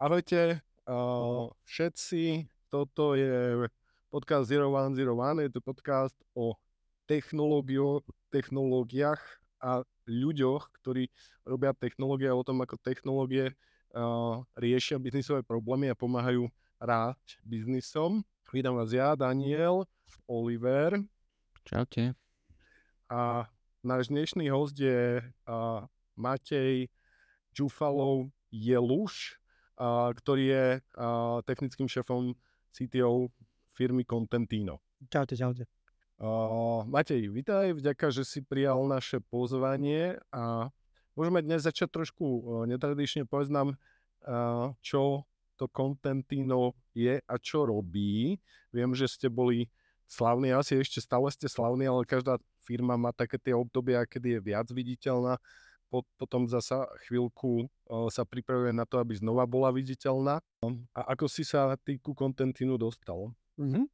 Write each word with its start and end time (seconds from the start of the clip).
Ahojte 0.00 0.64
uh, 0.88 1.52
všetci, 1.68 2.48
toto 2.72 3.12
je 3.12 3.68
podcast 4.08 4.48
0101, 4.48 4.96
je 5.44 5.52
to 5.52 5.60
podcast 5.60 6.16
o 6.32 6.56
technológiách 8.32 9.20
a 9.60 9.84
ľuďoch, 10.08 10.72
ktorí 10.80 11.12
robia 11.44 11.76
technológie 11.76 12.32
a 12.32 12.38
o 12.38 12.40
tom, 12.40 12.64
ako 12.64 12.80
technológie 12.80 13.52
uh, 13.92 14.40
riešia 14.56 14.96
biznisové 14.96 15.44
problémy 15.44 15.92
a 15.92 16.00
pomáhajú 16.00 16.48
ráť 16.80 17.36
biznisom. 17.44 18.24
Vítam 18.56 18.80
vás 18.80 18.96
ja, 18.96 19.12
Daniel, 19.12 19.84
Oliver. 20.24 20.96
Čaute. 21.68 22.16
A 23.12 23.44
náš 23.84 24.08
dnešný 24.08 24.48
host 24.48 24.80
je 24.80 25.20
uh, 25.44 25.84
Matej 26.16 26.88
Čufalov 27.52 28.32
Jeluš, 28.48 29.39
ktorý 29.80 30.44
je 30.44 30.64
technickým 31.48 31.88
šéfom 31.88 32.36
CTO 32.68 33.32
firmy 33.72 34.04
Contentino. 34.04 34.84
Čaute, 35.08 35.32
čaute. 35.32 35.64
Uh, 36.20 36.84
Matej, 36.84 37.32
vítaj, 37.32 37.72
vďaka, 37.72 38.12
že 38.12 38.28
si 38.28 38.44
prijal 38.44 38.84
naše 38.84 39.24
pozvanie 39.24 40.20
a 40.28 40.68
môžeme 41.16 41.40
dnes 41.40 41.64
začať 41.64 41.88
trošku 41.88 42.20
uh, 42.20 42.68
netradične, 42.68 43.24
povedz 43.24 43.48
nám, 43.48 43.72
uh, 44.28 44.76
čo 44.84 45.24
to 45.56 45.64
Contentino 45.72 46.76
je 46.92 47.24
a 47.24 47.34
čo 47.40 47.64
robí. 47.64 48.36
Viem, 48.68 48.92
že 48.92 49.08
ste 49.08 49.32
boli 49.32 49.72
slavní, 50.04 50.52
asi 50.52 50.76
ešte 50.76 51.00
stále 51.00 51.32
ste 51.32 51.48
slavní, 51.48 51.88
ale 51.88 52.04
každá 52.04 52.36
firma 52.60 53.00
má 53.00 53.16
také 53.16 53.40
tie 53.40 53.56
obdobia, 53.56 54.04
kedy 54.04 54.36
je 54.36 54.40
viac 54.44 54.68
viditeľná 54.68 55.40
potom 55.90 56.46
zasa 56.46 56.86
chvíľku 57.10 57.66
sa 58.14 58.22
pripravuje 58.22 58.70
na 58.70 58.86
to, 58.86 59.02
aby 59.02 59.18
znova 59.18 59.44
bola 59.44 59.74
viditeľná. 59.74 60.38
A 60.94 61.00
ako 61.12 61.26
si 61.26 61.42
sa 61.42 61.74
ty 61.82 61.98
ku 61.98 62.14
Contentinu 62.14 62.78
dostal? 62.78 63.34
Mm-hmm. 63.58 63.84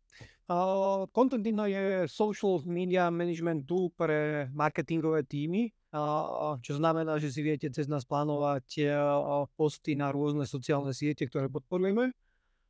Uh, 0.46 1.10
Contentino 1.10 1.66
je 1.66 2.06
social 2.06 2.62
media 2.71 3.10
management 3.10 3.66
tool 3.66 3.90
pre 3.90 4.46
marketingové 4.54 5.26
týmy, 5.26 5.74
uh, 5.90 6.54
čo 6.62 6.79
znamená, 6.79 7.18
že 7.18 7.34
si 7.34 7.43
viete 7.43 7.66
cez 7.74 7.90
nás 7.90 8.06
plánovať 8.06 8.87
uh, 8.87 9.43
posty 9.59 9.99
na 9.99 10.15
rôzne 10.15 10.46
sociálne 10.46 10.95
siete, 10.95 11.26
ktoré 11.26 11.51
podporujeme. 11.51 12.15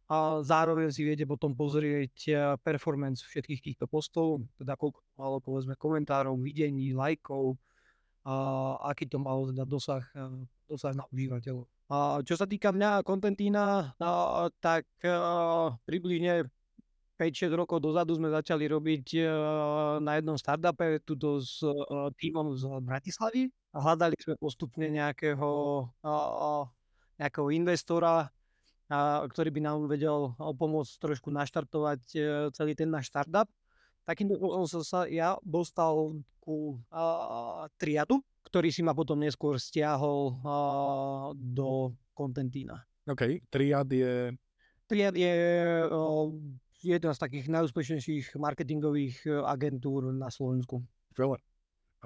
A 0.09 0.41
zároveň 0.41 0.95
si 0.95 1.03
viete 1.03 1.27
potom 1.27 1.51
pozrieť 1.53 2.31
performance 2.63 3.27
všetkých 3.27 3.59
týchto 3.61 3.91
postov, 3.91 4.47
teda 4.55 4.79
koľko 4.79 5.03
malo 5.19 5.43
povedzme 5.43 5.75
komentárov, 5.75 6.39
videní, 6.39 6.95
lajkov, 6.95 7.59
a 8.27 8.35
aký 8.91 9.07
to 9.07 9.23
malo 9.23 9.47
teda 9.47 9.63
dosah, 9.63 10.03
e, 10.19 10.43
dosah 10.67 10.99
na 10.99 11.07
užívateľov. 11.15 11.71
A 11.87 12.19
čo 12.27 12.35
sa 12.35 12.51
týka 12.51 12.75
mňa 12.75 12.99
a 12.99 13.05
Contentína, 13.07 13.95
a, 14.03 14.51
tak 14.59 14.91
a, 15.07 15.15
e, 15.71 15.79
približne 15.87 16.51
5-6 17.17 17.55
rokov 17.55 17.79
dozadu 17.79 18.19
sme 18.19 18.35
začali 18.35 18.67
robiť 18.67 19.07
a, 19.15 19.19
e, 19.23 19.31
na 20.03 20.19
jednom 20.19 20.35
startupe 20.35 20.99
tuto 21.07 21.39
s 21.39 21.63
a, 21.63 22.11
týmom 22.19 22.59
z 22.59 22.67
Bratislavy 22.83 23.47
a 23.71 23.79
hľadali 23.79 24.19
sme 24.19 24.35
postupne 24.43 24.91
nejakého, 24.91 25.51
a, 26.03 26.11
a, 26.11 26.51
nejakého 27.23 27.49
investora, 27.55 28.27
a, 28.91 29.23
ktorý 29.23 29.55
by 29.55 29.61
nám 29.63 29.87
vedel 29.87 30.35
pomôcť 30.35 30.99
trošku 30.99 31.31
naštartovať 31.31 32.03
celý 32.51 32.75
ten 32.75 32.91
náš 32.91 33.07
startup 33.07 33.47
takýmto 34.07 34.39
som 34.71 34.83
sa 34.87 35.05
ja 35.11 35.35
dostal 35.43 36.15
ku 36.39 36.79
uh, 36.95 37.67
triadu, 37.75 38.23
ktorý 38.47 38.71
si 38.71 38.81
ma 38.87 38.95
potom 38.95 39.19
neskôr 39.19 39.59
stiahol 39.59 40.39
uh, 40.41 41.35
do 41.35 41.91
Contentina. 42.15 42.87
OK, 43.11 43.43
triad 43.51 43.91
je... 43.91 44.31
Triad 44.87 45.19
je 45.19 45.35
uh, 45.91 46.31
jedna 46.79 47.11
z 47.11 47.19
takých 47.19 47.47
najúspešnejších 47.51 48.39
marketingových 48.39 49.27
agentúr 49.43 50.15
na 50.15 50.31
Slovensku. 50.31 50.87
Veľa. 51.19 51.43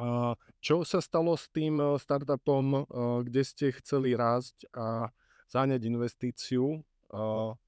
A 0.01 0.33
čo 0.65 0.81
sa 0.89 1.05
stalo 1.05 1.37
s 1.37 1.53
tým 1.53 1.77
startupom, 2.01 2.89
kde 3.21 3.43
ste 3.45 3.77
chceli 3.77 4.17
rásť 4.17 4.65
a 4.73 5.13
záňať 5.53 5.85
investíciu, 5.85 6.81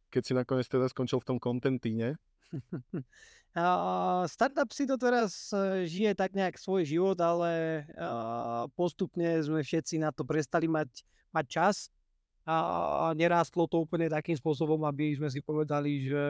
keď 0.09 0.23
si 0.25 0.33
nakoniec 0.33 0.65
teda 0.65 0.89
skončil 0.89 1.21
v 1.21 1.29
tom 1.29 1.39
kontentíne? 1.43 2.17
startup 4.33 4.71
si 4.73 4.89
to 4.89 4.97
teraz 4.97 5.53
e, 5.53 5.85
žije 5.85 6.17
tak 6.17 6.33
nejak 6.33 6.57
svoj 6.57 6.89
život, 6.89 7.19
ale 7.21 7.85
postupne 8.73 9.37
sme 9.45 9.61
všetci 9.61 10.01
na 10.01 10.09
to 10.09 10.25
prestali 10.25 10.65
mať, 10.65 11.05
mať 11.37 11.47
čas 11.49 11.77
a 12.43 13.15
nerástlo 13.15 13.71
to 13.71 13.87
úplne 13.87 14.11
takým 14.11 14.35
spôsobom, 14.35 14.83
aby 14.83 15.15
sme 15.15 15.31
si 15.31 15.39
povedali, 15.39 16.11
že 16.11 16.23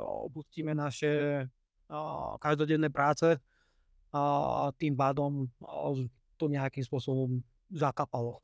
opustíme 0.00 0.74
naše 0.74 1.44
každodenné 2.42 2.90
práce 2.90 3.38
a 4.10 4.22
tým 4.74 4.98
pádom 4.98 5.46
to 6.34 6.50
nejakým 6.50 6.82
spôsobom 6.82 7.38
zakapalo. 7.70 8.42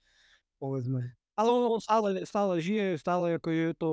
Povedzme. 0.62 1.16
Ale 1.34 1.50
on 1.50 1.82
stále, 1.82 2.22
stále 2.22 2.62
žije, 2.62 2.94
stále 3.02 3.42
akože 3.42 3.74
to 3.74 3.88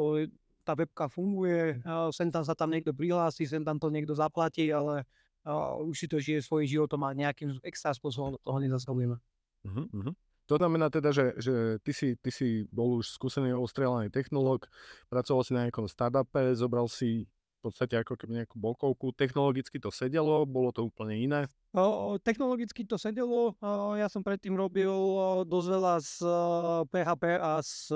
tá 0.62 0.78
webka 0.78 1.10
funguje, 1.10 1.82
sem 2.14 2.30
tam 2.30 2.46
sa 2.46 2.54
tam 2.54 2.70
niekto 2.70 2.94
prihlási, 2.94 3.50
sem 3.50 3.66
tam 3.66 3.82
to 3.82 3.90
niekto 3.90 4.14
zaplatí, 4.14 4.70
ale 4.70 5.04
už 5.82 5.96
si 5.98 6.08
to 6.08 6.22
žije 6.22 6.46
svojím 6.46 6.70
životom 6.70 7.02
a 7.02 7.18
nejakým 7.18 7.58
extra 7.66 7.92
spôsobom 7.98 8.38
toho 8.46 8.62
nezasahujeme. 8.62 9.18
Uh-huh, 9.66 9.86
uh-huh. 9.90 10.14
To 10.50 10.56
znamená 10.60 10.92
teda, 10.92 11.10
že, 11.16 11.34
že 11.40 11.80
ty, 11.82 11.92
si, 11.96 12.14
ty 12.20 12.30
si 12.30 12.68
bol 12.70 13.00
už 13.00 13.16
skúsený 13.16 13.56
ostrelaný 13.56 14.12
technológ, 14.12 14.68
pracoval 15.08 15.42
si 15.48 15.52
na 15.56 15.66
nejakom 15.66 15.88
startupe, 15.88 16.54
zobral 16.54 16.86
si 16.92 17.26
podstate 17.62 17.94
ako 17.94 18.18
keby 18.18 18.42
nejakú 18.42 18.58
bokovku. 18.58 19.14
Technologicky 19.14 19.78
to 19.78 19.94
sedelo, 19.94 20.44
bolo 20.50 20.74
to 20.74 20.82
úplne 20.90 21.14
iné? 21.14 21.42
Technologicky 22.26 22.84
to 22.84 22.98
sedelo. 22.98 23.54
Ja 23.96 24.10
som 24.10 24.26
predtým 24.26 24.58
robil 24.58 24.90
dosť 25.46 25.68
veľa 25.70 25.96
s 26.02 26.20
PHP 26.90 27.24
a 27.38 27.62
s, 27.62 27.94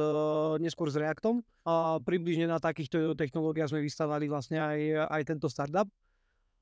neskôr 0.62 0.94
s 0.94 0.96
Reactom. 0.96 1.42
A 1.66 1.98
približne 1.98 2.46
na 2.46 2.62
takýchto 2.62 3.18
technológiách 3.18 3.74
sme 3.74 3.82
vystavali 3.82 4.30
vlastne 4.30 4.62
aj, 4.62 5.10
aj 5.10 5.22
tento 5.26 5.50
startup. 5.50 5.90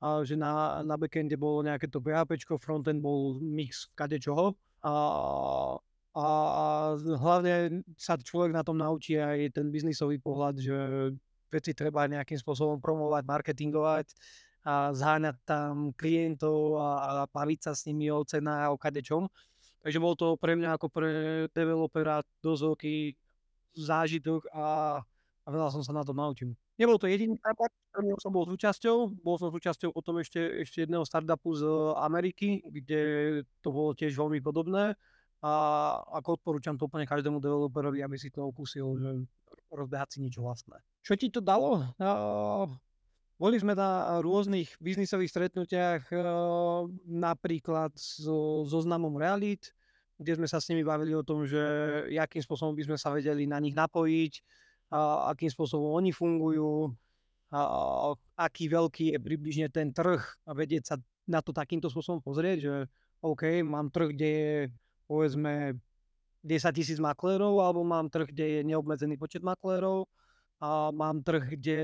A, 0.00 0.24
že 0.24 0.34
na, 0.34 0.80
na 0.80 0.96
backende 0.96 1.36
bolo 1.36 1.60
nejaké 1.60 1.92
to 1.92 2.00
PHP, 2.00 2.40
frontend 2.56 3.04
bol 3.04 3.36
mix 3.38 3.92
kadečoho. 3.92 4.56
A, 4.80 4.94
a 6.16 6.26
hlavne 6.98 7.84
sa 8.00 8.16
človek 8.16 8.56
na 8.56 8.64
tom 8.64 8.80
naučí 8.80 9.20
aj 9.20 9.60
ten 9.60 9.68
biznisový 9.68 10.16
pohľad, 10.18 10.56
že 10.56 10.76
veci 11.54 11.70
treba 11.72 12.10
nejakým 12.10 12.38
spôsobom 12.38 12.82
promovať, 12.82 13.22
marketingovať 13.22 14.06
a 14.64 14.90
zháňať 14.96 15.36
tam 15.46 15.92
klientov 15.94 16.80
a, 16.80 16.88
a 16.98 17.10
baviť 17.30 17.60
sa 17.68 17.72
s 17.76 17.86
nimi 17.86 18.10
o 18.10 18.24
cenách 18.26 18.66
a 18.66 18.72
o 18.72 18.80
kadečom. 18.80 19.28
Takže 19.84 20.00
bol 20.00 20.16
to 20.16 20.40
pre 20.40 20.56
mňa 20.56 20.80
ako 20.80 20.86
pre 20.88 21.10
developera 21.52 22.24
dosť 22.40 22.60
veľký 22.64 22.96
zážitok 23.76 24.48
a, 24.56 24.98
a 25.44 25.48
veľa 25.52 25.68
som 25.68 25.84
sa 25.84 25.92
na 25.92 26.00
to 26.00 26.16
naučil. 26.16 26.56
Nebol 26.80 26.98
to 26.98 27.06
jediný 27.06 27.38
startup, 27.38 27.70
ktorým 27.92 28.18
som 28.18 28.32
bol 28.34 28.48
súčasťou. 28.50 28.96
Bol 29.22 29.36
som 29.38 29.52
súčasťou 29.52 29.94
potom 29.94 30.18
ešte, 30.18 30.40
ešte 30.66 30.88
jedného 30.88 31.06
startupu 31.06 31.54
z 31.54 31.62
Ameriky, 32.00 32.64
kde 32.66 33.00
to 33.62 33.68
bolo 33.70 33.94
tiež 33.94 34.16
veľmi 34.16 34.42
podobné. 34.42 34.96
A 35.44 35.52
ako 36.16 36.40
odporúčam 36.40 36.80
to 36.80 36.88
úplne 36.88 37.04
každému 37.04 37.38
developerovi, 37.38 38.00
aby 38.00 38.16
si 38.16 38.32
to 38.32 38.48
okúsil, 38.48 38.96
že 38.96 39.10
rozbehať 39.68 40.16
si 40.16 40.18
niečo 40.24 40.40
vlastné. 40.40 40.80
Čo 41.04 41.20
ti 41.20 41.28
to 41.28 41.44
dalo? 41.44 41.84
Boli 43.36 43.60
sme 43.60 43.76
na 43.76 44.24
rôznych 44.24 44.72
biznisových 44.80 45.28
stretnutiach, 45.28 46.08
napríklad 47.04 47.92
so 47.98 48.64
zoznamom 48.64 49.20
realít, 49.20 49.76
kde 50.16 50.40
sme 50.40 50.48
sa 50.48 50.64
s 50.64 50.70
nimi 50.72 50.80
bavili 50.80 51.12
o 51.12 51.26
tom, 51.26 51.44
že 51.44 51.60
akým 52.16 52.40
spôsobom 52.40 52.72
by 52.72 52.88
sme 52.88 52.96
sa 52.96 53.12
vedeli 53.12 53.44
na 53.44 53.60
nich 53.60 53.76
napojiť, 53.76 54.32
akým 55.28 55.50
spôsobom 55.52 55.92
oni 55.92 56.14
fungujú, 56.14 56.94
aký 58.38 58.64
veľký 58.72 59.04
je 59.12 59.18
približne 59.20 59.68
ten 59.68 59.92
trh 59.92 60.22
a 60.48 60.50
vedieť 60.56 60.82
sa 60.88 60.96
na 61.28 61.44
to 61.44 61.52
takýmto 61.52 61.92
spôsobom 61.92 62.24
pozrieť, 62.24 62.58
že 62.64 62.74
OK, 63.20 63.60
mám 63.60 63.92
trh, 63.92 64.08
kde 64.14 64.28
je 64.30 64.56
povedzme 65.04 65.76
10 66.46 66.76
tisíc 66.76 66.96
maklérov, 67.02 67.60
alebo 67.60 67.84
mám 67.84 68.08
trh, 68.08 68.30
kde 68.30 68.46
je 68.56 68.60
neobmedzený 68.72 69.20
počet 69.20 69.44
maklérov, 69.44 70.08
mám 70.92 71.20
trh, 71.20 71.44
kde 71.56 71.78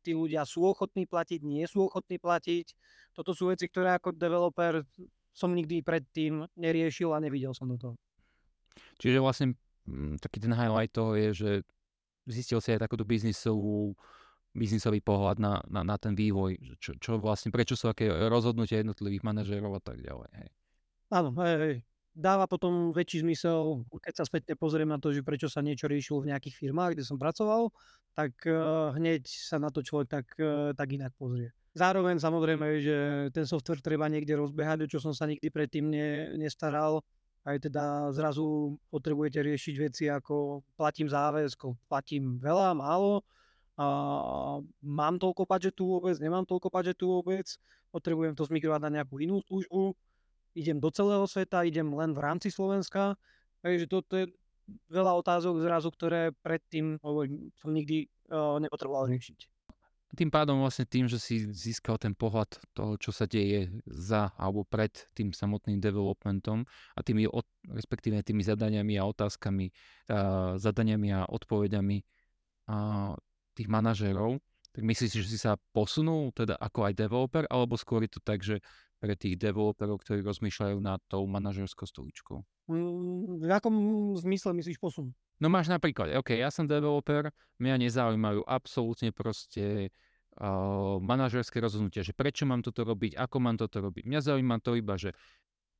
tí 0.00 0.12
ľudia 0.12 0.42
sú 0.44 0.66
ochotní 0.68 1.08
platiť, 1.08 1.40
nie 1.42 1.64
sú 1.64 1.86
ochotní 1.86 2.18
platiť. 2.18 2.74
Toto 3.12 3.32
sú 3.36 3.52
veci, 3.52 3.68
ktoré 3.68 3.96
ako 3.96 4.16
developer 4.16 4.82
som 5.32 5.52
nikdy 5.52 5.80
predtým 5.80 6.44
neriešil 6.56 7.12
a 7.12 7.22
nevidel 7.22 7.56
som 7.56 7.68
do 7.72 7.76
toho. 7.80 7.94
Čiže 9.00 9.18
vlastne 9.20 9.46
mm, 9.88 10.20
taký 10.20 10.40
ten 10.40 10.52
highlight 10.52 10.92
toho 10.92 11.16
je, 11.16 11.28
že 11.32 11.50
zistil 12.28 12.60
si 12.60 12.76
aj 12.76 12.84
takúto 12.84 13.04
biznisovú 13.04 13.96
biznisový 14.52 15.00
pohľad 15.00 15.40
na, 15.40 15.64
na, 15.64 15.80
na 15.80 15.96
ten 15.96 16.12
vývoj, 16.12 16.76
čo, 16.76 16.92
čo 17.00 17.16
vlastne, 17.16 17.48
prečo 17.48 17.72
sú 17.72 17.88
aké 17.88 18.04
rozhodnutia 18.28 18.84
jednotlivých 18.84 19.24
manažérov 19.24 19.80
a 19.80 19.82
tak 19.82 20.04
ďalej. 20.04 20.28
Hej. 20.28 20.48
Áno, 21.08 21.32
hej, 21.40 21.56
hej. 21.56 21.76
Dáva 22.12 22.44
potom 22.44 22.92
väčší 22.92 23.24
zmysel, 23.24 23.84
keď 23.88 24.14
sa 24.20 24.24
spätne 24.28 24.54
pozriem 24.56 24.88
na 24.88 25.00
to, 25.00 25.12
že 25.12 25.24
prečo 25.24 25.48
sa 25.48 25.64
niečo 25.64 25.88
riešilo 25.88 26.22
v 26.22 26.30
nejakých 26.32 26.58
firmách, 26.60 26.96
kde 26.96 27.04
som 27.08 27.16
pracoval, 27.16 27.72
tak 28.12 28.36
uh, 28.44 28.92
hneď 28.92 29.24
sa 29.24 29.56
na 29.56 29.72
to 29.72 29.80
človek 29.80 30.08
tak, 30.08 30.26
uh, 30.36 30.76
tak 30.76 30.92
inak 30.92 31.16
pozrie. 31.16 31.50
Zároveň 31.72 32.20
samozrejme, 32.20 32.66
že 32.84 32.96
ten 33.32 33.48
software 33.48 33.80
treba 33.80 34.04
niekde 34.12 34.36
rozbehať, 34.36 34.84
o 34.84 34.90
čo 34.92 35.00
som 35.00 35.16
sa 35.16 35.24
nikdy 35.24 35.48
predtým 35.48 35.88
ne, 35.88 36.36
nestaral. 36.36 37.00
Aj 37.42 37.56
teda 37.56 38.12
zrazu 38.12 38.76
potrebujete 38.92 39.40
riešiť 39.40 39.74
veci 39.80 40.04
ako 40.06 40.62
platím 40.76 41.08
záväzko, 41.08 41.74
platím 41.88 42.38
veľa, 42.38 42.76
málo, 42.76 43.24
a 43.72 44.60
mám 44.84 45.16
toľko 45.16 45.48
budžetu 45.48 45.82
vôbec, 45.88 46.20
nemám 46.20 46.44
toľko 46.44 46.68
budžetu 46.68 47.04
vôbec, 47.08 47.48
potrebujem 47.88 48.36
to 48.36 48.44
zmigrovať 48.44 48.80
na 48.84 49.00
nejakú 49.00 49.16
inú 49.16 49.40
službu, 49.48 49.96
idem 50.52 50.78
do 50.80 50.90
celého 50.92 51.24
sveta, 51.26 51.64
idem 51.64 51.88
len 51.92 52.12
v 52.12 52.20
rámci 52.20 52.48
Slovenska. 52.52 53.16
Takže 53.62 53.86
toto 53.86 54.18
je 54.18 54.26
veľa 54.90 55.12
otázok 55.18 55.62
zrazu, 55.62 55.88
ktoré 55.90 56.30
predtým 56.42 56.98
hovorím, 57.02 57.50
som 57.58 57.74
nikdy 57.74 58.08
uh, 58.30 58.58
nepotreboval 58.62 59.10
riešiť. 59.10 59.50
Tým 60.12 60.28
pádom 60.28 60.60
vlastne 60.60 60.84
tým, 60.84 61.08
že 61.08 61.16
si 61.16 61.40
získal 61.48 61.96
ten 61.96 62.12
pohľad 62.12 62.60
toho, 62.76 63.00
čo 63.00 63.16
sa 63.16 63.24
deje 63.24 63.72
za 63.88 64.28
alebo 64.36 64.60
pred 64.60 64.92
tým 65.16 65.32
samotným 65.32 65.80
developmentom 65.80 66.68
a 66.92 67.00
tými, 67.00 67.24
od, 67.24 67.48
respektíve 67.64 68.20
tými 68.20 68.44
zadaniami 68.44 69.00
a 69.00 69.08
otázkami, 69.08 69.72
uh, 70.12 70.60
zadaniami 70.60 71.08
a 71.16 71.24
odpovediami 71.32 71.96
uh, 72.68 73.16
tých 73.56 73.68
manažérov, 73.72 74.36
tak 74.72 74.82
myslíš, 74.84 75.12
že 75.24 75.28
si 75.28 75.38
sa 75.40 75.56
posunul 75.72 76.32
teda 76.32 76.56
ako 76.60 76.88
aj 76.88 76.92
developer, 76.96 77.44
alebo 77.48 77.76
skôr 77.76 78.04
je 78.04 78.12
to 78.12 78.20
tak, 78.20 78.40
že 78.44 78.60
pre 79.02 79.18
tých 79.18 79.34
developerov, 79.34 79.98
ktorí 80.06 80.22
rozmýšľajú 80.22 80.78
nad 80.78 81.02
tou 81.10 81.26
manažerskou 81.26 81.90
stoličkou? 81.90 82.38
Mm, 82.70 83.42
v 83.42 83.50
akom 83.50 83.74
zmysle 84.14 84.54
myslíš 84.54 84.78
posun? 84.78 85.10
No 85.42 85.50
máš 85.50 85.66
napríklad, 85.66 86.14
OK, 86.22 86.38
ja 86.38 86.54
som 86.54 86.70
developer, 86.70 87.34
mňa 87.58 87.90
nezaujímajú 87.90 88.46
absolútne 88.46 89.10
proste 89.10 89.90
uh, 90.38 91.02
manažerské 91.02 91.58
rozhodnutia, 91.58 92.06
že 92.06 92.14
prečo 92.14 92.46
mám 92.46 92.62
toto 92.62 92.86
robiť, 92.86 93.18
ako 93.18 93.36
mám 93.42 93.58
toto 93.58 93.82
robiť. 93.82 94.06
Mňa 94.06 94.20
zaujíma 94.22 94.62
to 94.62 94.78
iba, 94.78 94.94
že 94.94 95.10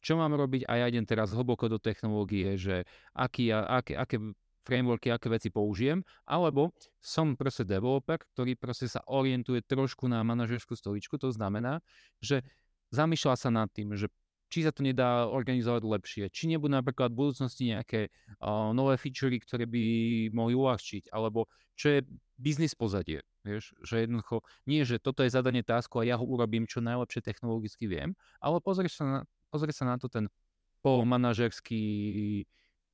čo 0.02 0.18
mám 0.18 0.34
robiť 0.34 0.66
a 0.66 0.82
ja 0.82 0.90
idem 0.90 1.06
teraz 1.06 1.30
hlboko 1.30 1.70
do 1.70 1.78
technológie, 1.78 2.58
že 2.58 2.82
aký, 3.14 3.54
aké, 3.54 3.94
aké 3.94 4.18
frameworky, 4.66 5.10
aké 5.10 5.30
veci 5.30 5.50
použijem, 5.50 6.02
alebo 6.26 6.74
som 6.98 7.34
proste 7.34 7.66
developer, 7.66 8.18
ktorý 8.34 8.54
proste 8.58 8.86
sa 8.90 9.02
orientuje 9.10 9.62
trošku 9.62 10.06
na 10.06 10.22
manažerskú 10.22 10.74
stoličku, 10.74 11.18
to 11.18 11.30
znamená, 11.34 11.82
že 12.22 12.42
zamýšľa 12.92 13.34
sa 13.34 13.48
nad 13.48 13.68
tým, 13.72 13.96
že 13.96 14.12
či 14.52 14.68
sa 14.68 14.70
to 14.70 14.84
nedá 14.84 15.24
organizovať 15.32 15.80
lepšie, 15.80 16.24
či 16.28 16.44
nebudú 16.44 16.76
napríklad 16.76 17.08
v 17.16 17.24
budúcnosti 17.24 17.72
nejaké 17.72 18.12
uh, 18.12 18.76
nové 18.76 19.00
featurey, 19.00 19.40
ktoré 19.40 19.64
by 19.64 19.82
mohli 20.36 20.52
uľahčiť, 20.52 21.08
alebo 21.08 21.48
čo 21.72 21.96
je 21.96 22.00
biznis 22.36 22.76
pozadie. 22.76 23.24
Vieš, 23.48 23.72
že 23.80 24.04
jednoducho 24.04 24.44
nie, 24.68 24.84
že 24.84 25.00
toto 25.00 25.24
je 25.24 25.32
zadanie 25.32 25.64
tasku 25.64 25.98
a 25.98 26.06
ja 26.06 26.20
ho 26.20 26.22
urobím 26.22 26.68
čo 26.68 26.84
najlepšie 26.84 27.24
technologicky 27.24 27.88
viem, 27.88 28.12
ale 28.44 28.60
pozri 28.60 28.92
sa 28.92 29.02
na, 29.02 29.20
pozri 29.48 29.72
sa 29.72 29.88
na 29.88 29.96
to 29.96 30.12
ten 30.12 30.28
polmanažerský 30.84 31.82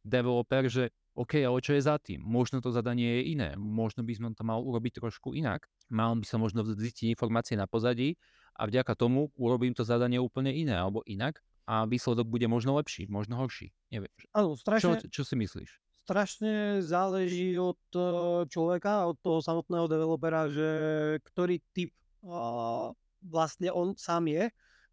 developer, 0.06 0.70
že 0.70 0.94
OK, 1.18 1.42
ale 1.42 1.58
čo 1.58 1.74
je 1.74 1.82
za 1.82 1.98
tým? 1.98 2.22
Možno 2.22 2.62
to 2.62 2.70
zadanie 2.70 3.18
je 3.18 3.34
iné, 3.34 3.50
možno 3.58 4.06
by 4.06 4.14
sme 4.14 4.30
to 4.38 4.46
mal 4.46 4.62
urobiť 4.62 5.02
trošku 5.02 5.34
inak. 5.34 5.66
Mal 5.90 6.14
by 6.14 6.22
sa 6.22 6.38
možno 6.38 6.62
zistiť 6.62 7.10
informácie 7.10 7.58
na 7.58 7.66
pozadí 7.66 8.14
a 8.58 8.62
vďaka 8.66 8.98
tomu 8.98 9.30
urobím 9.38 9.70
to 9.72 9.86
zadanie 9.86 10.18
úplne 10.18 10.50
iné 10.50 10.74
alebo 10.74 11.06
inak 11.06 11.38
a 11.70 11.86
výsledok 11.86 12.26
bude 12.26 12.50
možno 12.50 12.74
lepší, 12.74 13.06
možno 13.06 13.38
horší. 13.38 13.70
Neviem. 13.94 14.10
Áno, 14.34 14.58
strašne, 14.58 14.98
čo, 15.06 15.20
čo 15.20 15.22
si 15.22 15.38
myslíš? 15.38 15.70
Strašne 16.02 16.80
záleží 16.82 17.54
od 17.60 17.78
e, 17.94 18.00
človeka, 18.48 19.06
od 19.06 19.20
toho 19.20 19.38
samotného 19.44 19.86
developera, 19.86 20.48
že 20.48 20.68
ktorý 21.28 21.60
typ 21.76 21.92
uh, 22.24 22.90
vlastne 23.20 23.68
on 23.70 23.92
sám 23.94 24.26
je 24.32 24.48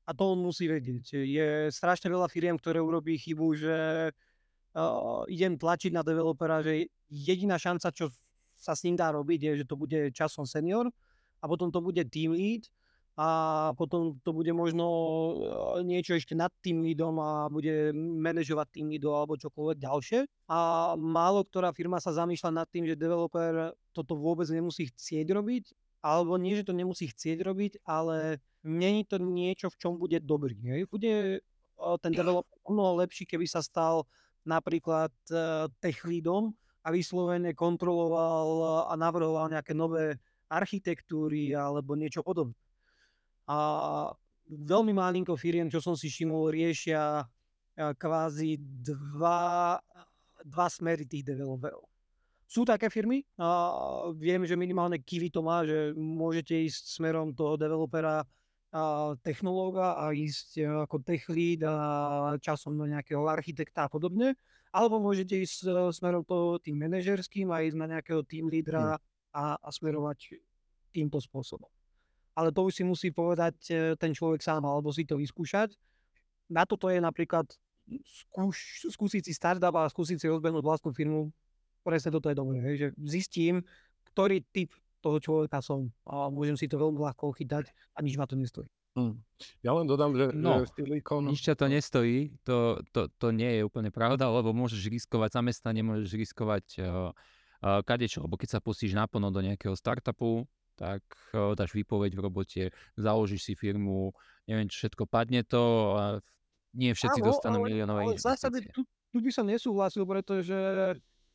a 0.06 0.10
to 0.12 0.24
on 0.36 0.44
musí 0.44 0.68
vedieť. 0.68 1.16
Je 1.24 1.50
strašne 1.72 2.12
veľa 2.12 2.28
firiem, 2.30 2.60
ktoré 2.60 2.84
urobí 2.84 3.18
chybu, 3.18 3.48
že 3.56 3.78
uh, 4.12 5.24
idem 5.32 5.56
tlačiť 5.56 5.96
na 5.96 6.04
developera, 6.04 6.60
že 6.60 6.92
jediná 7.08 7.56
šanca, 7.56 7.90
čo 7.96 8.12
sa 8.60 8.76
s 8.76 8.84
ním 8.84 9.00
dá 9.00 9.16
robiť, 9.16 9.40
je, 9.42 9.52
že 9.64 9.66
to 9.66 9.80
bude 9.80 10.12
časom 10.12 10.44
senior 10.44 10.92
a 11.40 11.46
potom 11.48 11.72
to 11.72 11.80
bude 11.80 12.04
team 12.12 12.36
lead 12.36 12.68
a 13.16 13.28
potom 13.80 14.20
to 14.28 14.36
bude 14.36 14.52
možno 14.52 14.86
niečo 15.88 16.20
ešte 16.20 16.36
nad 16.36 16.52
tým 16.60 16.84
leadom 16.84 17.16
a 17.24 17.48
bude 17.48 17.96
manažovať 17.96 18.76
tým 18.76 18.92
leadom 18.92 19.16
alebo 19.16 19.40
čokoľvek 19.40 19.78
ďalšie. 19.80 20.20
A 20.52 20.60
málo 21.00 21.48
ktorá 21.48 21.72
firma 21.72 22.04
sa 22.04 22.12
zamýšľa 22.12 22.52
nad 22.52 22.68
tým, 22.68 22.84
že 22.84 23.00
developer 23.00 23.72
toto 23.96 24.20
vôbec 24.20 24.52
nemusí 24.52 24.92
chcieť 24.92 25.32
robiť, 25.32 25.72
alebo 26.04 26.36
nie, 26.36 26.60
že 26.60 26.68
to 26.68 26.76
nemusí 26.76 27.08
chcieť 27.08 27.40
robiť, 27.40 27.74
ale 27.88 28.44
není 28.68 29.08
to 29.08 29.16
niečo, 29.16 29.72
v 29.72 29.80
čom 29.80 29.96
bude 29.96 30.20
dobrý. 30.20 30.60
Hej? 30.68 30.92
Bude 30.92 31.40
ten 32.04 32.12
developer 32.12 32.52
mnoho 32.68 33.00
lepší, 33.00 33.24
keby 33.24 33.48
sa 33.48 33.64
stal 33.64 34.04
napríklad 34.44 35.16
uh, 35.32 35.72
tech 35.80 36.04
leadom 36.04 36.54
a 36.86 36.92
vyslovene 36.94 37.56
kontroloval 37.58 38.86
a 38.92 38.94
navrhoval 38.94 39.50
nejaké 39.50 39.74
nové 39.74 40.22
architektúry 40.52 41.56
alebo 41.58 41.98
niečo 41.98 42.22
podobné. 42.22 42.54
A 43.46 43.58
veľmi 44.50 44.94
malinko 44.94 45.38
firiem, 45.38 45.70
čo 45.70 45.82
som 45.82 45.94
si 45.94 46.10
všimol, 46.10 46.54
riešia 46.54 47.26
kvázi 47.76 48.58
dva, 48.60 49.78
dva 50.42 50.68
smery 50.70 51.06
tých 51.06 51.28
developerov. 51.28 51.84
Sú 52.46 52.62
také 52.62 52.94
firmy, 52.94 53.26
a 53.42 53.50
viem, 54.16 54.46
že 54.46 54.54
minimálne 54.54 55.02
Kiwi 55.02 55.34
to 55.34 55.42
má, 55.42 55.66
že 55.66 55.98
môžete 55.98 56.54
ísť 56.54 57.02
smerom 57.02 57.34
toho 57.34 57.58
developera 57.58 58.22
technológa 59.24 59.96
a 59.96 60.12
ísť 60.12 60.60
e, 60.60 60.64
ako 60.68 61.00
tech 61.00 61.24
lead 61.32 61.64
a 61.64 62.36
časom 62.44 62.76
do 62.76 62.84
nejakého 62.84 63.24
architekta 63.24 63.88
a 63.88 63.92
podobne. 63.92 64.36
Alebo 64.76 65.00
môžete 65.00 65.40
ísť 65.40 65.60
e, 65.64 65.96
smerom 65.96 66.28
to 66.28 66.60
tým 66.60 66.84
manažerským 66.84 67.48
a 67.56 67.64
ísť 67.64 67.78
na 67.80 67.88
nejakého 67.96 68.22
team 68.28 68.52
lídra 68.52 69.00
a, 69.32 69.44
a 69.56 69.70
smerovať 69.72 70.36
týmto 70.92 71.24
spôsobom. 71.24 71.72
Ale 72.36 72.52
to 72.52 72.68
už 72.68 72.74
si 72.76 72.84
musí 72.84 73.10
povedať 73.16 73.56
e, 73.72 73.74
ten 73.96 74.12
človek 74.12 74.44
sám 74.44 74.68
alebo 74.68 74.92
si 74.92 75.08
to 75.08 75.16
vyskúšať. 75.16 75.72
Na 76.52 76.68
toto 76.68 76.92
je 76.92 77.00
napríklad 77.00 77.48
skúš, 78.04 78.86
skúsiť 78.92 79.24
si 79.26 79.34
startup 79.34 79.74
a 79.80 79.90
skúsiť 79.90 80.20
si 80.20 80.28
rozbehnúť 80.28 80.64
vlastnú 80.64 80.92
firmu. 80.92 81.32
Presne 81.82 82.12
toto 82.12 82.28
je 82.28 82.36
dobré, 82.36 82.60
že 82.76 82.92
zistím, 83.06 83.64
ktorý 84.12 84.44
typ 84.52 84.74
toho 85.06 85.22
človeka 85.22 85.62
som 85.62 85.94
a 86.10 86.34
môžem 86.34 86.58
si 86.58 86.66
to 86.66 86.82
veľmi 86.82 86.98
ľahko 86.98 87.30
chytať 87.38 87.70
a 87.94 88.02
nič 88.02 88.18
ma 88.18 88.26
to 88.26 88.34
nestojí. 88.34 88.66
Hmm. 88.96 89.20
Ja 89.60 89.76
len 89.76 89.86
dodám, 89.86 90.16
že, 90.16 90.32
no, 90.32 90.64
že 90.64 90.72
Silicon... 90.72 91.28
nič 91.28 91.44
ťa 91.44 91.56
to 91.60 91.66
nestojí, 91.68 92.32
to, 92.48 92.80
to, 92.96 93.12
to 93.20 93.28
nie 93.36 93.60
je 93.60 93.62
úplne 93.68 93.92
pravda, 93.92 94.32
lebo 94.32 94.56
môžeš 94.56 94.88
riskovať 94.88 95.36
zamestnanie, 95.36 95.84
môžeš 95.84 96.16
riskovať 96.16 96.66
uh, 96.80 97.12
uh, 97.12 97.84
kadečo, 97.84 98.24
lebo 98.24 98.40
keď 98.40 98.58
sa 98.58 98.60
pustíš 98.64 98.96
naplno 98.96 99.36
do 99.36 99.44
nejakého 99.44 99.76
startupu, 99.76 100.48
tak 100.76 101.02
uh, 101.34 101.56
dáš 101.56 101.72
výpoveď 101.72 102.14
v 102.16 102.22
robote, 102.22 102.64
založíš 103.00 103.48
si 103.48 103.54
firmu, 103.56 104.12
neviem, 104.46 104.68
čo 104.68 104.86
všetko 104.86 105.08
padne 105.08 105.42
to 105.48 105.96
a 105.96 106.04
nie 106.76 106.92
všetci 106.92 107.20
Áno, 107.24 107.28
dostanú 107.32 107.58
miliónové 107.64 108.12
investície. 108.12 108.68
Tu, 108.76 108.84
tu 108.84 109.18
by 109.24 109.32
som 109.32 109.48
nesúhlasil, 109.48 110.04
pretože 110.04 110.56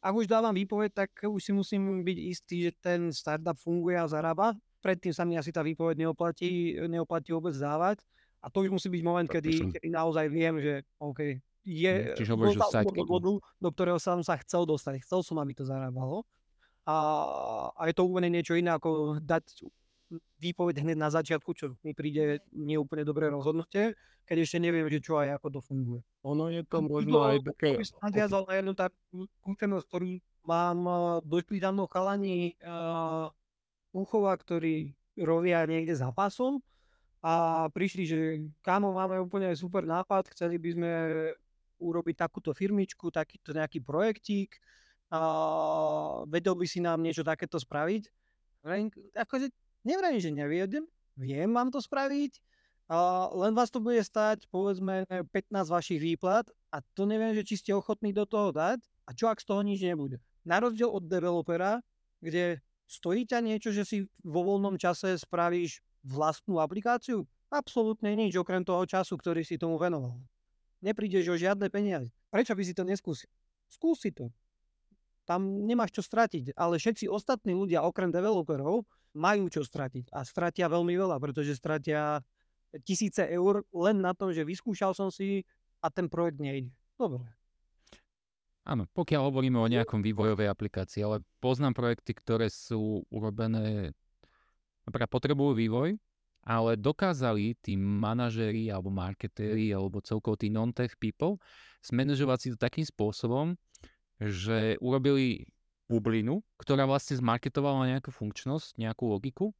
ak 0.01 0.13
už 0.17 0.29
dávam 0.29 0.53
výpoveď, 0.53 0.91
tak 0.93 1.11
už 1.25 1.41
si 1.41 1.53
musím 1.53 2.05
byť 2.05 2.19
istý, 2.29 2.57
že 2.69 2.73
ten 2.81 3.01
startup 3.13 3.57
funguje 3.57 3.97
a 3.97 4.09
zarába. 4.09 4.57
Predtým 4.81 5.13
sa 5.13 5.29
mi 5.29 5.37
asi 5.37 5.53
tá 5.53 5.61
výpoveď 5.61 6.09
neoplatí, 6.09 6.77
neoplatí 6.89 7.37
vôbec 7.37 7.53
dávať. 7.53 8.01
A 8.41 8.49
to 8.49 8.65
už 8.65 8.73
musí 8.73 8.89
byť 8.89 9.03
moment, 9.05 9.29
kedy, 9.29 9.69
kedy 9.77 9.89
naozaj 9.93 10.33
viem, 10.33 10.57
že 10.57 10.89
OK, 10.97 11.37
je 11.61 11.95
Čiže 12.17 12.33
dostal 12.57 12.89
do 12.89 13.05
bodu, 13.05 13.33
do 13.61 13.69
ktorého 13.69 14.01
som 14.01 14.25
sa 14.25 14.41
chcel 14.41 14.65
dostať. 14.65 15.05
Chcel 15.05 15.21
som, 15.21 15.37
aby 15.37 15.53
to 15.53 15.69
zarábalo. 15.69 16.25
A, 16.89 16.97
a 17.77 17.83
je 17.87 17.95
to 17.95 18.07
úplne 18.09 18.33
niečo 18.33 18.57
iné, 18.57 18.73
ako 18.73 19.21
dať 19.21 19.69
výpoveď 20.43 20.83
hneď 20.83 20.99
na 20.99 21.11
začiatku, 21.13 21.55
čo 21.55 21.79
mi 21.87 21.95
príde 21.95 22.43
neúplne 22.51 23.07
dobré 23.07 23.31
rozhodnutie, 23.31 23.95
keď 24.27 24.37
ešte 24.43 24.59
neviem, 24.59 24.87
že 24.91 24.99
čo 24.99 25.19
aj 25.21 25.39
ako 25.39 25.47
to 25.59 25.61
funguje. 25.63 26.01
Ono 26.27 26.51
je 26.51 26.63
to 26.67 26.83
možno 26.83 27.23
aj 27.23 27.39
také... 27.47 27.79
Nadviazal 28.03 28.43
na 28.49 28.55
jednu 28.59 28.73
takú 28.75 29.31
skúsenosť, 29.43 29.87
ktorú 29.87 30.19
mám 30.47 30.79
došli 31.23 31.63
tam 31.63 31.85
chalani 31.87 32.59
uh, 32.65 33.31
Uchova, 33.95 34.35
ktorí 34.35 34.95
robia 35.19 35.67
niekde 35.67 35.95
za 35.95 36.11
pasom 36.11 36.63
a 37.21 37.67
prišli, 37.69 38.03
že 38.09 38.19
kámo, 38.65 38.97
máme 38.97 39.21
úplne 39.21 39.53
super 39.53 39.85
nápad, 39.85 40.33
chceli 40.33 40.57
by 40.57 40.71
sme 40.73 40.91
urobiť 41.81 42.17
takúto 42.17 42.57
firmičku, 42.57 43.13
takýto 43.13 43.53
nejaký 43.53 43.85
projektík, 43.85 44.57
a 45.11 45.21
vedel 46.31 46.55
by 46.55 46.67
si 46.67 46.79
nám 46.79 47.03
niečo 47.03 47.27
takéto 47.27 47.59
spraviť. 47.59 48.09
Akože 49.19 49.51
Nevrajím, 49.81 50.21
že 50.21 50.31
neviem, 50.31 50.85
viem 51.17 51.49
vám 51.49 51.73
to 51.73 51.81
spraviť, 51.81 52.37
A 52.91 53.31
len 53.33 53.55
vás 53.55 53.71
to 53.71 53.79
bude 53.79 54.03
stať 54.03 54.51
povedzme 54.51 55.07
15 55.07 55.31
vašich 55.71 56.03
výplat 56.03 56.51
a 56.75 56.83
to 56.99 57.07
neviem, 57.07 57.31
že 57.39 57.47
či 57.47 57.55
ste 57.63 57.71
ochotní 57.71 58.11
do 58.11 58.27
toho 58.27 58.51
dať 58.51 58.83
a 59.07 59.15
čo 59.15 59.31
ak 59.31 59.39
z 59.39 59.47
toho 59.47 59.63
nič 59.63 59.79
nebude. 59.79 60.19
Na 60.43 60.59
rozdiel 60.59 60.91
od 60.91 61.07
developera, 61.07 61.79
kde 62.19 62.59
stojí 62.91 63.31
ťa 63.31 63.47
niečo, 63.47 63.71
že 63.71 63.87
si 63.87 64.11
vo 64.27 64.43
voľnom 64.43 64.75
čase 64.75 65.15
spravíš 65.17 65.79
vlastnú 66.03 66.59
aplikáciu? 66.59 67.23
Absolútne 67.47 68.11
nič, 68.19 68.35
okrem 68.35 68.67
toho 68.67 68.83
času, 68.83 69.15
ktorý 69.15 69.47
si 69.47 69.55
tomu 69.55 69.79
venoval. 69.79 70.19
Neprídeš 70.83 71.31
o 71.31 71.39
žiadne 71.39 71.71
peniaze. 71.71 72.11
Prečo 72.35 72.59
by 72.59 72.63
si 72.67 72.75
to 72.75 72.83
neskúsil? 72.83 73.31
Skúsi 73.71 74.11
to. 74.11 74.35
Tam 75.31 75.63
nemáš 75.63 75.95
čo 75.95 76.03
stratiť, 76.03 76.59
ale 76.59 76.83
všetci 76.83 77.07
ostatní 77.07 77.55
ľudia, 77.55 77.87
okrem 77.87 78.11
developerov, 78.11 78.83
majú 79.15 79.47
čo 79.47 79.63
stratiť 79.63 80.11
a 80.11 80.27
stratia 80.27 80.67
veľmi 80.67 80.99
veľa, 80.99 81.23
pretože 81.23 81.55
stratia 81.55 82.19
tisíce 82.83 83.23
eur 83.31 83.63
len 83.71 84.03
na 84.03 84.11
tom, 84.11 84.35
že 84.35 84.43
vyskúšal 84.43 84.91
som 84.91 85.07
si 85.15 85.47
a 85.79 85.87
ten 85.87 86.11
projekt 86.11 86.43
nejde. 86.43 86.75
Dobre. 86.99 87.23
Áno, 88.67 88.91
pokiaľ 88.91 89.31
hovoríme 89.31 89.63
o 89.63 89.71
nejakom 89.71 90.03
vývojovej 90.03 90.51
aplikácii, 90.51 91.07
ale 91.07 91.23
poznám 91.39 91.79
projekty, 91.79 92.11
ktoré 92.11 92.51
sú 92.51 93.07
urobené, 93.09 93.95
napríklad 94.83 95.11
potrebujú 95.15 95.55
vývoj, 95.55 95.95
ale 96.43 96.75
dokázali 96.75 97.55
tí 97.63 97.79
manažéri 97.79 98.67
alebo 98.67 98.91
marketéri 98.91 99.71
alebo 99.71 100.03
celkovo 100.03 100.35
tí 100.35 100.49
non-tech 100.51 100.97
people 100.99 101.39
zmanéžovať 101.87 102.39
si 102.41 102.49
to 102.53 102.59
takým 102.59 102.85
spôsobom, 102.85 103.57
že 104.21 104.77
urobili 104.85 105.49
bublinu, 105.89 106.45
ktorá 106.61 106.87
vlastne 106.87 107.19
zmarketovala 107.19 107.97
nejakú 107.97 108.13
funkčnosť, 108.13 108.79
nejakú 108.79 109.11
logiku 109.11 109.51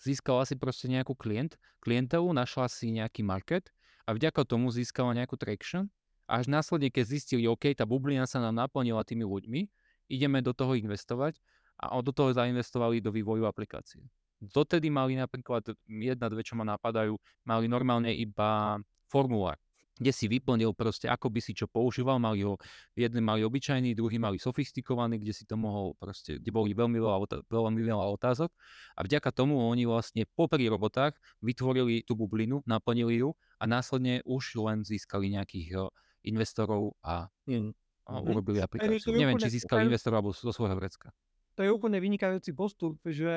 získala 0.00 0.48
si 0.48 0.56
proste 0.56 0.88
nejakú 0.88 1.12
klient, 1.12 1.60
klientelu, 1.84 2.24
našla 2.32 2.66
si 2.72 2.88
nejaký 2.90 3.20
market 3.20 3.68
a 4.08 4.16
vďaka 4.16 4.48
tomu 4.48 4.72
získala 4.72 5.12
nejakú 5.12 5.36
traction. 5.36 5.92
Až 6.24 6.48
následne, 6.48 6.88
keď 6.88 7.04
zistili, 7.04 7.44
OK, 7.44 7.74
tá 7.76 7.84
bublina 7.84 8.24
sa 8.24 8.40
nám 8.40 8.56
naplnila 8.56 9.04
tými 9.04 9.26
ľuďmi, 9.26 9.60
ideme 10.08 10.40
do 10.40 10.54
toho 10.56 10.78
investovať 10.78 11.36
a 11.76 11.98
do 12.00 12.12
toho 12.14 12.32
zainvestovali 12.32 13.02
do 13.02 13.12
vývoju 13.12 13.44
aplikácie. 13.44 14.00
Dotedy 14.40 14.88
mali 14.88 15.20
napríklad, 15.20 15.74
jedna, 15.84 16.32
dve, 16.32 16.40
čo 16.40 16.56
ma 16.56 16.64
napadajú, 16.64 17.12
mali 17.44 17.66
normálne 17.68 18.14
iba 18.14 18.80
formulár 19.10 19.60
kde 20.00 20.16
si 20.16 20.32
vyplnil 20.32 20.72
proste, 20.72 21.12
ako 21.12 21.28
by 21.28 21.44
si 21.44 21.52
čo 21.52 21.68
používal, 21.68 22.16
mali 22.16 22.40
ho, 22.40 22.56
jedni 22.96 23.20
mali 23.20 23.44
obyčajný, 23.44 23.92
druhý 23.92 24.16
mali 24.16 24.40
sofistikovaný, 24.40 25.20
kde 25.20 25.36
si 25.36 25.44
to 25.44 25.60
mohol 25.60 25.92
proste, 26.00 26.40
kde 26.40 26.48
boli 26.48 26.72
veľmi 26.72 26.96
veľa, 26.96 27.44
veľmi 27.52 27.80
veľa 27.84 28.04
otázok 28.16 28.48
a 28.96 29.00
vďaka 29.04 29.28
tomu 29.36 29.60
oni 29.60 29.84
vlastne 29.84 30.24
popri 30.24 30.72
robotách 30.72 31.20
vytvorili 31.44 32.00
tú 32.08 32.16
bublinu, 32.16 32.64
naplnili 32.64 33.20
ju 33.20 33.36
a 33.60 33.68
následne 33.68 34.24
už 34.24 34.56
len 34.64 34.80
získali 34.88 35.36
nejakých 35.36 35.92
investorov 36.24 36.96
a, 37.04 37.28
mm. 37.44 37.76
a 38.08 38.12
urobili 38.24 38.64
aplikáciu. 38.64 39.12
Neviem, 39.12 39.36
či 39.36 39.60
získali 39.60 39.84
investorov 39.84 40.24
alebo 40.24 40.32
zo 40.32 40.48
svojho 40.48 40.80
vrecka. 40.80 41.12
To 41.58 41.68
je 41.68 41.76
úplne 41.76 42.00
vynikajúci 42.00 42.56
postup, 42.56 42.96
že 43.04 43.28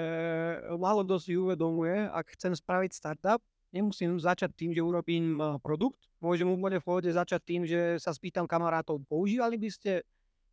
málo 0.80 1.04
kto 1.04 1.20
si 1.20 1.36
uvedomuje, 1.36 2.08
ak 2.08 2.40
chcem 2.40 2.56
spraviť 2.56 2.96
startup, 2.96 3.44
nemusím 3.74 4.22
začať 4.22 4.54
tým, 4.54 4.72
že 4.72 4.86
urobím 4.86 5.42
produkt. 5.66 6.00
Môžem 6.22 6.46
úplne 6.46 6.78
v 6.78 6.86
pohode 6.86 7.10
začať 7.10 7.42
tým, 7.42 7.62
že 7.66 7.98
sa 7.98 8.14
spýtam 8.14 8.46
kamarátov, 8.46 9.02
používali 9.10 9.58
by 9.58 9.70
ste 9.74 9.92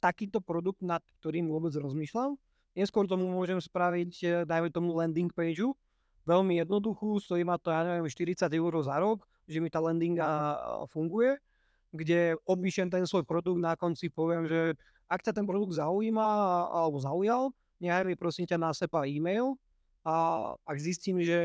takýto 0.00 0.40
produkt, 0.40 0.80
nad 0.80 1.04
ktorým 1.20 1.52
vôbec 1.52 1.76
rozmýšľam. 1.76 2.40
Neskôr 2.72 3.04
tomu 3.04 3.28
môžem 3.28 3.60
spraviť, 3.60 4.12
e, 4.24 4.26
dajme 4.48 4.72
tomu 4.72 4.96
landing 4.96 5.28
page, 5.28 5.60
veľmi 6.24 6.64
jednoduchú, 6.64 7.20
stojí 7.20 7.44
ma 7.44 7.60
to, 7.60 7.68
ja 7.68 7.84
neviem, 7.84 8.08
40 8.08 8.48
eur 8.48 8.72
za 8.80 8.96
rok, 8.96 9.28
že 9.44 9.60
mi 9.60 9.68
tá 9.68 9.82
landinga 9.82 10.56
funguje, 10.88 11.36
kde 11.90 12.38
opíšem 12.46 12.86
ten 12.86 13.04
svoj 13.04 13.26
produkt, 13.26 13.58
na 13.58 13.74
konci 13.74 14.08
poviem, 14.08 14.46
že 14.46 14.78
ak 15.10 15.26
ťa 15.26 15.42
ten 15.42 15.44
produkt 15.44 15.74
zaujíma 15.74 16.22
alebo 16.70 17.02
zaujal, 17.02 17.50
nechaj 17.82 18.06
mi 18.06 18.14
prosím 18.14 18.46
ťa 18.46 18.56
na 18.62 18.70
sepa 18.70 19.04
e-mail, 19.10 19.58
a 20.00 20.14
ak 20.64 20.78
zistím, 20.80 21.20
že 21.20 21.36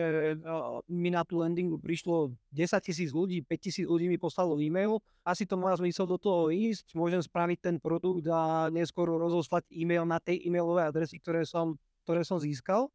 mi 0.88 1.12
na 1.12 1.28
tú 1.28 1.44
landingu 1.44 1.76
prišlo 1.76 2.32
10 2.56 2.80
tisíc 2.80 3.12
ľudí, 3.12 3.44
5 3.44 3.60
tisíc 3.60 3.84
ľudí 3.84 4.08
mi 4.08 4.16
poslalo 4.16 4.56
e-mail, 4.64 5.04
asi 5.28 5.44
to 5.44 5.60
má 5.60 5.76
zmysel 5.76 6.08
do 6.08 6.16
toho 6.16 6.48
ísť, 6.48 6.96
môžem 6.96 7.20
spraviť 7.20 7.60
ten 7.60 7.76
produkt 7.84 8.24
a 8.32 8.72
neskôr 8.72 9.12
rozoslať 9.12 9.68
e-mail 9.76 10.08
na 10.08 10.24
tej 10.24 10.40
e-mailovej 10.48 10.88
adresy, 10.88 11.20
ktoré 11.20 11.44
som, 11.44 11.76
ktoré 12.08 12.24
som 12.24 12.40
získal, 12.40 12.88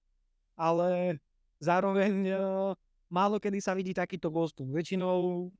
ale 0.57 1.21
zároveň 1.61 2.33
málo 3.13 3.37
kedy 3.37 3.61
sa 3.61 3.77
vidí 3.77 3.93
takýto 3.93 4.33
postup. 4.33 4.65
Väčšinou 4.73 5.53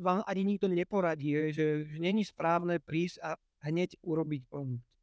vám 0.00 0.24
ani 0.24 0.56
nikto 0.56 0.72
neporadí, 0.72 1.52
že, 1.52 1.84
že 1.84 1.96
není 2.00 2.24
správne 2.24 2.80
prísť 2.80 3.20
a 3.20 3.36
hneď 3.68 4.00
urobiť 4.00 4.48
produkt. 4.48 4.93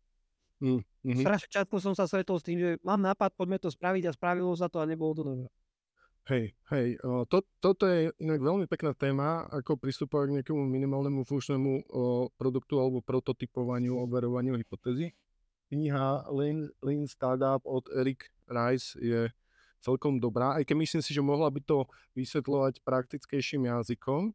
Mm-hmm. 0.61 1.25
Strašne 1.25 1.49
často 1.49 1.81
som 1.81 1.97
sa 1.97 2.05
stretol 2.05 2.37
s 2.37 2.45
tým, 2.45 2.61
že 2.61 2.69
mám 2.85 3.01
nápad, 3.01 3.33
poďme 3.33 3.57
to 3.57 3.73
spraviť 3.73 4.07
a 4.07 4.15
spravilo 4.15 4.53
sa 4.53 4.69
to 4.69 4.77
a 4.77 4.85
nebolo 4.85 5.17
to 5.17 5.25
dobré. 5.25 5.49
Hej, 6.29 6.53
hej, 6.69 7.01
to, 7.33 7.41
toto 7.57 7.89
je 7.89 8.13
inak 8.21 8.45
veľmi 8.45 8.69
pekná 8.69 8.93
téma, 8.93 9.49
ako 9.49 9.73
pristupovať 9.73 10.29
k 10.29 10.35
nejakému 10.37 10.61
minimálnemu 10.69 11.25
funkčnému 11.25 11.89
produktu 12.37 12.77
alebo 12.77 13.01
prototypovaniu, 13.01 13.97
overovaniu 13.97 14.53
hypotézy. 14.53 15.17
Kniha 15.73 16.29
Lean, 16.29 16.69
Lean 16.85 17.09
Startup 17.09 17.59
od 17.65 17.89
Eric 17.97 18.29
Rice 18.45 18.93
je 19.01 19.33
celkom 19.81 20.21
dobrá, 20.21 20.61
aj 20.61 20.69
keď 20.69 20.75
myslím 20.77 21.01
si, 21.01 21.09
že 21.09 21.25
mohla 21.25 21.49
by 21.49 21.57
to 21.65 21.89
vysvetľovať 22.13 22.85
praktickejším 22.85 23.65
jazykom, 23.65 24.29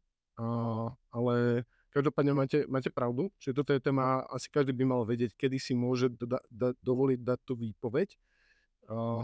ale 1.07 1.63
Každopádne 1.95 2.33
máte, 2.35 2.67
máte 2.67 2.91
pravdu, 2.91 3.31
že 3.39 3.55
toto 3.55 3.71
je 3.71 3.79
téma, 3.79 4.27
asi 4.27 4.51
každý 4.51 4.75
by 4.75 4.85
mal 4.85 5.01
vedieť, 5.07 5.33
kedy 5.33 5.57
si 5.57 5.73
môže 5.73 6.11
da, 6.19 6.43
da, 6.51 6.75
dovoliť 6.83 7.19
dať 7.23 7.39
tú 7.47 7.53
výpoveď. 7.55 8.19
Uh, 8.91 9.23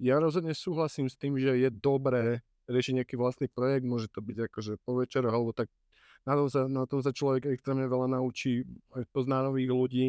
ja 0.00 0.16
rozhodne 0.16 0.56
súhlasím 0.56 1.12
s 1.12 1.20
tým, 1.20 1.36
že 1.36 1.52
je 1.52 1.68
dobré 1.68 2.40
riešiť 2.64 3.02
nejaký 3.02 3.14
vlastný 3.20 3.46
projekt, 3.52 3.84
môže 3.84 4.08
to 4.08 4.24
byť 4.24 4.48
akože 4.48 4.72
po 4.82 5.04
večeroch, 5.04 5.34
alebo 5.34 5.52
tak 5.52 5.68
na 6.24 6.38
tom 6.38 6.48
sa, 6.48 6.64
na 6.70 6.84
tom 6.88 7.02
sa 7.04 7.12
človek 7.12 7.50
extrémne 7.50 7.84
veľa 7.84 8.16
naučí, 8.16 8.62
aj 8.94 9.04
pozná 9.12 9.42
nových 9.42 9.70
ľudí 9.70 10.06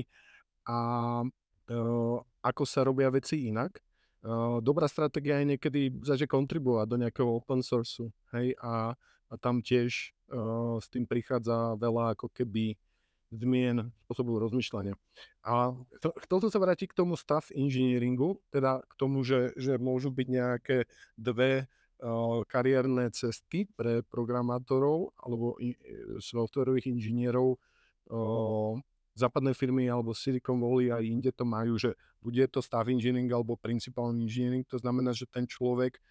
a 0.69 0.77
uh, 1.25 2.17
ako 2.45 2.63
sa 2.63 2.87
robia 2.87 3.11
veci 3.11 3.51
inak. 3.51 3.81
Uh, 4.23 4.63
dobrá 4.63 4.87
stratégia 4.87 5.43
je 5.43 5.57
niekedy 5.57 5.99
začať 5.99 6.31
kontribuovať 6.31 6.87
do 6.87 6.97
nejakého 7.03 7.27
open 7.27 7.59
sourceu, 7.59 8.07
hej, 8.31 8.55
a, 8.63 8.95
a 9.33 9.35
tam 9.41 9.65
tiež 9.65 10.13
uh, 10.29 10.77
s 10.77 10.85
tým 10.93 11.09
prichádza 11.09 11.73
veľa 11.81 12.13
ako 12.13 12.29
keby 12.29 12.77
zmien 13.33 13.89
spôsobu 14.05 14.37
rozmýšľania. 14.37 14.93
A 15.41 15.73
chcel 15.97 16.37
som 16.37 16.51
sa 16.53 16.61
vrátiť 16.61 16.93
k 16.93 16.97
tomu 17.01 17.17
staff 17.17 17.49
engineeringu, 17.49 18.37
teda 18.53 18.85
k 18.85 18.93
tomu, 18.93 19.25
že, 19.25 19.57
že 19.57 19.81
môžu 19.81 20.13
byť 20.13 20.27
nejaké 20.29 20.77
dve 21.17 21.65
uh, 21.65 22.45
kariérne 22.45 23.09
cesty 23.09 23.65
pre 23.65 24.05
programátorov 24.05 25.17
alebo 25.17 25.57
i, 25.57 25.73
softwarových 26.21 26.93
inžinierov. 26.93 27.57
Uh, 28.05 28.77
západné 29.17 29.53
firmy 29.53 29.89
alebo 29.89 30.13
Silicon 30.13 30.61
Valley 30.61 30.93
aj 30.93 31.03
inde 31.05 31.31
to 31.33 31.45
majú, 31.45 31.77
že 31.77 31.97
bude 32.21 32.41
to 32.49 32.61
staff 32.61 32.89
engineering 32.89 33.29
alebo 33.29 33.57
principal 33.57 34.09
engineering, 34.13 34.65
to 34.65 34.77
znamená, 34.81 35.13
že 35.13 35.29
ten 35.29 35.45
človek 35.45 36.01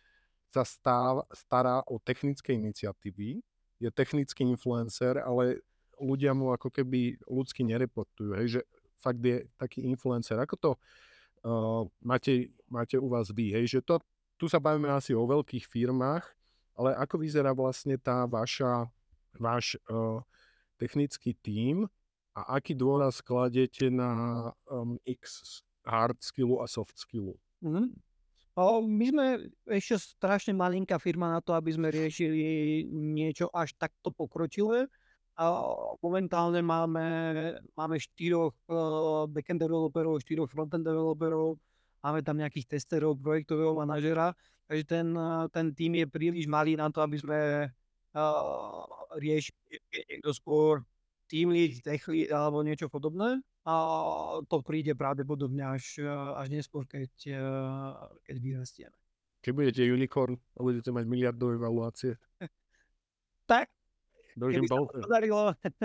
sa 0.52 0.68
stáv, 0.68 1.24
stará 1.32 1.80
o 1.88 1.96
technické 1.96 2.52
iniciatívy, 2.52 3.40
je 3.80 3.88
technický 3.90 4.44
influencer, 4.44 5.18
ale 5.18 5.64
ľudia 5.96 6.36
mu 6.36 6.52
ako 6.52 6.68
keby 6.68 7.16
ľudsky 7.24 7.64
nereportujú, 7.64 8.36
hej, 8.36 8.46
že 8.58 8.60
fakt 9.00 9.18
je 9.24 9.48
taký 9.58 9.82
influencer. 9.88 10.38
Ako 10.38 10.54
to 10.60 10.70
uh, 11.42 11.82
máte, 12.04 12.52
máte 12.68 13.00
u 13.00 13.08
vás 13.08 13.32
vy, 13.32 13.50
hej, 13.50 13.66
že 13.66 13.80
to, 13.82 13.98
tu 14.36 14.46
sa 14.46 14.60
bavíme 14.60 14.92
asi 14.92 15.16
o 15.16 15.24
veľkých 15.24 15.66
firmách, 15.66 16.24
ale 16.76 16.94
ako 17.00 17.18
vyzerá 17.18 17.56
vlastne 17.56 17.96
tá 17.96 18.28
vaša, 18.28 18.86
váš 19.40 19.80
uh, 19.88 20.20
technický 20.76 21.34
tím 21.40 21.88
a 22.36 22.60
aký 22.60 22.76
dôraz 22.76 23.20
kladete 23.20 23.88
na 23.92 24.50
um, 24.68 24.96
X 25.04 25.60
hard 25.84 26.16
skillu 26.22 26.62
a 26.62 26.66
soft 26.70 26.96
skillu? 26.96 27.36
Mm-hmm. 27.60 28.11
My 28.60 29.06
sme 29.08 29.26
ešte 29.64 29.96
strašne 29.96 30.52
malinká 30.52 31.00
firma 31.00 31.32
na 31.32 31.40
to, 31.40 31.56
aby 31.56 31.72
sme 31.72 31.88
riešili 31.88 32.84
niečo 32.92 33.48
až 33.48 33.72
takto 33.80 34.12
pokročilé. 34.12 34.92
Momentálne 36.04 36.60
máme, 36.60 37.06
máme 37.72 37.96
štyroch 37.96 38.52
backend 39.32 39.56
developerov, 39.56 40.20
štyroch 40.20 40.52
frontend 40.52 40.84
developerov, 40.84 41.56
máme 42.04 42.20
tam 42.20 42.36
nejakých 42.36 42.76
testerov, 42.76 43.16
projektového 43.24 43.72
manažera, 43.72 44.36
takže 44.68 44.84
ten, 44.84 45.16
ten 45.48 45.72
tým 45.72 46.04
je 46.04 46.06
príliš 46.12 46.44
malý 46.44 46.76
na 46.76 46.92
to, 46.92 47.00
aby 47.00 47.16
sme 47.16 47.38
uh, 47.64 48.84
riešili 49.16 49.80
skôr 50.36 50.84
team 51.24 51.56
lead, 51.56 51.80
tech 51.80 52.04
lead 52.04 52.28
alebo 52.28 52.60
niečo 52.60 52.92
podobné. 52.92 53.40
A 53.62 53.74
to 54.50 54.58
príde 54.58 54.98
pravdepodobne 54.98 55.62
až, 55.62 56.02
až 56.34 56.46
neskôr, 56.50 56.82
keď, 56.82 57.10
keď 58.26 58.36
vyrastieme. 58.42 58.96
Keď 59.42 59.52
budete 59.54 59.82
unicorn 59.86 60.34
a 60.34 60.58
budete 60.62 60.90
mať 60.90 61.04
miliardové 61.06 61.58
valuácie. 61.58 62.18
Tak, 63.42 63.66
Držím 64.38 64.64
keby 64.64 64.68
sa 64.68 64.76
palce. 64.78 64.98
podarilo. 65.02 65.40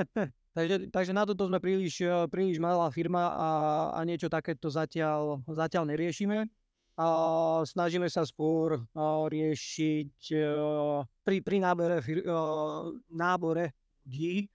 takže, 0.57 0.75
takže 0.93 1.12
na 1.12 1.24
toto 1.27 1.50
sme 1.50 1.60
príliš, 1.60 2.00
eh, 2.00 2.29
príliš 2.31 2.62
malá 2.62 2.88
firma 2.93 3.34
a, 3.34 3.50
a 3.98 4.00
niečo 4.07 4.31
takéto 4.31 4.72
zatiaľ, 4.72 5.43
zatiaľ 5.50 5.89
neriešime. 5.89 6.48
A 6.98 7.05
snažíme 7.62 8.10
sa 8.10 8.25
skôr 8.25 8.81
a, 8.81 8.81
riešiť 9.29 10.34
pri, 11.22 11.38
pri 11.46 11.57
nábore, 11.62 12.01
nábore 13.13 13.69
ľudí, 14.01 14.50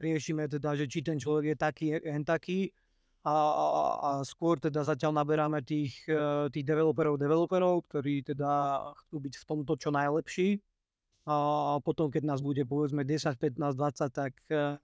riešime 0.00 0.48
teda, 0.48 0.74
že 0.74 0.88
či 0.88 1.04
ten 1.04 1.20
človek 1.20 1.52
je 1.52 1.56
taký, 1.56 1.86
hen 2.00 2.24
taký 2.24 2.72
a, 3.20 3.36
a, 3.36 3.66
a 4.00 4.10
skôr 4.24 4.56
teda 4.56 4.80
zatiaľ 4.80 5.20
naberáme 5.20 5.60
tých, 5.60 6.08
eh, 6.08 6.48
tých 6.48 6.64
developerov, 6.64 7.20
developerov, 7.20 7.84
ktorí 7.92 8.24
teda 8.24 8.80
chcú 9.04 9.16
byť 9.20 9.34
v 9.36 9.44
tomto 9.44 9.76
čo 9.76 9.92
najlepší 9.92 10.56
a 11.28 11.76
potom, 11.84 12.08
keď 12.08 12.22
nás 12.24 12.40
bude 12.40 12.64
povedzme 12.64 13.04
10, 13.04 13.36
15, 13.36 13.76
20, 13.76 14.08
tak 14.08 14.34
uh, 14.50 14.80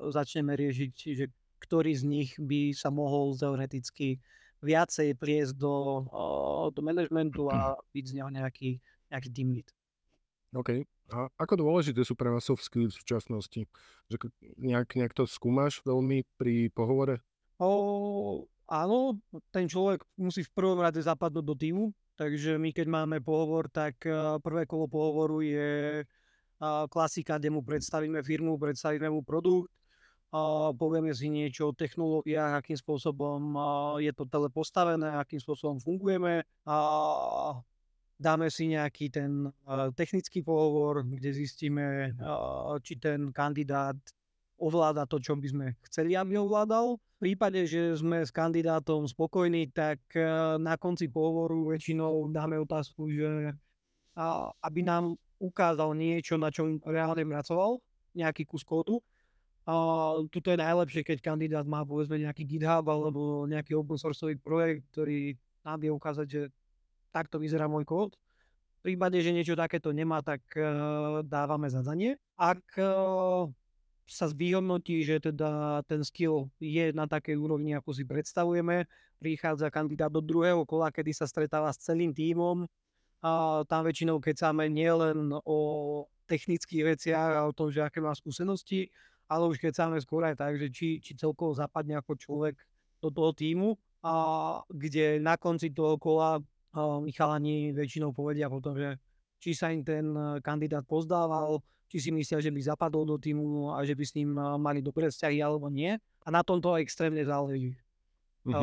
začneme 0.00 0.56
riešiť, 0.56 0.92
že 1.12 1.28
ktorý 1.60 1.92
z 1.92 2.04
nich 2.08 2.30
by 2.40 2.72
sa 2.72 2.88
mohol 2.88 3.36
teoreticky 3.36 4.16
viacej 4.64 5.14
pliesť 5.20 5.54
do, 5.60 6.08
uh, 6.08 6.72
do 6.72 6.80
managementu 6.80 7.52
a 7.52 7.76
byť 7.94 8.04
z 8.08 8.12
neho 8.16 8.30
nejaký, 8.32 8.80
nejaký 9.12 9.28
team 9.30 9.52
lead. 9.52 9.68
OK. 10.56 10.95
A 11.10 11.30
ako 11.38 11.54
dôležité 11.62 12.02
sú 12.02 12.18
pre 12.18 12.30
vás 12.32 12.42
soft 12.42 12.66
skills 12.66 12.98
v 12.98 13.02
súčasnosti? 13.06 13.60
Že 14.10 14.16
nejak, 14.58 14.98
nejak 14.98 15.14
to 15.14 15.24
skúmaš 15.26 15.78
veľmi 15.86 16.26
pri 16.34 16.70
pohovore? 16.74 17.22
O, 17.62 18.44
áno, 18.66 19.16
ten 19.54 19.70
človek 19.70 20.02
musí 20.18 20.42
v 20.42 20.54
prvom 20.54 20.82
rade 20.82 20.98
zapadnúť 20.98 21.44
do 21.46 21.54
týmu, 21.54 21.84
takže 22.18 22.58
my 22.58 22.74
keď 22.74 22.86
máme 22.90 23.16
pohovor, 23.22 23.70
tak 23.70 24.02
eh, 24.02 24.36
prvé 24.42 24.66
kolo 24.66 24.90
pohovoru 24.90 25.40
je 25.46 26.02
eh, 26.02 26.84
klasika, 26.90 27.38
kde 27.38 27.54
mu 27.54 27.62
predstavíme 27.62 28.20
firmu, 28.26 28.58
predstavíme 28.58 29.06
mu 29.06 29.22
produkt, 29.22 29.70
povieme 30.76 31.14
si 31.14 31.30
niečo 31.30 31.70
o 31.70 31.76
technológiách, 31.76 32.60
akým 32.60 32.76
spôsobom 32.76 33.40
eh, 33.54 34.10
je 34.10 34.12
to 34.12 34.24
tele 34.26 34.50
postavené, 34.50 35.16
akým 35.16 35.38
spôsobom 35.38 35.78
fungujeme 35.78 36.42
a 36.66 36.76
dáme 38.16 38.48
si 38.48 38.72
nejaký 38.72 39.12
ten 39.12 39.52
technický 39.92 40.40
pohovor, 40.40 41.04
kde 41.04 41.30
zistíme, 41.36 42.16
či 42.80 42.96
ten 42.96 43.32
kandidát 43.32 43.96
ovláda 44.56 45.04
to, 45.04 45.20
čo 45.20 45.36
by 45.36 45.48
sme 45.48 45.66
chceli, 45.88 46.16
aby 46.16 46.40
ovládal. 46.40 46.96
V 46.96 47.18
prípade, 47.20 47.64
že 47.64 47.96
sme 47.96 48.24
s 48.24 48.32
kandidátom 48.32 49.08
spokojní, 49.08 49.72
tak 49.72 50.00
eh, 50.16 50.24
na 50.60 50.76
konci 50.76 51.08
pohovoru 51.08 51.72
väčšinou 51.72 52.28
dáme 52.32 52.60
otázku, 52.60 53.08
že 53.08 53.56
aby 54.64 54.80
nám 54.80 55.12
ukázal 55.36 55.92
niečo, 55.92 56.40
na 56.40 56.48
čom 56.48 56.80
reálne 56.88 57.20
pracoval, 57.28 57.84
nejaký 58.16 58.48
kus 58.48 58.64
kódu. 58.64 59.04
A 59.68 59.74
tuto 60.32 60.48
je 60.48 60.56
najlepšie, 60.56 61.04
keď 61.04 61.18
kandidát 61.20 61.66
má 61.68 61.84
povedzme 61.84 62.16
nejaký 62.24 62.48
GitHub 62.48 62.86
alebo 62.88 63.44
nejaký 63.44 63.76
open 63.76 64.00
sourceový 64.00 64.40
projekt, 64.40 64.88
ktorý 64.94 65.36
nám 65.68 65.84
vie 65.84 65.92
ukázať, 65.92 66.26
že 66.26 66.42
takto 67.14 67.38
vyzerá 67.42 67.66
môj 67.66 67.84
kód. 67.86 68.10
V 68.82 68.94
prípade, 68.94 69.18
že 69.18 69.34
niečo 69.34 69.58
takéto 69.58 69.90
nemá, 69.90 70.22
tak 70.22 70.46
uh, 70.54 71.20
dávame 71.26 71.66
zadanie. 71.66 72.22
Ak 72.38 72.62
uh, 72.78 73.50
sa 74.06 74.30
vyhodnotí, 74.30 75.02
že 75.02 75.18
teda 75.18 75.82
ten 75.90 76.06
skill 76.06 76.46
je 76.62 76.94
na 76.94 77.10
takej 77.10 77.34
úrovni, 77.34 77.74
ako 77.74 77.90
si 77.90 78.06
predstavujeme, 78.06 78.86
prichádza 79.18 79.66
kandidát 79.74 80.12
do 80.12 80.22
druhého 80.22 80.62
kola, 80.62 80.94
kedy 80.94 81.10
sa 81.10 81.26
stretáva 81.26 81.74
s 81.74 81.82
celým 81.82 82.14
tímom. 82.14 82.70
A 83.26 83.62
tam 83.66 83.82
väčšinou 83.82 84.22
kecáme 84.22 84.70
nielen 84.70 85.34
o 85.42 85.58
technických 86.30 86.94
veciach 86.94 87.30
a 87.34 87.46
o 87.50 87.52
tom, 87.54 87.74
že 87.74 87.82
aké 87.82 87.98
má 87.98 88.14
skúsenosti, 88.14 88.94
ale 89.26 89.50
už 89.50 89.58
kecáme 89.58 89.98
skôr 89.98 90.22
aj 90.22 90.38
tak, 90.38 90.54
že 90.58 90.70
či, 90.70 91.02
či 91.02 91.18
celkovo 91.18 91.50
zapadne 91.54 91.98
ako 91.98 92.14
človek 92.14 92.54
do 93.02 93.10
toho 93.10 93.34
týmu 93.34 93.74
a 94.06 94.14
kde 94.70 95.18
na 95.18 95.34
konci 95.34 95.74
toho 95.74 95.98
kola 95.98 96.38
uh, 96.76 97.00
chalani 97.10 97.72
väčšinou 97.72 98.12
povedia 98.12 98.52
potom, 98.52 98.76
že 98.76 99.00
či 99.40 99.54
sa 99.54 99.72
im 99.72 99.84
ten 99.84 100.10
eh, 100.12 100.40
kandidát 100.40 100.84
pozdával, 100.84 101.60
či 101.86 102.02
si 102.02 102.10
myslia, 102.10 102.42
že 102.42 102.50
by 102.50 102.60
zapadol 102.60 103.06
do 103.06 103.16
týmu 103.20 103.70
a 103.72 103.84
že 103.86 103.94
by 103.94 104.04
s 104.04 104.16
ním 104.16 104.34
eh, 104.36 104.44
mali 104.58 104.80
dobré 104.80 105.12
vzťahy 105.12 105.38
alebo 105.38 105.68
nie. 105.68 105.96
A 106.26 106.28
na 106.32 106.42
tomto 106.42 106.74
extrémne 106.80 107.22
záleží. 107.22 107.78
Mhm. 108.46 108.54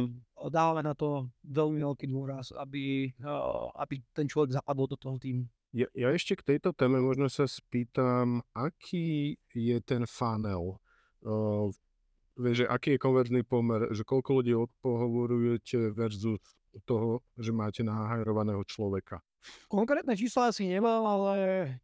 A 0.43 0.51
Dávame 0.51 0.83
na 0.83 0.91
to 0.91 1.31
veľmi 1.47 1.79
veľký 1.79 2.11
dôraz, 2.11 2.51
aby, 2.55 3.11
eh, 3.11 3.65
aby 3.79 4.03
ten 4.11 4.27
človek 4.27 4.59
zapadol 4.59 4.91
do 4.91 4.97
toho 4.99 5.15
týmu. 5.15 5.47
Ja, 5.73 5.89
ja 5.97 6.13
ešte 6.13 6.37
k 6.37 6.53
tejto 6.53 6.69
téme 6.69 7.01
možno 7.01 7.25
sa 7.33 7.49
spýtam, 7.49 8.45
aký 8.53 9.41
je 9.57 9.81
ten 9.81 10.05
funnel? 10.05 10.77
Uh, 11.25 11.73
vieš, 12.37 12.61
že 12.61 12.65
aký 12.69 12.93
je 12.93 13.01
konverzný 13.01 13.41
pomer, 13.41 13.89
že 13.89 14.05
koľko 14.05 14.37
ľudí 14.37 14.53
odpohovorujete 14.53 15.89
versus 15.97 16.37
toho, 16.85 17.21
že 17.37 17.53
máte 17.53 17.85
nahajrovaného 17.85 18.65
človeka? 18.65 19.21
Konkrétne 19.67 20.15
čísla 20.15 20.49
asi 20.49 20.65
nemám, 20.71 21.03
ale 21.03 21.35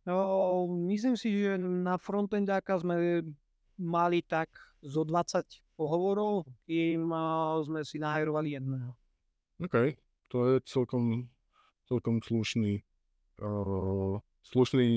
no, 0.07 0.15
myslím 0.89 1.19
si, 1.19 1.43
že 1.43 1.59
na 1.59 1.99
frontendáka 1.99 2.79
sme 2.79 3.21
mali 3.75 4.23
tak 4.23 4.49
zo 4.79 5.03
20 5.03 5.43
pohovorov, 5.75 6.47
kým 6.63 7.11
sme 7.63 7.83
si 7.83 7.99
nahajrovali 7.99 8.55
jedného. 8.59 8.91
OK, 9.59 9.95
to 10.31 10.37
je 10.47 10.55
celkom, 10.63 11.27
celkom 11.83 12.23
slušný, 12.23 12.79
uh, 13.43 14.15
slušný 14.47 14.87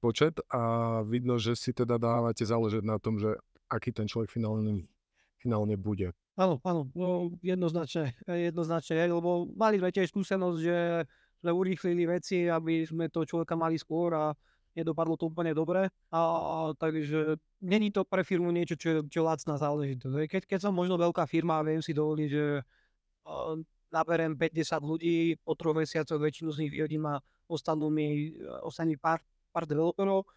počet 0.00 0.40
a 0.48 1.00
vidno, 1.04 1.36
že 1.36 1.52
si 1.52 1.76
teda 1.76 2.00
dávate 2.00 2.48
záležať 2.48 2.84
na 2.84 2.96
tom, 2.96 3.20
že 3.20 3.36
aký 3.68 3.92
ten 3.92 4.08
človek 4.08 4.32
finálne, 4.32 4.88
finálne 5.36 5.76
bude. 5.76 6.16
Áno, 6.36 6.60
áno, 6.68 6.84
no, 6.92 7.32
jednoznačne, 7.40 8.12
jednoznačne, 8.28 9.08
lebo 9.08 9.48
mali 9.56 9.80
sme 9.80 9.88
tiež 9.88 10.12
skúsenosť, 10.12 10.58
že 10.60 11.08
sme 11.40 11.50
urýchlili 11.52 12.04
veci, 12.04 12.44
aby 12.44 12.84
sme 12.84 13.08
toho 13.08 13.24
človeka 13.24 13.56
mali 13.56 13.80
skôr 13.80 14.12
a 14.12 14.36
nedopadlo 14.76 15.16
to 15.16 15.32
úplne 15.32 15.56
dobre. 15.56 15.88
A, 16.12 16.20
a 16.20 16.56
takže 16.76 17.40
není 17.64 17.88
to 17.88 18.04
pre 18.04 18.20
firmu 18.20 18.52
niečo, 18.52 18.76
čo, 18.76 19.00
čo 19.08 19.24
lacná 19.24 19.56
záležitosť. 19.56 20.28
Keď, 20.28 20.42
keď 20.44 20.58
som 20.68 20.76
možno 20.76 21.00
veľká 21.00 21.24
firma 21.24 21.56
a 21.56 21.64
viem 21.64 21.80
si 21.80 21.96
dovoliť, 21.96 22.28
že 22.28 22.60
uh, 22.60 23.56
naberem 23.88 24.36
50 24.36 24.76
ľudí, 24.84 25.40
po 25.40 25.56
troch 25.56 25.72
mesiacoch 25.72 26.20
väčšinu 26.20 26.52
z 26.52 26.60
nich 26.68 26.72
vyhodím 26.76 27.08
a 27.08 27.16
ostanú 27.48 27.88
mi, 27.88 28.36
ostane 28.60 28.92
mi 28.92 28.98
pár, 29.00 29.24
pár 29.56 29.64
developerov, 29.64 30.28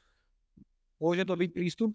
môže 1.04 1.28
to 1.28 1.36
byť 1.36 1.50
prístup. 1.52 1.92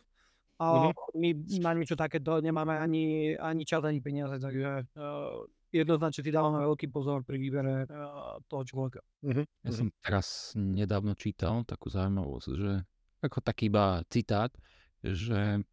A 0.63 0.67
Mhm. 0.87 0.93
my 1.19 1.29
na 1.59 1.71
niečo 1.75 1.99
takéto 1.99 2.39
nemáme 2.39 2.79
ani, 2.79 3.35
ani 3.35 3.67
čas, 3.67 3.83
ani 3.83 3.99
peniaze, 3.99 4.39
takže 4.39 4.87
uh, 4.95 5.43
jednoznačne 5.75 6.23
si 6.23 6.31
dávame 6.31 6.63
veľký 6.63 6.95
pozor 6.95 7.27
pri 7.27 7.43
výbere 7.43 7.91
uh, 7.91 8.39
toho 8.47 8.63
človeka. 8.63 9.03
Uh-huh. 9.27 9.43
Ja 9.67 9.71
som 9.75 9.91
teraz 9.99 10.55
nedávno 10.55 11.19
čítal 11.19 11.67
takú 11.67 11.91
zaujímavosť, 11.91 12.49
že 12.55 12.87
ako 13.27 13.43
taký 13.43 13.67
iba 13.67 14.07
citát, 14.07 14.55
že 15.03 15.65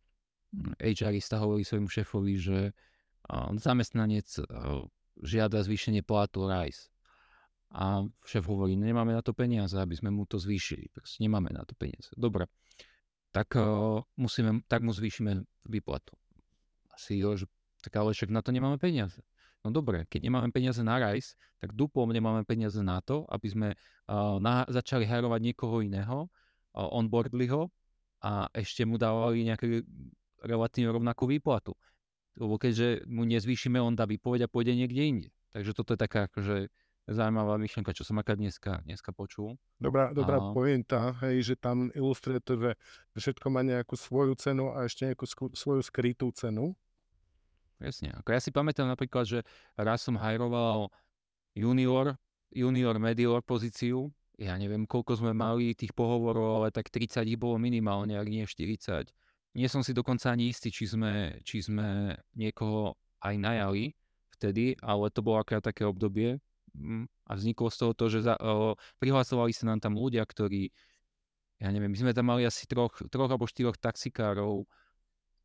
HRista 0.82 1.38
hovorí 1.38 1.62
svojmu 1.62 1.88
šéfovi, 1.88 2.34
že 2.41 2.60
a, 3.30 3.54
zamestnanec 3.56 4.28
a, 4.44 4.84
žiada 5.22 5.62
zvýšenie 5.62 6.02
platu 6.04 6.48
RISE. 6.50 6.89
A 7.72 8.04
šéf 8.28 8.44
hovorí, 8.52 8.76
nemáme 8.76 9.15
na 9.15 9.24
to 9.24 9.32
peniaze, 9.32 9.80
aby 9.80 9.96
sme 9.96 10.12
mu 10.12 10.28
to 10.28 10.36
zvýšili. 10.36 10.91
Proste 10.91 11.24
nemáme 11.24 11.56
na 11.56 11.63
to 11.63 11.72
peniaze. 11.80 12.12
Dobre, 12.20 12.52
tak, 13.32 13.56
a, 13.56 13.63
musíme, 14.15 14.63
tak 14.67 14.84
mu 14.84 14.91
zvýšime 14.91 15.44
výplatu. 15.67 16.15
A 16.91 17.00
CEO, 17.00 17.36
že 17.39 17.48
tak 17.82 17.98
ale 17.98 18.13
však 18.13 18.30
na 18.30 18.46
to 18.46 18.54
nemáme 18.54 18.78
peniaze. 18.78 19.20
No 19.62 19.70
dobre, 19.70 20.10
keď 20.10 20.30
nemáme 20.30 20.50
peniaze 20.50 20.82
na 20.82 20.98
RISE, 20.98 21.38
tak 21.62 21.74
duplom 21.78 22.10
nemáme 22.10 22.46
peniaze 22.46 22.82
na 22.82 23.02
to, 23.02 23.30
aby 23.30 23.48
sme 23.50 23.67
uh, 23.74 24.38
na, 24.41 24.65
začali 24.65 25.06
hajrovať 25.06 25.39
niekoho 25.41 25.86
iného, 25.86 26.26
uh, 26.26 26.89
onboardli 26.89 27.46
ho 27.50 27.70
a 28.22 28.50
ešte 28.54 28.86
mu 28.86 28.98
dávali 28.98 29.46
nejakú 29.46 29.86
relatívne 30.41 30.89
rovnakú 30.94 31.30
výplatu. 31.30 31.78
Lebo 32.38 32.58
keďže 32.58 33.06
mu 33.06 33.22
nezvýšime, 33.26 33.78
on 33.78 33.94
dá 33.94 34.10
výpoveď 34.10 34.50
a 34.50 34.52
pôjde 34.52 34.74
niekde 34.74 35.02
inde. 35.02 35.30
Takže 35.54 35.72
toto 35.78 35.94
je 35.94 36.00
taká 36.00 36.26
akože 36.32 36.72
zaujímavá 37.13 37.56
myšlienka, 37.60 37.95
čo 37.95 38.04
som 38.08 38.19
aká 38.19 38.34
dneska, 38.36 38.82
dneska 38.84 39.12
počul. 39.12 39.56
Dobrá, 39.78 40.12
dobrá 40.12 40.39
A- 40.39 40.52
pointa, 40.56 41.13
hej, 41.26 41.54
že 41.54 41.56
tam 41.60 41.91
ilustruje 41.91 42.39
to, 42.41 42.58
že 42.58 42.71
všetko 43.17 43.47
má 43.52 43.62
nejakú 43.62 43.95
svoju 43.95 44.36
cenu 44.39 44.71
a 44.71 44.86
ešte 44.88 45.08
nejakú 45.08 45.26
sku- 45.28 45.54
svoju 45.54 45.82
skrytú 45.84 46.32
cenu. 46.32 46.74
Presne. 47.82 48.13
Ako 48.21 48.30
ja 48.30 48.39
si 48.39 48.54
pamätám 48.54 48.86
napríklad, 48.86 49.26
že 49.26 49.39
raz 49.74 50.06
som 50.06 50.13
hajroval 50.13 50.93
junior, 51.58 52.13
junior 52.54 52.95
medior 53.02 53.41
pozíciu. 53.41 54.13
Ja 54.38 54.58
neviem, 54.58 54.86
koľko 54.86 55.17
sme 55.17 55.34
mali 55.34 55.74
tých 55.74 55.93
pohovorov, 55.93 56.62
ale 56.62 56.69
tak 56.69 56.93
30 56.93 57.26
ich 57.26 57.38
bolo 57.41 57.58
minimálne, 57.58 58.17
ak 58.17 58.28
nie 58.30 58.45
40. 58.45 59.10
Nie 59.58 59.67
som 59.67 59.82
si 59.82 59.91
dokonca 59.91 60.30
ani 60.30 60.54
istý, 60.54 60.69
či 60.69 60.88
sme, 60.88 61.41
či 61.41 61.62
sme 61.62 62.15
niekoho 62.38 62.95
aj 63.21 63.36
najali 63.38 63.93
vtedy, 64.38 64.74
ale 64.82 65.13
to 65.13 65.21
bolo 65.21 65.41
akorát 65.41 65.62
také 65.62 65.86
obdobie. 65.86 66.41
Mm, 66.71 67.05
A 67.27 67.31
vzniklo 67.36 67.67
z 67.67 67.77
toho 67.77 67.93
to, 67.93 68.05
že 68.07 68.19
za, 68.23 68.39
o, 68.39 68.79
prihlasovali 68.97 69.51
sa 69.51 69.67
nám 69.67 69.84
tam 69.84 69.99
ľudia, 69.99 70.23
ktorí 70.23 70.71
ja 71.62 71.69
neviem, 71.69 71.93
my 71.93 71.97
sme 72.01 72.17
tam 72.17 72.34
mali 72.34 72.41
asi 72.41 72.65
troch, 72.65 72.97
troch 73.13 73.29
alebo 73.29 73.45
štyroch 73.45 73.77
taxikárov, 73.77 74.65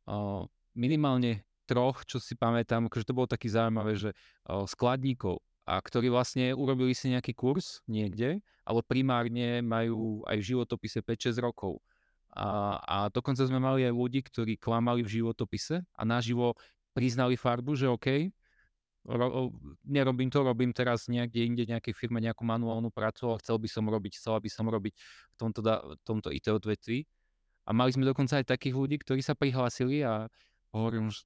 uh, 0.09 0.41
minimálne 0.73 1.45
troch, 1.69 2.01
čo 2.09 2.17
si 2.17 2.33
pamätám, 2.33 2.89
akože 2.89 3.05
to 3.05 3.13
bolo 3.13 3.29
taký 3.29 3.53
zaujímavé, 3.53 3.93
že 3.93 4.09
uh, 4.49 4.65
skladníkov, 4.65 5.37
a 5.69 5.77
ktorí 5.77 6.09
vlastne 6.09 6.57
urobili 6.57 6.97
si 6.97 7.13
nejaký 7.13 7.37
kurz 7.37 7.85
niekde, 7.85 8.41
ale 8.65 8.79
primárne 8.81 9.61
majú 9.61 10.25
aj 10.25 10.41
v 10.41 10.47
životopise 10.55 11.05
5-6 11.05 11.37
rokov. 11.43 11.83
A, 12.33 12.79
a 12.81 12.97
dokonca 13.13 13.43
sme 13.43 13.61
mali 13.61 13.83
aj 13.83 13.93
ľudí, 13.93 14.23
ktorí 14.25 14.55
klamali 14.57 15.03
v 15.03 15.21
životopise 15.21 15.83
a 15.83 16.01
naživo 16.01 16.55
priznali 16.95 17.35
farbu, 17.35 17.75
že 17.75 17.91
OK, 17.91 18.31
ro, 19.07 19.55
nerobím 19.87 20.27
to, 20.27 20.43
robím 20.43 20.75
teraz 20.75 21.07
niekde 21.07 21.47
inde, 21.47 21.63
nejakej 21.63 21.95
firme 21.95 22.19
nejakú 22.19 22.43
manuálnu 22.43 22.91
prácu, 22.91 23.31
ale 23.31 23.39
chcel 23.39 23.57
by 23.57 23.69
som 23.71 23.87
robiť, 23.87 24.13
chcela 24.19 24.37
by 24.43 24.49
som 24.51 24.67
robiť 24.67 24.93
v 25.31 25.35
tomto, 25.39 25.59
da, 25.63 25.79
tomto 26.03 26.29
IT 26.35 26.51
odvetví. 26.51 27.07
A 27.67 27.71
mali 27.71 27.91
sme 27.95 28.07
dokonca 28.07 28.39
aj 28.39 28.47
takých 28.47 28.75
ľudí, 28.75 28.95
ktorí 28.99 29.23
sa 29.23 29.35
prihlásili 29.35 30.03
a 30.03 30.27
hovorím, 30.75 31.11
že 31.11 31.23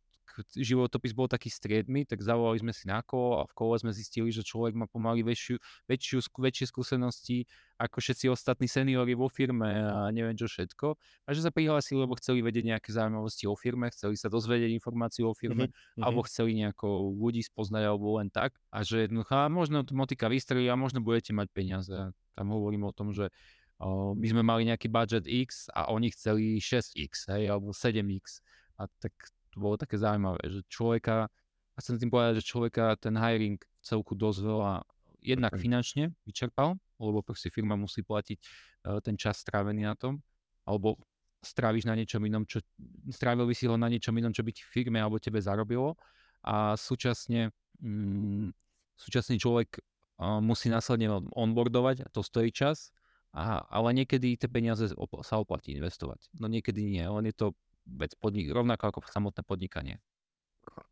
životopis 0.56 1.12
bol 1.12 1.28
taký 1.28 1.52
striedmy, 1.52 2.08
tak 2.08 2.24
zavolali 2.24 2.62
sme 2.62 2.74
si 2.74 2.88
na 2.88 3.04
kolo 3.04 3.42
a 3.42 3.50
v 3.50 3.54
kole 3.54 3.76
sme 3.80 3.92
zistili, 3.92 4.32
že 4.32 4.46
človek 4.46 4.74
má 4.76 4.86
pomaly 4.88 5.22
väčšiu, 5.26 5.60
väčšiu, 5.90 6.18
väčšie 6.40 6.66
skúsenosti 6.70 7.50
ako 7.82 7.98
všetci 7.98 8.26
ostatní 8.30 8.70
seniori 8.70 9.18
vo 9.18 9.26
firme 9.26 9.66
a 9.66 10.14
neviem 10.14 10.38
čo 10.38 10.46
všetko. 10.46 10.94
A 11.26 11.30
že 11.34 11.42
sa 11.42 11.50
prihlásili, 11.50 11.98
lebo 12.06 12.14
chceli 12.14 12.46
vedieť 12.46 12.78
nejaké 12.78 12.94
zaujímavosti 12.94 13.50
o 13.50 13.58
firme, 13.58 13.90
chceli 13.90 14.14
sa 14.22 14.30
dozvedieť 14.30 14.70
informáciu 14.70 15.26
o 15.26 15.34
firme, 15.34 15.74
mm-hmm. 15.74 16.06
alebo 16.06 16.22
chceli 16.30 16.54
nejako 16.62 17.18
ľudí 17.18 17.42
spoznať 17.42 17.84
alebo 17.90 18.22
len 18.22 18.30
tak. 18.30 18.54
A 18.70 18.86
že 18.86 19.10
jednoducho, 19.10 19.34
a 19.34 19.50
možno 19.50 19.82
motika 19.98 20.30
vystrelí 20.30 20.70
a 20.70 20.78
možno 20.78 21.02
budete 21.02 21.34
mať 21.34 21.48
peniaze. 21.50 21.98
Tam 22.38 22.48
hovorím 22.54 22.86
o 22.86 22.94
tom, 22.94 23.10
že 23.10 23.34
o, 23.82 24.14
my 24.14 24.28
sme 24.30 24.46
mali 24.46 24.70
nejaký 24.70 24.86
budget 24.86 25.26
X 25.26 25.74
a 25.74 25.90
oni 25.90 26.14
chceli 26.14 26.62
6X, 26.62 27.34
hej, 27.34 27.50
alebo 27.50 27.74
7X. 27.74 28.46
A 28.78 28.86
tak 29.02 29.14
to 29.52 29.58
bolo 29.60 29.76
také 29.76 30.00
zaujímavé, 30.00 30.40
že 30.48 30.60
človeka, 30.72 31.28
a 31.76 31.78
chcem 31.80 32.00
tým 32.00 32.12
povedať, 32.12 32.40
že 32.40 32.50
človeka 32.50 32.96
ten 33.00 33.16
hiring 33.16 33.60
celku 33.84 34.16
dosť 34.16 34.40
veľa 34.44 34.74
jednak 35.22 35.54
finančne 35.56 36.12
vyčerpal, 36.26 36.76
lebo 36.98 37.22
proste 37.22 37.54
firma 37.54 37.78
musí 37.78 38.02
platiť 38.02 38.40
uh, 38.42 38.98
ten 39.06 39.16
čas 39.16 39.44
strávený 39.44 39.86
na 39.86 39.94
tom, 39.94 40.20
alebo 40.66 40.98
stráviš 41.42 41.90
na 41.90 41.98
niečom 41.98 42.22
inom, 42.22 42.46
čo, 42.46 42.62
strávil 43.10 43.50
by 43.50 43.56
si 43.58 43.66
ho 43.66 43.78
na 43.78 43.90
niečom 43.90 44.14
inom, 44.14 44.34
čo 44.34 44.46
by 44.46 44.54
ti 44.54 44.62
firme 44.62 45.02
alebo 45.02 45.18
tebe 45.18 45.42
zarobilo 45.42 45.98
a 46.46 46.78
súčasne 46.78 47.50
mm, 47.82 48.54
súčasný 48.98 49.42
človek 49.42 49.82
uh, 50.22 50.38
musí 50.42 50.70
následne 50.70 51.10
onboardovať, 51.34 52.14
to 52.14 52.22
stojí 52.22 52.54
čas, 52.54 52.94
a, 53.32 53.64
ale 53.72 53.96
niekedy 53.96 54.36
tie 54.36 54.50
peniaze 54.52 54.92
sa 55.24 55.36
oplatí 55.40 55.72
investovať. 55.74 56.30
No 56.36 56.52
niekedy 56.52 56.84
nie, 56.84 57.06
len 57.06 57.26
je 57.32 57.36
to 57.36 57.48
vec 57.86 58.14
podnik, 58.18 58.50
rovnako 58.52 58.84
ako 58.92 59.00
samotné 59.10 59.42
podnikanie. 59.46 59.96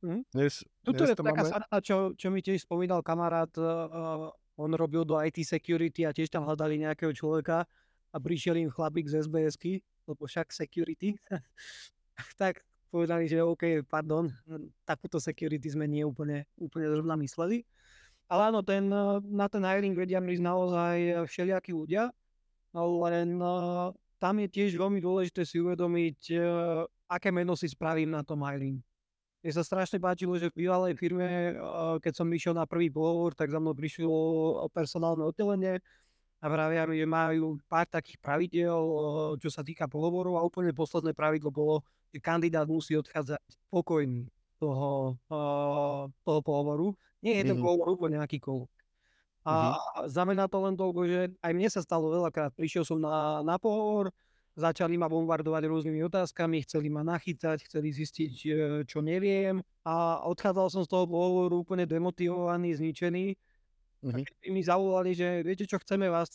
Hm? 0.01 0.25
Dnes, 0.33 0.65
Tuto 0.81 1.05
dnes 1.05 1.13
je 1.13 1.17
taká 1.21 1.43
máme... 1.45 1.51
sarna, 1.51 1.77
čo, 1.79 2.17
čo 2.17 2.27
mi 2.33 2.41
tiež 2.41 2.65
spomínal 2.65 3.05
kamarát, 3.05 3.51
uh, 3.61 4.33
on 4.59 4.71
robil 4.75 5.07
do 5.07 5.15
IT 5.21 5.39
security 5.45 6.03
a 6.03 6.11
tiež 6.11 6.27
tam 6.27 6.43
hľadali 6.43 6.81
nejakého 6.81 7.13
človeka 7.15 7.63
a 8.09 8.17
prišiel 8.17 8.57
im 8.59 8.73
chlapík 8.73 9.07
z 9.07 9.23
SBSky, 9.23 9.79
lebo 10.09 10.25
však 10.25 10.51
security. 10.51 11.15
tak 12.41 12.65
povedali, 12.89 13.29
že 13.29 13.45
OK, 13.45 13.85
pardon, 13.85 14.33
takúto 14.83 15.21
security 15.21 15.69
sme 15.69 15.85
nie 15.85 16.01
úplne, 16.01 16.49
úplne 16.57 16.89
zrovna 16.89 17.15
mysleli. 17.21 17.63
Ale 18.29 18.53
áno, 18.53 18.61
ten, 18.61 18.85
na 19.25 19.47
ten 19.49 19.61
hiring 19.65 19.97
vedia 19.97 20.21
ísť 20.21 20.43
naozaj 20.45 20.97
všelijakí 21.25 21.73
ľudia, 21.73 22.13
len 22.77 23.41
tam 24.19 24.37
je 24.43 24.47
tiež 24.51 24.75
veľmi 24.75 24.99
dôležité 24.99 25.47
si 25.47 25.63
uvedomiť, 25.63 26.19
uh, 26.35 26.83
aké 27.07 27.31
meno 27.31 27.55
si 27.55 27.71
spravím 27.71 28.11
na 28.11 28.21
tom 28.21 28.43
mailing. 28.43 28.77
Mne 29.39 29.51
sa 29.55 29.63
strašne 29.63 30.03
páčilo, 30.03 30.35
že 30.35 30.51
v 30.51 30.67
bývalej 30.67 30.99
firme, 30.99 31.55
uh, 31.55 31.95
keď 32.03 32.13
som 32.19 32.27
išiel 32.27 32.51
na 32.51 32.67
prvý 32.67 32.91
pohovor, 32.91 33.31
tak 33.31 33.49
za 33.49 33.57
mnou 33.57 33.71
prišlo 33.71 34.67
personálne 34.75 35.23
oddelenie 35.23 35.79
a 36.43 36.45
vravia 36.51 36.83
mi, 36.83 36.99
že 36.99 37.07
majú 37.07 37.55
pár 37.71 37.87
takých 37.87 38.19
pravidel, 38.19 38.75
uh, 38.75 39.33
čo 39.39 39.47
sa 39.47 39.63
týka 39.63 39.87
pohovorov 39.87 40.35
a 40.35 40.45
úplne 40.45 40.75
posledné 40.75 41.15
pravidlo 41.15 41.49
bolo, 41.49 41.87
že 42.11 42.19
kandidát 42.19 42.67
musí 42.67 42.99
odchádzať 42.99 43.39
spokojný 43.71 44.27
toho, 44.59 45.15
toho 46.27 46.39
pohovoru. 46.43 46.91
Nie 47.23 47.39
je 47.39 47.51
to 47.51 47.55
mm-hmm. 47.55 47.63
pohovor 47.63 47.87
úplne 47.95 48.17
akýkoľvek. 48.19 48.78
A 49.49 49.73
mm-hmm. 49.73 50.05
znamená 50.13 50.45
to 50.45 50.61
len 50.61 50.77
toľko, 50.77 51.01
že 51.09 51.19
aj 51.41 51.51
mne 51.57 51.69
sa 51.73 51.81
stalo 51.81 52.13
veľakrát. 52.13 52.53
Prišiel 52.53 52.85
som 52.85 53.01
na, 53.01 53.41
na 53.41 53.57
pohovor, 53.57 54.13
začali 54.53 54.93
ma 54.93 55.09
bombardovať 55.09 55.65
rôznymi 55.65 56.05
otázkami, 56.05 56.61
chceli 56.67 56.93
ma 56.93 57.01
nachytať, 57.01 57.65
chceli 57.65 57.89
zistiť, 57.89 58.33
e, 58.45 58.49
čo 58.85 59.01
neviem 59.01 59.63
a 59.87 60.21
odchádzal 60.29 60.67
som 60.69 60.81
z 60.85 60.91
toho 60.91 61.09
pohovoru 61.09 61.65
úplne 61.65 61.89
demotivovaný, 61.89 62.77
zničený. 62.77 63.25
Mm-hmm. 64.05 64.23
A 64.23 64.47
mi 64.53 64.61
zavolali, 64.61 65.17
že 65.17 65.41
viete 65.41 65.65
čo, 65.65 65.81
chceme 65.81 66.11
vás, 66.11 66.29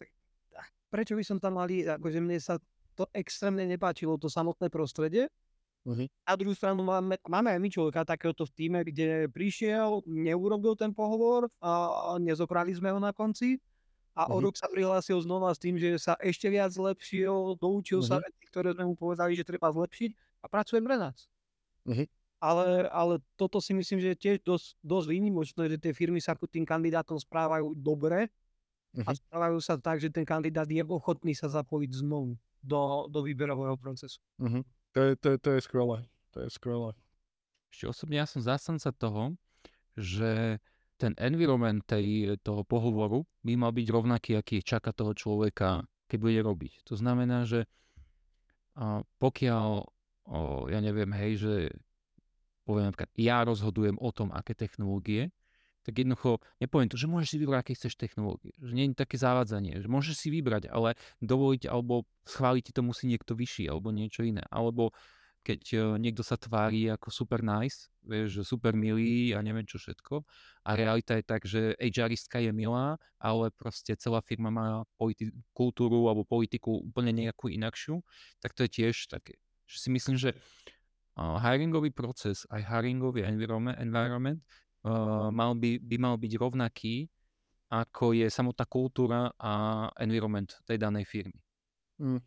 prečo 0.90 1.14
by 1.14 1.22
som 1.22 1.38
tam 1.38 1.60
mali, 1.60 1.86
akože 1.86 2.18
mne 2.18 2.40
sa 2.40 2.58
to 2.98 3.06
extrémne 3.14 3.62
nepáčilo, 3.66 4.18
to 4.18 4.26
samotné 4.26 4.70
prostredie. 4.70 5.30
Uh-huh. 5.84 6.08
Na 6.24 6.34
druhú 6.40 6.56
stranu 6.56 6.80
máme, 6.80 7.20
máme 7.28 7.52
aj 7.52 7.60
my 7.60 7.68
človeka 7.68 8.08
takéhoto 8.08 8.48
v 8.48 8.52
týme, 8.56 8.80
kde 8.80 9.28
prišiel, 9.28 10.00
neurobil 10.08 10.72
ten 10.80 10.96
pohovor 10.96 11.52
a 11.60 12.16
nezobrali 12.16 12.72
sme 12.72 12.88
ho 12.88 12.96
na 12.96 13.12
konci 13.12 13.60
a 14.16 14.24
uh-huh. 14.24 14.40
o 14.40 14.48
rok 14.48 14.56
sa 14.56 14.64
prihlásil 14.72 15.20
znova 15.20 15.52
s 15.52 15.60
tým, 15.60 15.76
že 15.76 16.00
sa 16.00 16.16
ešte 16.24 16.48
viac 16.48 16.72
zlepšil, 16.72 17.60
doučil 17.60 18.00
uh-huh. 18.00 18.16
sa 18.16 18.24
veci, 18.24 18.48
ktoré 18.48 18.72
sme 18.72 18.88
mu 18.88 18.96
povedali, 18.96 19.36
že 19.36 19.44
treba 19.44 19.68
zlepšiť 19.68 20.10
a 20.40 20.46
pracuje 20.48 20.80
pre 20.80 20.96
nás. 20.96 21.28
Uh-huh. 21.84 22.08
Ale, 22.40 22.88
ale 22.88 23.14
toto 23.36 23.60
si 23.60 23.76
myslím, 23.76 24.00
že 24.00 24.16
je 24.16 24.18
tiež 24.20 24.36
dosť, 24.40 24.80
dosť 24.80 25.06
výnimočné, 25.12 25.68
že 25.68 25.76
tie 25.76 25.92
firmy 25.92 26.20
sa 26.20 26.32
ku 26.32 26.48
tým 26.48 26.64
kandidátom 26.64 27.20
správajú 27.20 27.76
dobre 27.76 28.32
uh-huh. 28.96 29.04
a 29.04 29.10
správajú 29.12 29.60
sa 29.60 29.76
tak, 29.76 30.00
že 30.00 30.08
ten 30.08 30.24
kandidát 30.24 30.64
je 30.64 30.80
ochotný 30.80 31.36
sa 31.36 31.52
zapojiť 31.52 31.90
znovu 32.00 32.40
do, 32.64 33.04
do 33.12 33.20
výberového 33.20 33.76
procesu. 33.76 34.16
Uh-huh. 34.40 34.64
To 34.94 35.00
je, 35.02 35.12
to, 35.18 35.26
je, 35.34 35.38
to 35.38 35.50
je 35.58 35.60
skvelé. 35.60 35.98
To 36.34 36.38
je 36.46 36.48
skvelé. 36.50 36.94
Ešte 37.74 37.90
osobne 37.90 38.16
ja 38.22 38.26
som 38.30 38.38
zástanca 38.38 38.94
toho, 38.94 39.34
že 39.98 40.62
ten 40.94 41.18
environment 41.18 41.82
tej, 41.82 42.38
toho 42.46 42.62
pohovoru 42.62 43.26
by 43.42 43.58
mal 43.58 43.74
byť 43.74 43.86
rovnaký, 43.90 44.38
aký 44.38 44.62
čaká 44.62 44.94
toho 44.94 45.10
človeka, 45.10 45.82
keď 46.06 46.18
bude 46.22 46.40
robiť. 46.46 46.72
To 46.86 46.94
znamená, 46.94 47.42
že 47.42 47.66
a 48.74 49.06
pokiaľ, 49.22 49.86
o, 50.26 50.38
ja 50.66 50.78
neviem, 50.82 51.10
hej, 51.14 51.32
že 51.38 51.54
poviem 52.66 52.90
napríklad, 52.90 53.10
ja 53.14 53.46
rozhodujem 53.46 53.94
o 54.02 54.10
tom, 54.10 54.34
aké 54.34 54.54
technológie, 54.54 55.30
tak 55.84 56.00
jednoducho 56.00 56.40
nepoviem 56.58 56.88
to, 56.88 56.96
že 56.96 57.06
môžeš 57.06 57.28
si 57.28 57.38
vybrať, 57.38 57.60
aké 57.60 57.72
chceš 57.76 57.94
technológie. 58.00 58.56
Že 58.58 58.72
nie 58.72 58.84
je 58.88 58.96
také 58.96 59.20
zavádzanie, 59.20 59.84
že 59.84 59.88
môžeš 59.88 60.16
si 60.16 60.28
vybrať, 60.32 60.72
ale 60.72 60.96
dovoliť 61.20 61.68
alebo 61.68 62.08
schváliť 62.24 62.62
ti 62.64 62.72
to 62.72 62.80
musí 62.80 63.04
niekto 63.04 63.36
vyšší 63.36 63.68
alebo 63.68 63.92
niečo 63.92 64.24
iné. 64.24 64.40
Alebo 64.48 64.96
keď 65.44 65.62
uh, 65.76 65.80
niekto 66.00 66.24
sa 66.24 66.40
tvári 66.40 66.88
ako 66.88 67.12
super 67.12 67.44
nice, 67.44 67.92
vieš, 68.00 68.40
že 68.40 68.42
super 68.48 68.72
milý 68.72 69.36
a 69.36 69.44
neviem 69.44 69.68
čo 69.68 69.76
všetko. 69.76 70.24
A 70.64 70.70
realita 70.72 71.20
je 71.20 71.24
tak, 71.24 71.44
že 71.44 71.76
HRistka 71.76 72.40
je 72.40 72.48
milá, 72.48 72.96
ale 73.20 73.52
proste 73.52 73.92
celá 74.00 74.24
firma 74.24 74.48
má 74.48 74.88
politi- 74.96 75.36
kultúru 75.52 76.08
alebo 76.08 76.24
politiku 76.24 76.80
úplne 76.80 77.12
nejakú 77.12 77.52
inakšiu, 77.52 78.00
tak 78.40 78.56
to 78.56 78.64
je 78.64 78.70
tiež 78.72 79.12
také. 79.12 79.36
Že 79.68 79.76
si 79.76 79.88
myslím, 79.92 80.16
že 80.16 80.30
hiringový 81.14 81.92
proces, 81.94 82.42
aj 82.50 82.64
hiringový 82.64 83.22
environment, 83.22 83.78
environment 83.78 84.40
mal 85.32 85.52
by, 85.56 85.80
by 85.80 85.96
mal 85.96 86.14
byť 86.20 86.32
rovnaký, 86.36 87.08
ako 87.72 88.14
je 88.14 88.28
samotná 88.28 88.64
kultúra 88.68 89.32
a 89.40 89.52
environment 89.98 90.60
tej 90.68 90.78
danej 90.78 91.08
firmy. 91.08 91.40
Mm. 91.98 92.20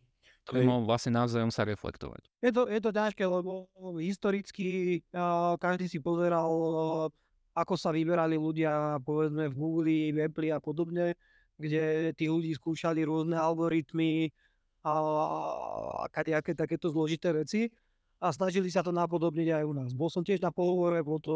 To 0.47 0.55
by 0.55 0.63
mal 0.63 0.79
vlastne 0.87 1.11
navzájom 1.11 1.51
sa 1.51 1.67
reflektovať. 1.67 2.23
Je 2.39 2.55
to, 2.55 2.71
je 2.71 2.79
to 2.79 2.95
ťažké, 2.95 3.23
lebo 3.27 3.67
historicky 3.99 4.99
uh, 5.11 5.59
každý 5.59 5.91
si 5.91 5.99
pozeral, 5.99 6.47
uh, 6.47 7.07
ako 7.51 7.75
sa 7.75 7.91
vyberali 7.91 8.39
ľudia, 8.39 9.03
povedzme 9.03 9.51
v 9.51 9.55
Google, 9.59 10.15
v 10.15 10.17
Apple 10.23 10.55
a 10.55 10.63
podobne, 10.63 11.19
kde 11.59 12.15
tí 12.15 12.31
ľudí 12.31 12.55
skúšali 12.55 13.03
rôzne 13.03 13.35
algoritmy 13.35 14.31
a, 14.87 14.93
a 14.95 16.05
kadejaké 16.15 16.55
takéto 16.55 16.87
zložité 16.87 17.35
veci 17.35 17.67
a 18.23 18.31
snažili 18.31 18.71
sa 18.71 18.79
to 18.79 18.95
napodobniť 18.95 19.51
aj 19.51 19.63
u 19.67 19.73
nás. 19.75 19.91
Bol 19.91 20.07
som 20.07 20.23
tiež 20.23 20.39
na 20.39 20.55
pohovore, 20.55 21.03
bol 21.03 21.19
to 21.19 21.35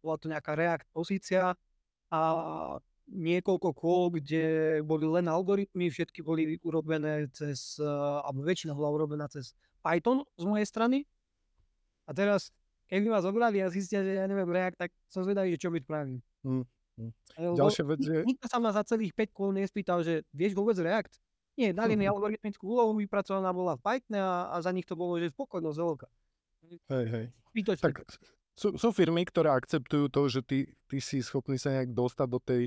bola 0.00 0.16
to 0.16 0.26
nejaká 0.28 0.52
React 0.56 0.88
pozícia 0.92 1.54
a 2.10 2.20
niekoľko 3.10 3.70
kôl, 3.74 4.14
kde 4.14 4.78
boli 4.86 5.06
len 5.06 5.26
algoritmy, 5.26 5.90
všetky 5.90 6.22
boli 6.22 6.56
urobené 6.62 7.26
cez, 7.34 7.76
alebo 8.22 8.46
väčšina 8.46 8.72
bola 8.72 8.90
urobená 8.94 9.26
cez 9.26 9.52
Python 9.82 10.22
z 10.38 10.44
mojej 10.46 10.66
strany. 10.66 10.98
A 12.06 12.14
teraz, 12.14 12.54
keď 12.86 12.98
by 13.06 13.08
ma 13.10 13.20
zobrali 13.22 13.58
a 13.62 13.70
zistia, 13.70 14.02
že 14.02 14.18
ja 14.18 14.26
neviem 14.26 14.46
React, 14.46 14.78
tak 14.78 14.90
som 15.10 15.26
zvedavý, 15.26 15.54
čo 15.58 15.70
by 15.70 15.78
spravím. 15.82 16.22
Hmm. 16.46 16.64
Hmm. 16.98 17.12
Ďalšia 17.38 17.84
vec 17.86 18.00
je... 18.02 18.18
Nikto 18.26 18.46
sa 18.46 18.58
ma 18.62 18.70
za 18.74 18.82
celých 18.86 19.14
5 19.14 19.30
kôl 19.36 19.50
nespýtal, 19.54 20.02
že 20.06 20.26
vieš 20.34 20.54
vôbec 20.54 20.78
React? 20.78 21.18
Nie, 21.58 21.74
dali 21.74 21.98
mi 21.98 22.06
algoritmickú 22.06 22.62
úlohu, 22.62 22.96
vypracovaná 22.96 23.50
bola 23.50 23.74
v 23.76 23.82
Python 23.84 24.16
a, 24.22 24.54
a 24.54 24.56
za 24.62 24.70
nich 24.70 24.86
to 24.86 24.94
bolo, 24.94 25.18
že 25.18 25.34
spokojnosť 25.34 25.78
veľká. 25.78 26.08
Hej, 26.94 27.06
hej. 27.10 27.24
Zbytočne. 27.50 27.84
Tak 27.90 28.06
sú, 28.60 28.76
sú 28.76 28.88
firmy, 28.92 29.24
ktoré 29.24 29.48
akceptujú 29.48 30.12
to, 30.12 30.22
že 30.28 30.40
ty, 30.44 30.58
ty 30.84 31.00
si 31.00 31.24
schopný 31.24 31.56
sa 31.56 31.72
nejak 31.72 31.96
dostať 31.96 32.28
do 32.28 32.36
tej 32.36 32.62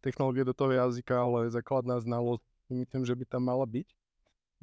technológie, 0.00 0.40
do 0.40 0.56
toho 0.56 0.72
jazyka, 0.72 1.12
ale 1.12 1.52
základná 1.52 2.00
znalosť, 2.00 2.40
myslím, 2.72 3.04
že 3.04 3.12
by 3.12 3.24
tam 3.28 3.44
mala 3.44 3.68
byť. 3.68 3.92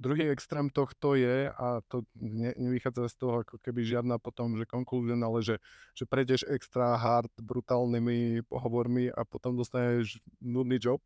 Druhý 0.02 0.34
extrém 0.34 0.66
tohto 0.74 1.14
je, 1.14 1.54
a 1.54 1.86
to 1.86 2.02
ne, 2.18 2.58
nevychádza 2.58 3.14
z 3.14 3.16
toho 3.22 3.46
ako 3.46 3.62
keby 3.62 3.86
žiadna 3.86 4.18
potom, 4.18 4.58
že 4.58 4.66
konklúzia, 4.66 5.14
ale 5.22 5.46
že, 5.46 5.62
že 5.94 6.10
prejdeš 6.10 6.50
extra 6.50 6.98
hard, 6.98 7.30
brutálnymi 7.38 8.50
pohovormi 8.50 9.14
a 9.14 9.22
potom 9.22 9.54
dostaneš 9.54 10.18
nudný 10.42 10.82
job, 10.82 10.98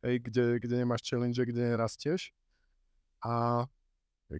hej, 0.00 0.16
kde, 0.24 0.56
kde 0.56 0.74
nemáš 0.80 1.04
challenge, 1.04 1.36
kde 1.36 1.76
nerastieš. 1.76 2.32
A 3.20 3.68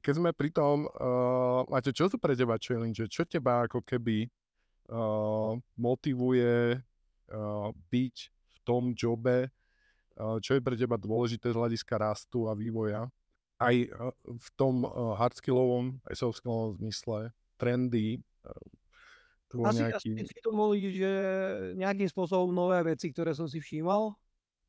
keď 0.01 0.15
sme 0.17 0.31
pri 0.33 0.49
tom, 0.49 0.89
uh, 0.89 1.69
máte, 1.69 1.93
čo 1.93 2.09
sú 2.09 2.17
pre 2.17 2.33
teba 2.33 2.57
challenge? 2.57 3.05
Čo 3.13 3.29
teba 3.29 3.69
ako 3.69 3.85
keby 3.85 4.33
motivuje 5.79 6.79
uh, 6.79 7.69
byť 7.71 8.17
v 8.31 8.57
tom 8.67 8.93
jobe? 8.93 9.51
Uh, 10.19 10.43
čo 10.43 10.59
je 10.59 10.65
pre 10.65 10.75
teba 10.75 10.99
dôležité 10.99 11.55
z 11.55 11.59
hľadiska 11.59 11.95
rastu 11.97 12.51
a 12.51 12.59
vývoja? 12.59 13.07
Aj 13.61 13.77
v 14.25 14.49
tom 14.57 14.89
hardskillovom, 14.89 16.01
aj 16.09 16.17
softskillovom 16.17 16.81
zmysle, 16.81 17.29
trendy, 17.61 18.25
asi, 19.51 19.83
nejaký... 19.83 20.11
asi 20.15 20.31
si 20.31 20.39
to 20.39 20.55
boli, 20.55 20.79
že 20.95 21.11
nejakým 21.75 22.07
spôsobom 22.07 22.55
nové 22.55 22.79
veci, 22.87 23.11
ktoré 23.11 23.35
som 23.35 23.51
si 23.51 23.59
všímal, 23.59 24.15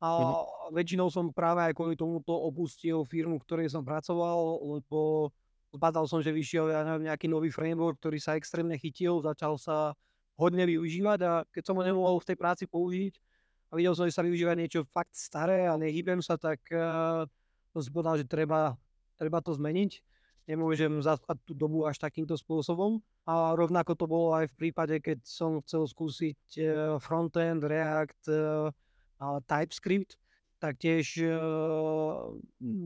a 0.02 0.08
mm-hmm. 0.18 0.74
väčšinou 0.74 1.06
som 1.14 1.30
práve 1.30 1.62
aj 1.62 1.78
kvôli 1.78 1.94
tomuto 1.94 2.34
opustil 2.34 3.06
firmu, 3.06 3.38
v 3.38 3.46
ktorej 3.46 3.68
som 3.70 3.86
pracoval, 3.86 4.58
lebo 4.58 5.30
zbadal 5.70 6.10
som, 6.10 6.18
že 6.18 6.34
vyšiel 6.34 6.74
ja 6.74 6.82
neviem, 6.82 7.06
nejaký 7.06 7.30
nový 7.30 7.54
framework, 7.54 8.02
ktorý 8.02 8.18
sa 8.18 8.34
extrémne 8.34 8.74
chytil, 8.74 9.22
začal 9.22 9.54
sa 9.62 9.94
hodne 10.42 10.66
využívať 10.66 11.18
a 11.22 11.32
keď 11.54 11.62
som 11.62 11.78
ho 11.78 11.86
nemohol 11.86 12.18
v 12.18 12.28
tej 12.34 12.36
práci 12.36 12.64
použiť 12.66 13.14
a 13.72 13.78
videl 13.78 13.96
som, 13.96 14.04
že 14.04 14.12
sa 14.12 14.26
využíva 14.26 14.52
niečo 14.52 14.84
fakt 14.92 15.16
staré 15.16 15.64
a 15.64 15.80
nehybem 15.80 16.20
sa, 16.20 16.36
tak 16.36 16.60
uh, 16.68 17.24
som 17.72 17.80
si 17.80 17.88
povedal, 17.88 18.20
že 18.20 18.28
treba, 18.28 18.76
treba 19.16 19.40
to 19.40 19.56
zmeniť. 19.56 20.04
Nemôžem 20.44 21.00
zaspať 21.00 21.40
tú 21.46 21.56
dobu 21.56 21.88
až 21.88 21.96
takýmto 21.96 22.36
spôsobom. 22.36 23.00
A 23.24 23.56
rovnako 23.56 23.94
to 23.96 24.04
bolo 24.04 24.36
aj 24.36 24.50
v 24.52 24.58
prípade, 24.58 24.98
keď 25.00 25.24
som 25.24 25.64
chcel 25.64 25.88
skúsiť 25.88 26.40
uh, 26.60 26.66
frontend, 27.00 27.64
React, 27.64 28.22
uh, 28.28 29.40
TypeScript, 29.48 30.20
tak 30.60 30.76
tiež 30.76 31.24
uh, 31.24 32.28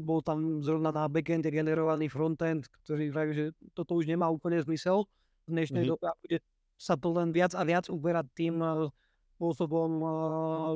bol 0.06 0.20
tam 0.22 0.62
zrovna 0.62 0.94
na 0.94 1.10
backende 1.10 1.50
generovaný 1.50 2.06
frontend, 2.06 2.70
ktorý 2.86 3.10
vraví, 3.10 3.32
že 3.34 3.46
toto 3.74 3.98
už 3.98 4.06
nemá 4.06 4.30
úplne 4.30 4.62
zmysel 4.62 5.02
v 5.44 5.48
dnešnej 5.50 5.82
mm-hmm. 5.82 5.98
dobe 5.98 6.06
a 6.06 6.14
bude 6.22 6.38
sa 6.76 6.94
to 6.94 7.08
len 7.12 7.32
viac 7.32 7.56
a 7.56 7.62
viac 7.64 7.88
uberať 7.88 8.26
tým 8.36 8.60
uh, 8.60 8.88
spôsobom 9.36 9.90
uh, 10.00 10.12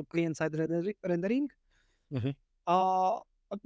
client-side 0.09 0.53
rendering. 1.01 1.49
Mm-hmm. 2.13 2.33
A 2.69 2.75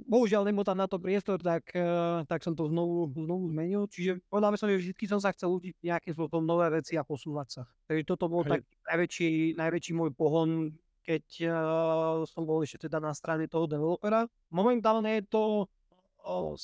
bohužiaľ 0.06 0.48
nebol 0.48 0.66
tam 0.66 0.80
na 0.80 0.88
to 0.88 1.00
priestor, 1.00 1.38
tak, 1.40 1.68
uh, 1.76 2.24
tak 2.28 2.44
som 2.44 2.52
to 2.52 2.68
znovu, 2.68 3.12
znovu 3.16 3.48
zmenil. 3.52 3.88
Čiže 3.88 4.20
povedal 4.28 4.56
som, 4.58 4.68
že 4.68 4.80
vždy 4.80 5.04
som 5.08 5.20
sa 5.20 5.32
chcel 5.32 5.52
učiť 5.52 5.84
nejakým 5.84 6.12
spôsobom 6.12 6.44
nové 6.44 6.68
veci 6.72 6.98
a 6.98 7.06
posúvať 7.06 7.48
sa. 7.48 7.62
Takže 7.88 8.02
toto 8.04 8.26
bol 8.28 8.42
tak 8.44 8.66
najväčší, 8.88 9.56
najväčší 9.56 9.92
môj 9.94 10.12
pohon 10.12 10.74
keď 11.06 11.24
uh, 11.46 12.26
som 12.26 12.42
bol 12.42 12.66
ešte 12.66 12.90
teda 12.90 12.98
na 12.98 13.14
strane 13.14 13.46
toho 13.46 13.70
developera. 13.70 14.26
Momentálne 14.50 15.22
je 15.22 15.24
to 15.30 15.42
uh, 15.62 16.58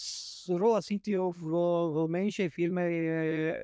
rola 0.59 0.83
CTO 0.83 1.31
v, 1.31 1.47
v 1.95 1.97
menšej 2.11 2.49
firme 2.51 2.83
je, 2.83 3.21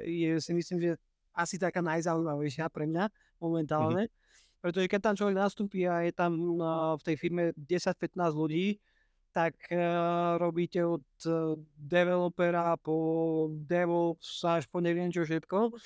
je 0.07 0.31
si 0.38 0.55
myslím, 0.55 0.79
že 0.79 0.90
asi 1.38 1.57
taká 1.62 1.79
najzaujímavejšia 1.87 2.66
pre 2.74 2.90
mňa 2.90 3.07
momentálne. 3.38 4.11
Mm-hmm. 4.11 4.59
Pretože 4.59 4.90
keď 4.90 5.01
tam 5.01 5.14
človek 5.14 5.37
nastúpi 5.38 5.87
a 5.87 6.03
je 6.03 6.11
tam 6.11 6.35
uh, 6.59 6.98
v 6.98 7.03
tej 7.07 7.16
firme 7.16 7.55
10-15 7.55 8.18
ľudí, 8.35 8.83
tak 9.31 9.55
uh, 9.70 10.35
robíte 10.42 10.83
od 10.83 11.07
uh, 11.31 11.55
developera 11.79 12.74
po 12.74 13.46
DevOps 13.55 14.42
až 14.42 14.66
po 14.66 14.83
neviem 14.83 15.14
čo 15.14 15.22
všetko 15.22 15.79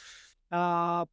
a 0.53 0.63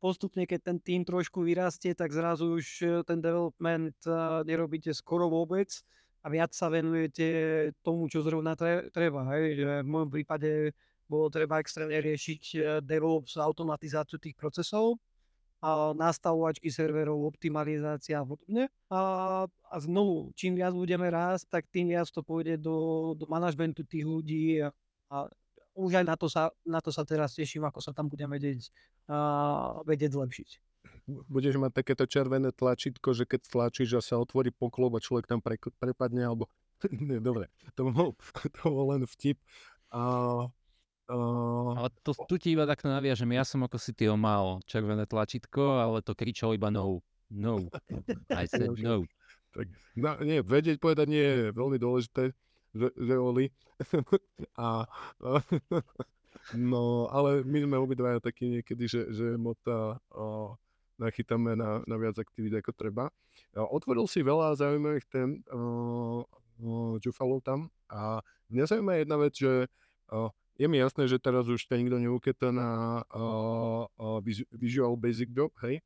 postupne, 0.04 0.43
keď 0.43 0.60
ten 0.60 0.78
tým 0.84 1.02
trošku 1.08 1.47
vyrastie, 1.47 1.95
tak 1.95 2.12
zrazu 2.12 2.60
už 2.60 2.65
e, 2.84 2.88
ten 3.08 3.23
development 3.23 3.95
e, 4.04 4.12
nerobíte 4.43 4.91
skoro 4.91 5.32
vôbec 5.32 5.71
a 6.19 6.28
viac 6.28 6.52
sa 6.52 6.67
venujete 6.67 7.23
tomu, 7.80 8.12
čo 8.12 8.19
zrovna 8.19 8.60
treba. 8.91 9.23
Hej. 9.32 9.63
V 9.63 9.88
môjom 9.88 10.12
prípade 10.12 10.75
bolo 11.10 11.28
treba 11.34 11.58
extrémne 11.58 11.98
riešiť 11.98 12.43
e, 12.54 12.58
DevOps, 12.86 13.41
automatizáciu 13.41 14.22
tých 14.22 14.38
procesov, 14.38 15.02
a 15.60 15.91
nastavovačky 15.91 16.72
serverov, 16.72 17.19
optimalizácia 17.28 18.24
a 18.24 18.24
podobne. 18.24 18.72
A, 18.88 19.00
a 19.43 19.76
znovu, 19.84 20.32
čím 20.32 20.56
viac 20.56 20.72
budeme 20.72 21.12
rásť, 21.12 21.52
tak 21.52 21.63
tým 21.67 21.91
viac 21.91 22.08
to 22.08 22.24
pôjde 22.24 22.63
do, 22.63 23.12
do 23.19 23.28
manažmentu 23.28 23.84
tých 23.84 24.08
ľudí 24.08 24.63
a, 24.63 24.72
a 25.12 25.28
už 25.76 26.00
aj 26.00 26.06
na 26.08 26.15
to, 26.15 26.28
sa, 26.32 26.52
na 26.63 26.80
to 26.80 26.95
sa 26.95 27.04
teraz 27.04 27.36
teším, 27.36 27.67
ako 27.67 27.84
sa 27.84 27.91
tam 27.91 28.08
budeme 28.08 28.39
vedieť, 28.39 28.72
uh, 29.12 29.84
vedieť 29.84 30.15
zlepšiť. 30.15 30.50
Budeš 31.28 31.60
mať 31.60 31.72
takéto 31.76 32.08
červené 32.08 32.56
tlačítko, 32.56 33.12
že 33.12 33.28
keď 33.28 33.52
tlačíš 33.52 34.00
a 34.00 34.02
sa 34.04 34.15
otvorí 34.15 34.56
poklop 34.56 34.95
a 34.95 35.04
človek 35.04 35.28
tam 35.28 35.43
pre, 35.43 35.60
prepadne, 35.60 36.24
alebo... 36.24 36.48
Dobre, 37.28 37.52
to 37.76 37.91
bol, 37.91 38.15
to 38.56 38.63
bol 38.63 38.95
len 38.95 39.04
vtip. 39.04 39.36
Uh, 39.91 40.48
uh, 41.10 41.76
ale 41.76 41.89
to, 42.06 42.13
tu 42.13 42.36
ti 42.38 42.54
iba 42.54 42.69
takto 42.69 42.88
naviažem. 42.88 43.30
Ja 43.34 43.43
som 43.43 43.65
ako 43.65 43.82
si 43.82 43.91
ty 43.91 44.08
mal 44.13 44.62
červené 44.69 45.10
tlačítko, 45.10 45.82
ale 45.82 46.06
to 46.06 46.13
kričalo 46.13 46.54
iba 46.54 46.69
no. 46.69 47.02
No. 47.30 47.65
I 48.30 48.45
said 48.50 48.74
no. 48.80 49.06
Tak, 49.50 49.65
no, 49.98 50.13
nie, 50.22 50.45
vedieť 50.45 50.78
povedať 50.78 51.10
nie 51.10 51.26
je 51.26 51.38
veľmi 51.54 51.82
dôležité 51.82 52.38
že, 52.74 52.88
že 52.93 53.15
Oli. 53.17 53.50
a, 54.60 54.86
no, 56.54 57.08
ale 57.10 57.41
my 57.48 57.60
sme 57.65 57.78
obidvaja 57.80 58.19
takí 58.22 58.60
niekedy, 58.60 58.86
že, 58.86 59.02
že 59.10 59.28
moc 59.39 59.58
o, 59.65 60.54
nachytáme 61.00 61.56
na, 61.56 61.82
na 61.88 61.95
viac 61.98 62.19
aktivít 62.19 62.60
ako 62.60 62.72
treba. 62.76 63.10
Otvoril 63.56 64.06
si 64.06 64.22
veľa 64.22 64.60
zaujímavých 64.60 65.08
tém, 65.10 65.41
Jufalov 67.00 67.39
tam 67.39 67.72
a 67.88 68.19
mňa 68.52 68.65
zaujíma 68.67 69.00
jedna 69.00 69.15
vec, 69.15 69.34
že 69.39 69.72
o, 70.12 70.30
je 70.60 70.67
mi 70.67 70.76
jasné, 70.76 71.08
že 71.08 71.24
teraz 71.24 71.48
už 71.48 71.63
ťa 71.63 71.80
nikto 71.80 71.98
neuketa 72.04 72.52
na 72.52 73.02
uh, 73.15 73.88
uh, 73.88 74.19
Visual 74.52 75.00
Basic 75.00 75.32
Job, 75.32 75.56
hej? 75.63 75.80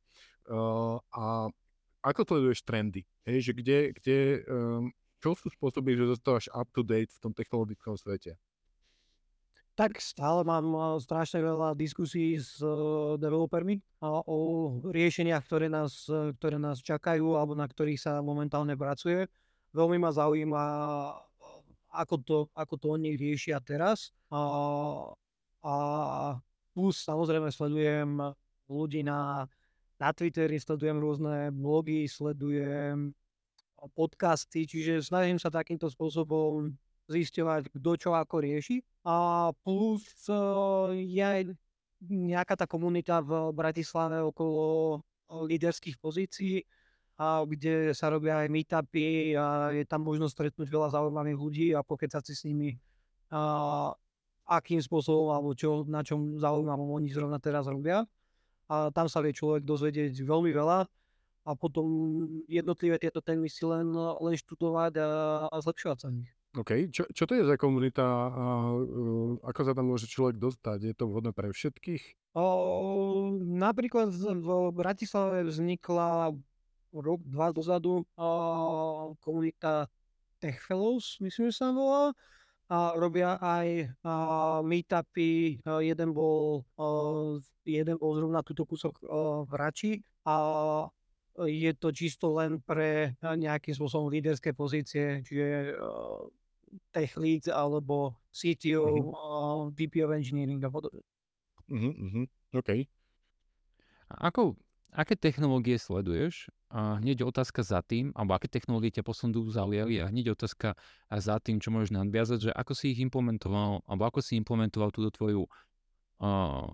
Uh, 0.49 0.97
a 1.13 1.53
ako 2.01 2.25
sleduješ 2.25 2.65
trendy? 2.65 3.05
Hej, 3.23 3.47
že 3.47 3.51
kde, 3.53 3.77
kde 3.93 4.17
um, 4.49 4.89
čo 5.21 5.37
sú 5.37 5.47
spôsoby, 5.53 5.95
že 5.95 6.09
zostávaš 6.09 6.49
up 6.51 6.67
to 6.73 6.81
date 6.81 7.13
v 7.13 7.21
tom 7.21 7.31
technologickom 7.31 7.95
svete? 7.95 8.35
Tak 9.73 9.97
stále 9.97 10.45
mám 10.45 10.99
strašne 11.01 11.41
veľa 11.41 11.73
diskusí 11.73 12.37
s 12.37 12.61
developermi 13.17 13.81
o 14.05 14.37
riešeniach, 14.85 15.41
ktoré 15.49 15.65
nás, 15.65 16.05
ktoré 16.37 16.61
nás 16.61 16.77
čakajú 16.77 17.33
alebo 17.33 17.57
na 17.57 17.65
ktorých 17.65 17.97
sa 17.97 18.21
momentálne 18.21 18.77
pracuje. 18.77 19.25
Veľmi 19.73 19.97
ma 19.97 20.13
zaujíma, 20.13 20.63
ako 21.93 22.15
to, 22.25 22.37
ako 22.57 22.75
to 22.81 22.87
oni 22.97 23.13
riešia 23.13 23.61
teraz. 23.61 24.09
A, 24.33 24.41
a 25.61 25.73
plus 26.73 27.05
samozrejme 27.05 27.53
sledujem 27.53 28.17
ľudí 28.65 29.05
na, 29.05 29.45
na 30.01 30.09
Twitteri, 30.09 30.57
sledujem 30.57 30.97
rôzne 30.97 31.53
blogy, 31.53 32.09
sledujem 32.09 33.13
podcasty, 33.93 34.65
čiže 34.65 35.05
snažím 35.05 35.37
sa 35.37 35.53
takýmto 35.53 35.91
spôsobom 35.91 36.71
zisťovať, 37.11 37.67
kto 37.75 37.91
čo 37.99 38.09
ako 38.15 38.41
rieši. 38.41 38.79
A 39.03 39.51
plus 39.61 40.07
uh, 40.31 40.89
je 40.95 41.51
nejaká 42.07 42.55
tá 42.55 42.65
komunita 42.67 43.19
v 43.19 43.51
Bratislave 43.51 44.23
okolo 44.23 44.99
líderských 45.27 45.99
pozícií, 45.99 46.63
a 47.17 47.45
kde 47.45 47.93
sa 47.93 48.09
robia 48.09 48.41
aj 48.41 48.49
meetupy 48.49 49.37
a 49.37 49.69
je 49.69 49.85
tam 49.85 50.01
možnosť 50.01 50.33
stretnúť 50.33 50.67
veľa 50.69 50.89
zaujímavých 50.97 51.37
ľudí 51.37 51.67
a 51.77 51.85
pokecať 51.85 52.23
si 52.25 52.33
s 52.33 52.41
nimi 52.49 52.73
a 53.33 53.41
akým 54.45 54.77
spôsobom 54.77 55.33
alebo 55.33 55.57
čo, 55.57 55.87
na 55.89 56.05
čom 56.05 56.37
zaujímavom 56.37 56.93
oni 57.01 57.09
zrovna 57.09 57.41
teraz 57.41 57.65
robia. 57.65 58.05
A 58.69 58.93
tam 58.93 59.09
sa 59.09 59.19
vie 59.19 59.35
človek 59.35 59.65
dozvedieť 59.65 60.13
veľmi 60.23 60.53
veľa 60.53 60.85
a 61.43 61.51
potom 61.57 61.85
jednotlivé 62.47 62.95
tieto 63.01 63.19
témy 63.19 63.51
si 63.51 63.65
len, 63.67 63.91
len 63.95 64.35
študovať 64.37 64.93
a, 65.01 65.09
a 65.51 65.55
zlepšovať 65.59 65.97
sa 65.99 66.07
v 66.09 66.23
nich. 66.23 66.31
OK. 66.53 66.71
Čo, 66.93 67.09
čo 67.09 67.23
to 67.25 67.33
je 67.33 67.49
za 67.49 67.57
komunita 67.57 68.05
a 68.05 68.45
uh, 68.77 69.41
ako 69.41 69.61
sa 69.65 69.73
tam 69.73 69.89
môže 69.89 70.05
človek 70.05 70.37
dostať? 70.37 70.79
Je 70.85 70.95
to 70.95 71.09
vhodné 71.09 71.33
pre 71.33 71.49
všetkých? 71.49 72.33
O, 72.37 72.45
napríklad 73.41 74.13
v 74.13 74.49
Bratislave 74.69 75.49
vznikla 75.49 76.37
rok, 77.01 77.21
dva 77.25 77.49
dozadu 77.49 78.03
o, 78.17 78.27
komunita 79.23 79.87
Tech 80.37 80.59
Fellows, 80.61 81.17
myslím, 81.23 81.49
že 81.49 81.57
sa 81.57 81.71
volá. 81.71 82.11
A 82.69 82.95
robia 82.97 83.37
aj 83.37 83.91
a, 84.03 84.13
meetupy, 84.65 85.57
a, 85.63 85.79
jeden 85.81 86.13
bol 86.13 86.65
a, 86.77 86.85
jeden 87.65 87.95
bol 87.97 88.17
zrovna 88.17 88.41
túto 88.43 88.65
kúsok 88.67 88.99
a, 89.03 89.43
v 89.45 89.51
Rači 89.53 89.91
a 90.27 90.35
je 91.49 91.71
to 91.73 91.89
čisto 91.89 92.37
len 92.37 92.61
pre 92.61 93.17
nejakým 93.23 93.73
spôsobom 93.73 94.13
líderské 94.13 94.53
pozície, 94.53 95.25
čiže 95.25 95.75
a, 95.77 96.29
tech 96.93 97.13
lead 97.17 97.49
alebo 97.49 98.17
CTO, 98.33 98.89
Mhm. 98.89 99.09
uh, 99.13 99.69
VP 99.73 100.01
of 100.01 100.11
engineering 100.13 100.57
a 100.65 100.69
podobne. 100.73 101.01
Mhm, 101.69 101.89
mhm. 101.89 102.23
OK. 102.53 102.69
A 104.09 104.29
Ako, 104.29 104.57
aké 104.93 105.17
technológie 105.17 105.75
sleduješ? 105.81 106.47
A 106.73 106.97
hneď 106.97 107.25
otázka 107.25 107.61
za 107.61 107.85
tým, 107.85 108.09
alebo 108.17 108.33
aké 108.33 108.49
technológie 108.49 108.89
ťa 108.89 109.05
poslednú 109.05 109.45
zaujali 109.49 110.01
a 110.01 110.09
hneď 110.09 110.33
otázka 110.33 110.73
za 111.09 111.35
tým, 111.37 111.61
čo 111.61 111.69
môžeš 111.69 111.93
nadviazať, 111.93 112.39
že 112.49 112.51
ako 112.53 112.73
si 112.73 112.97
ich 112.97 112.99
implementoval, 113.01 113.85
alebo 113.85 114.03
ako 114.09 114.25
si 114.25 114.37
implementoval 114.41 114.89
túto 114.89 115.13
tvoju 115.13 115.45
uh, 115.45 116.65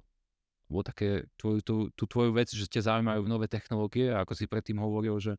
také 0.85 1.27
tvoju, 1.35 1.59
tú, 1.65 1.75
tú 1.97 2.03
tvoju 2.07 2.31
vec, 2.31 2.47
že 2.53 2.69
ťa 2.69 2.95
zaujímajú 2.95 3.21
nové 3.27 3.51
technológie 3.51 4.13
a 4.13 4.23
ako 4.23 4.37
si 4.37 4.45
predtým 4.47 4.79
hovoril, 4.79 5.19
že, 5.19 5.35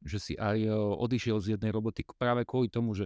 že 0.00 0.16
si 0.16 0.32
aj 0.38 0.64
uh, 0.64 0.96
odišiel 0.96 1.36
z 1.42 1.60
jednej 1.60 1.74
roboty 1.74 2.06
práve 2.16 2.48
kvôli 2.48 2.72
tomu, 2.72 2.96
že 2.96 3.04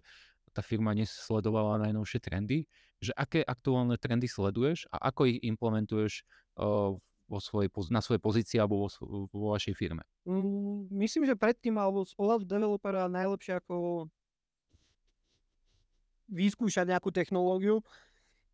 tá 0.54 0.62
firma 0.62 0.94
nesledovala 0.94 1.82
najnovšie 1.90 2.22
trendy, 2.22 2.70
že 3.02 3.10
aké 3.18 3.42
aktuálne 3.42 3.98
trendy 3.98 4.30
sleduješ 4.30 4.86
a 4.94 5.10
ako 5.10 5.26
ich 5.26 5.42
implementuješ 5.42 6.22
uh, 6.62 6.94
vo 7.34 7.42
svojej, 7.42 7.66
na 7.90 7.98
svojej 7.98 8.22
pozícii 8.22 8.56
alebo 8.62 8.86
vo, 8.86 8.88
vo 9.28 9.46
vašej 9.58 9.74
firme. 9.74 10.06
Mm, 10.22 10.86
myslím, 10.94 11.26
že 11.26 11.34
predtým 11.34 11.74
alebo 11.74 12.06
z 12.06 12.14
pohľadu 12.14 12.46
developera 12.46 13.10
najlepšie 13.10 13.58
ako 13.58 14.06
vyskúšať 16.30 16.88
nejakú 16.88 17.10
technológiu 17.10 17.82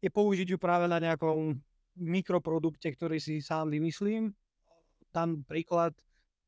je 0.00 0.08
použiť 0.08 0.56
ju 0.56 0.58
práve 0.58 0.88
na 0.88 0.96
nejakom 0.96 1.60
mikroprodukte, 2.00 2.88
ktorý 2.88 3.20
si 3.20 3.44
sám 3.44 3.68
vymyslím. 3.68 4.32
Tam 5.12 5.44
príklad, 5.44 5.92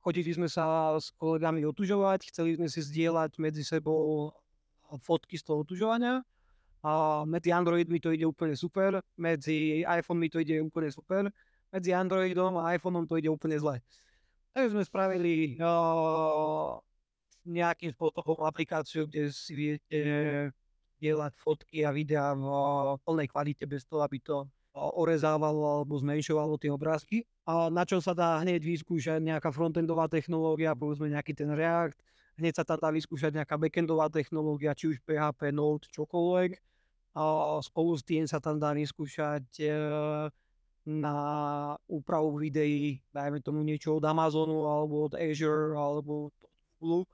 chodili 0.00 0.32
sme 0.32 0.48
sa 0.48 0.96
s 0.96 1.12
kolegami 1.20 1.68
otužovať, 1.68 2.32
chceli 2.32 2.56
sme 2.56 2.72
si 2.72 2.80
zdieľať 2.80 3.36
medzi 3.36 3.62
sebou 3.62 4.32
fotky 5.02 5.36
z 5.36 5.44
toho 5.44 5.62
otužovania. 5.62 6.24
A 6.82 7.22
medzi 7.22 7.54
Androidmi 7.54 8.02
to 8.02 8.10
ide 8.10 8.26
úplne 8.26 8.58
super, 8.58 8.98
medzi 9.14 9.86
iPhonemi 9.86 10.26
to 10.26 10.42
ide 10.42 10.58
úplne 10.58 10.90
super, 10.90 11.30
medzi 11.72 11.96
Androidom 11.96 12.60
a 12.60 12.76
iPhoneom 12.76 13.08
to 13.08 13.16
ide 13.16 13.32
úplne 13.32 13.56
zle. 13.56 13.80
Takže 14.52 14.76
sme 14.76 14.84
spravili 14.84 15.56
uh, 15.56 16.76
nejakým 17.48 17.96
spôsobom 17.96 18.44
aplikáciu, 18.44 19.08
kde 19.08 19.32
si 19.32 19.56
viete 19.56 20.00
dielať 21.02 21.34
fotky 21.40 21.82
a 21.82 21.90
videá 21.90 22.36
v 22.36 23.00
plnej 23.02 23.26
kvalite 23.32 23.64
bez 23.66 23.82
toho, 23.88 24.06
aby 24.06 24.22
to 24.22 24.46
orezávalo 24.72 25.82
alebo 25.82 25.98
zmenšovalo 25.98 26.54
tie 26.60 26.70
obrázky. 26.70 27.26
A 27.42 27.66
na 27.68 27.82
čo 27.82 27.98
sa 27.98 28.14
dá 28.14 28.38
hneď 28.38 28.62
vyskúšať 28.62 29.18
nejaká 29.18 29.50
frontendová 29.50 30.06
technológia, 30.06 30.78
povedzme 30.78 31.10
nejaký 31.10 31.34
ten 31.34 31.50
React, 31.50 31.98
hneď 32.38 32.62
sa 32.62 32.64
tam 32.64 32.78
dá 32.78 32.88
vyskúšať 32.94 33.34
nejaká 33.34 33.58
backendová 33.58 34.06
technológia, 34.08 34.78
či 34.78 34.94
už 34.94 35.02
PHP, 35.02 35.50
Node, 35.50 35.90
čokoľvek. 35.90 36.50
A 37.12 37.60
spolu 37.60 37.92
s 37.98 38.06
tým 38.06 38.24
sa 38.24 38.40
tam 38.40 38.56
dá 38.56 38.72
vyskúšať 38.72 39.44
uh, 39.68 40.32
na 40.82 41.16
úpravu 41.86 42.38
videí, 42.42 42.98
dajme 43.14 43.38
tomu 43.38 43.62
niečo 43.62 43.98
od 43.98 44.04
Amazonu, 44.04 44.66
alebo 44.66 45.06
od 45.06 45.14
Azure, 45.14 45.78
alebo 45.78 46.30
od 46.30 46.36
Google. 46.78 47.04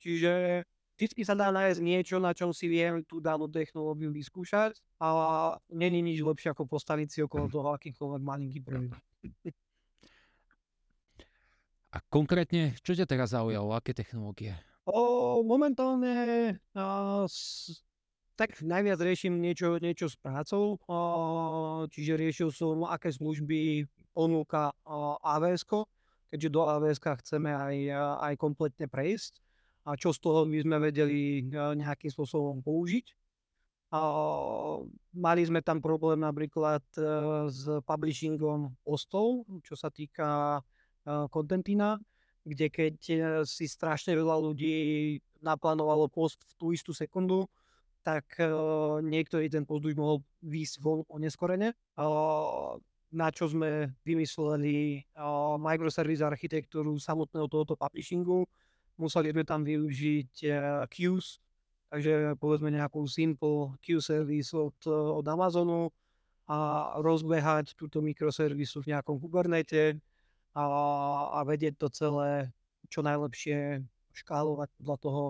Čiže 0.00 0.64
vždy 0.96 1.22
sa 1.24 1.36
dá 1.36 1.52
nájsť 1.52 1.80
niečo, 1.84 2.16
na 2.16 2.32
čom 2.32 2.52
si 2.56 2.68
viem 2.68 3.04
tú 3.04 3.20
danú 3.20 3.48
technológiu 3.48 4.12
vyskúšať 4.12 4.80
a 5.00 5.08
není 5.68 6.00
nič 6.00 6.24
lepšie 6.24 6.52
ako 6.52 6.64
postaviť 6.68 7.08
si 7.08 7.18
okolo 7.24 7.48
toho 7.48 7.72
akýkoľvek 7.76 8.22
malinký 8.24 8.60
projekt. 8.64 8.96
A 11.90 11.98
konkrétne, 12.06 12.78
čo 12.86 12.94
ťa 12.94 13.04
teraz 13.08 13.34
zaujalo? 13.34 13.74
Aké 13.74 13.90
technológie? 13.90 14.54
O, 14.86 15.42
momentálne 15.42 16.56
a, 16.72 17.26
s, 17.26 17.82
tak 18.40 18.64
najviac 18.64 18.96
riešim 18.96 19.36
niečo, 19.36 19.76
niečo 19.76 20.08
s 20.08 20.16
prácou, 20.16 20.80
čiže 21.92 22.16
riešil 22.16 22.48
som, 22.48 22.88
aké 22.88 23.12
služby 23.12 23.84
ponúka 24.16 24.72
AWS, 25.20 25.68
keďže 26.32 26.48
do 26.48 26.64
AWS 26.64 27.04
chceme 27.04 27.52
aj, 27.52 27.76
a, 27.92 28.02
aj 28.32 28.34
kompletne 28.40 28.88
prejsť 28.88 29.44
a 29.84 29.92
čo 29.92 30.16
z 30.16 30.24
toho 30.24 30.48
by 30.48 30.56
sme 30.56 30.76
vedeli 30.80 31.52
a, 31.52 31.76
nejakým 31.76 32.08
spôsobom 32.08 32.64
použiť. 32.64 33.12
A, 33.92 34.00
mali 35.12 35.42
sme 35.44 35.60
tam 35.60 35.84
problém 35.84 36.24
napríklad 36.24 36.80
a, 36.96 37.44
s 37.52 37.68
publishingom 37.84 38.72
postov, 38.80 39.44
čo 39.60 39.76
sa 39.76 39.92
týka 39.92 40.64
kontentína, 41.28 42.00
kde 42.44 42.66
keď 42.68 42.96
e, 43.08 43.16
si 43.48 43.64
strašne 43.64 44.12
veľa 44.12 44.36
ľudí 44.36 45.16
naplánovalo 45.40 46.12
post 46.12 46.40
v 46.44 46.52
tú 46.60 46.66
istú 46.76 46.92
sekundu, 46.92 47.48
tak 48.00 48.24
uh, 48.40 48.98
niektorý 49.04 49.52
ten 49.52 49.68
už 49.68 49.94
mohol 49.96 50.24
výjsť 50.40 50.74
von 50.80 51.04
oneskorene. 51.08 51.76
Uh, 51.96 52.80
na 53.10 53.28
čo 53.34 53.50
sme 53.50 53.90
vymysleli 54.06 55.02
uh, 55.18 55.58
microservice 55.58 56.22
architektúru 56.22 56.94
samotného 56.96 57.50
tohoto 57.50 57.74
publishingu. 57.74 58.46
Museli 58.96 59.34
sme 59.34 59.42
tam 59.42 59.66
využiť 59.66 60.32
uh, 60.46 60.84
queues, 60.86 61.42
takže 61.90 62.38
povedzme 62.38 62.70
nejakú 62.70 63.02
simple 63.10 63.74
queue 63.82 64.00
service 64.00 64.54
od, 64.54 64.78
od 64.88 65.26
Amazonu 65.26 65.90
a 66.50 66.92
rozbehať 66.98 67.78
túto 67.78 68.02
mikroservisu 68.02 68.82
v 68.82 68.94
nejakom 68.94 69.22
Kubernete 69.22 70.02
a, 70.54 70.64
a 71.30 71.38
vedieť 71.46 71.78
to 71.78 71.88
celé 71.94 72.50
čo 72.90 73.06
najlepšie 73.06 73.86
škálovať 74.10 74.68
podľa 74.82 74.96
toho, 74.98 75.22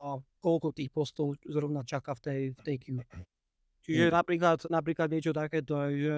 a 0.00 0.20
koľko 0.40 0.76
tých 0.76 0.92
postov 0.92 1.40
zrovna 1.44 1.82
čaká 1.82 2.12
v 2.16 2.20
tej, 2.20 2.40
v 2.56 2.60
tej 2.64 2.76
queue. 2.80 3.04
Čiže 3.86 4.10
napríklad, 4.10 4.66
napríklad 4.66 5.08
niečo 5.08 5.30
takéto, 5.30 5.78
že 5.94 6.16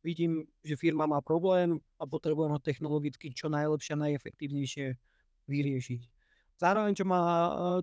vidím, 0.00 0.48
že 0.64 0.80
firma 0.80 1.04
má 1.04 1.20
problém 1.20 1.76
a 2.00 2.08
potrebujem 2.08 2.56
ho 2.56 2.60
technologicky 2.60 3.30
čo 3.36 3.52
najlepšie 3.52 3.92
a 3.94 4.02
najefektívnejšie 4.08 4.86
vyriešiť. 5.44 6.02
Zároveň, 6.60 6.92
čo 6.96 7.04
ma, 7.08 7.20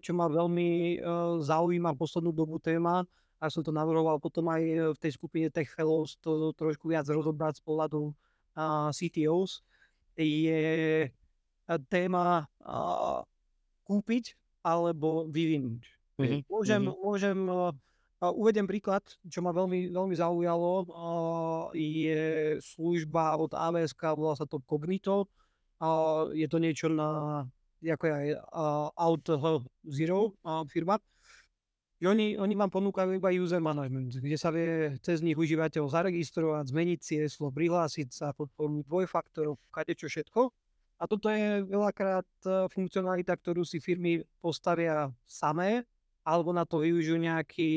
čo 0.02 0.12
ma 0.17 0.30
veľmi 0.30 1.02
uh, 1.02 1.41
zaujíma 1.41 1.98
poslednú 1.98 2.34
dobu 2.34 2.58
téma, 2.58 3.06
a 3.38 3.54
som 3.54 3.62
to 3.62 3.70
navrhoval 3.70 4.17
potom 4.17 4.50
aj 4.50 4.98
v 4.98 5.02
tej 5.02 5.13
skupine 5.13 5.48
Tech 5.54 5.70
Fellows 5.70 6.17
to 6.17 6.58
trošku 6.58 6.89
viac 6.89 7.06
rozobrať 7.06 7.62
z 7.62 7.63
pohľadu 7.70 8.02
CTOs, 8.89 9.62
je 10.17 11.06
téma 11.93 12.50
uh, 12.65 13.22
kúpiť 13.86 14.34
alebo 14.67 15.32
vyvinúť. 15.32 15.84
Mhm, 16.19 16.49
Môžem, 16.51 16.82
mhm. 16.84 16.95
môžem 16.99 17.38
uh, 17.47 17.71
uvedem 18.36 18.65
príklad, 18.67 19.06
čo 19.30 19.39
ma 19.45 19.53
veľmi, 19.53 19.93
veľmi 19.93 20.15
zaujalo, 20.17 20.71
uh, 20.89 21.63
je 21.77 22.58
služba 22.60 23.38
od 23.38 23.53
AWS, 23.53 23.95
volá 24.17 24.34
sa 24.36 24.49
to 24.49 24.60
Cognito. 24.65 25.30
Uh, 25.77 26.34
je 26.34 26.49
to 26.49 26.58
niečo 26.58 26.89
na, 26.89 27.45
ako 27.86 28.03
je 28.10 28.34
Out 28.97 29.25
Zero 29.86 30.34
firma. 30.73 30.97
Oni, 31.97 32.38
oni 32.38 32.53
vám 32.53 32.69
ponúkajú 32.69 33.17
iba 33.17 33.34
user 33.34 33.58
management, 33.58 34.21
kde 34.21 34.38
sa 34.38 34.53
vie 34.53 34.93
cez 35.01 35.25
nich 35.25 35.34
užívateľ 35.34 35.89
zaregistrovať, 35.89 36.69
zmeniť 36.69 36.99
si 37.01 37.17
heslo, 37.17 37.49
prihlásiť 37.49 38.13
sa, 38.13 38.38
podporu 38.38 38.86
dvojfaktorov, 38.86 39.58
kadečo 39.73 40.06
všetko. 40.06 40.53
A 40.98 41.06
toto 41.06 41.30
je 41.30 41.62
veľakrát 41.66 42.26
e, 42.46 42.50
funkcionalita, 42.74 43.38
ktorú 43.38 43.62
si 43.62 43.78
firmy 43.78 44.26
postavia 44.42 45.14
samé, 45.30 45.86
alebo 46.26 46.52
na 46.52 46.66
to 46.66 46.82
využijú 46.82 47.22
nejaký, 47.22 47.70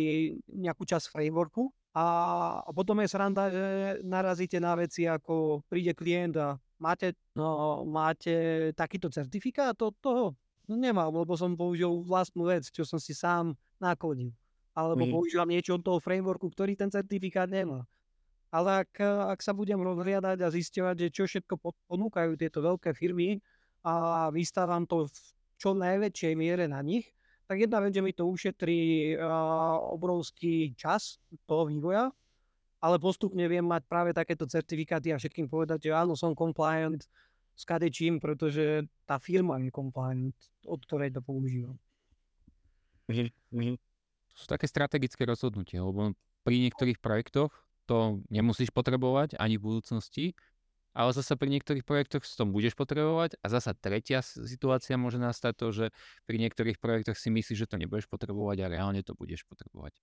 nejakú 0.49 0.83
časť 0.89 1.13
frameworku. 1.13 1.69
A, 1.93 2.05
a 2.65 2.71
potom 2.73 2.97
je 3.03 3.11
sranda, 3.11 3.51
že 3.51 3.65
narazíte 4.07 4.57
na 4.63 4.73
veci, 4.79 5.05
ako 5.05 5.61
príde 5.69 5.93
klient 5.93 6.39
a 6.39 6.57
máte, 6.79 7.19
no, 7.37 7.83
máte 7.85 8.71
takýto 8.79 9.11
certifikát 9.11 9.75
od 9.83 9.95
toho? 10.01 10.25
No 10.71 10.79
nemám, 10.79 11.11
lebo 11.11 11.35
som 11.35 11.59
použil 11.59 11.91
vlastnú 12.07 12.47
vec, 12.47 12.71
čo 12.71 12.87
som 12.87 13.03
si 13.03 13.11
sám 13.13 13.59
nakodil. 13.83 14.31
Alebo 14.71 15.03
Mhm. 15.03 15.11
používam 15.11 15.51
niečo 15.51 15.77
od 15.77 15.83
toho 15.83 15.99
frameworku, 15.99 16.47
ktorý 16.49 16.79
ten 16.79 16.89
certifikát 16.89 17.51
nemá. 17.51 17.85
Ale 18.51 18.83
ak, 18.83 18.99
ak 19.35 19.41
sa 19.41 19.55
budem 19.55 19.79
rozhliadať 19.79 20.39
a 20.43 20.51
zisťovať, 20.51 20.95
že 21.07 21.15
čo 21.15 21.23
všetko 21.31 21.55
po- 21.55 21.79
ponúkajú 21.87 22.35
tieto 22.35 22.59
veľké 22.59 22.99
firmy 22.99 23.39
a 23.87 24.27
vystávam 24.35 24.83
to 24.85 25.07
v 25.07 25.17
čo 25.61 25.71
najväčšej 25.77 26.35
miere 26.35 26.67
na 26.67 26.83
nich, 26.83 27.15
tak 27.47 27.63
jedna 27.63 27.79
vec, 27.83 27.95
že 27.95 28.03
mi 28.03 28.11
to 28.11 28.27
ušetrí 28.27 29.15
a, 29.19 29.79
obrovský 29.95 30.75
čas 30.75 31.23
toho 31.47 31.71
vývoja, 31.71 32.11
ale 32.81 32.97
postupne 32.99 33.45
viem 33.47 33.67
mať 33.67 33.83
práve 33.87 34.11
takéto 34.11 34.49
certifikáty 34.49 35.13
a 35.15 35.21
všetkým 35.21 35.47
povedať, 35.47 35.91
že 35.91 35.91
áno, 35.95 36.19
som 36.19 36.35
compliant 36.35 36.99
s 37.55 37.63
kadečím, 37.69 38.19
pretože 38.19 38.89
tá 39.05 39.21
firma 39.21 39.61
je 39.61 39.69
compliant, 39.69 40.33
od 40.65 40.81
ktorej 40.89 41.13
to 41.13 41.21
používam. 41.21 41.77
Mhm, 43.13 43.29
mhm. 43.53 43.75
To 44.31 44.37
sú 44.39 44.47
také 44.47 44.71
strategické 44.71 45.27
rozhodnutia, 45.27 45.83
lebo 45.83 46.15
pri 46.47 46.57
niektorých 46.67 47.03
projektoch 47.03 47.53
to 47.91 48.23
nemusíš 48.31 48.71
potrebovať 48.71 49.35
ani 49.35 49.59
v 49.59 49.67
budúcnosti, 49.67 50.39
ale 50.95 51.11
zasa 51.11 51.35
pri 51.35 51.51
niektorých 51.59 51.83
projektoch 51.83 52.23
to 52.23 52.47
budeš 52.47 52.79
potrebovať 52.79 53.35
a 53.43 53.47
zasa 53.51 53.75
tretia 53.75 54.23
situácia 54.23 54.95
môže 54.95 55.19
nastať 55.19 55.53
to, 55.59 55.67
že 55.75 55.87
pri 56.27 56.37
niektorých 56.39 56.79
projektoch 56.79 57.19
si 57.19 57.35
myslíš, 57.35 57.67
že 57.67 57.71
to 57.71 57.83
nebudeš 57.83 58.07
potrebovať 58.07 58.63
a 58.63 58.71
reálne 58.71 59.03
to 59.03 59.19
budeš 59.19 59.43
potrebovať. 59.51 59.99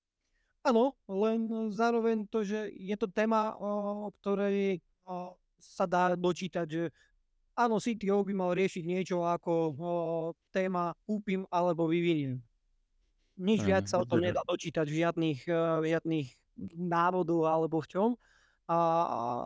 Áno, 0.67 0.99
len 1.07 1.71
zároveň 1.71 2.27
to, 2.27 2.43
že 2.43 2.67
je 2.75 2.95
to 2.99 3.07
téma, 3.07 3.55
o 3.55 4.11
ktorej 4.19 4.83
sa 5.55 5.87
dá 5.87 6.11
dočítať, 6.19 6.67
že 6.67 6.83
áno, 7.55 7.79
CTO 7.79 8.27
by 8.27 8.33
mal 8.35 8.51
riešiť 8.51 8.83
niečo 8.83 9.23
ako 9.23 9.51
o, 9.51 9.71
téma 10.51 10.91
kúpim 11.07 11.47
alebo 11.47 11.87
vyviniem. 11.87 12.43
Nič 13.37 13.63
viac 13.63 13.85
sa 13.85 14.01
o 14.01 14.05
tom 14.05 14.19
nedá 14.19 14.41
dočítať 14.43 14.85
v 14.89 14.97
žiadnych, 15.05 15.39
eh, 15.45 15.55
v 15.55 15.85
žiadnych 15.93 16.27
návodoch 16.75 17.45
alebo 17.45 17.79
v 17.79 17.87
čom. 17.89 18.09
A, 18.67 18.79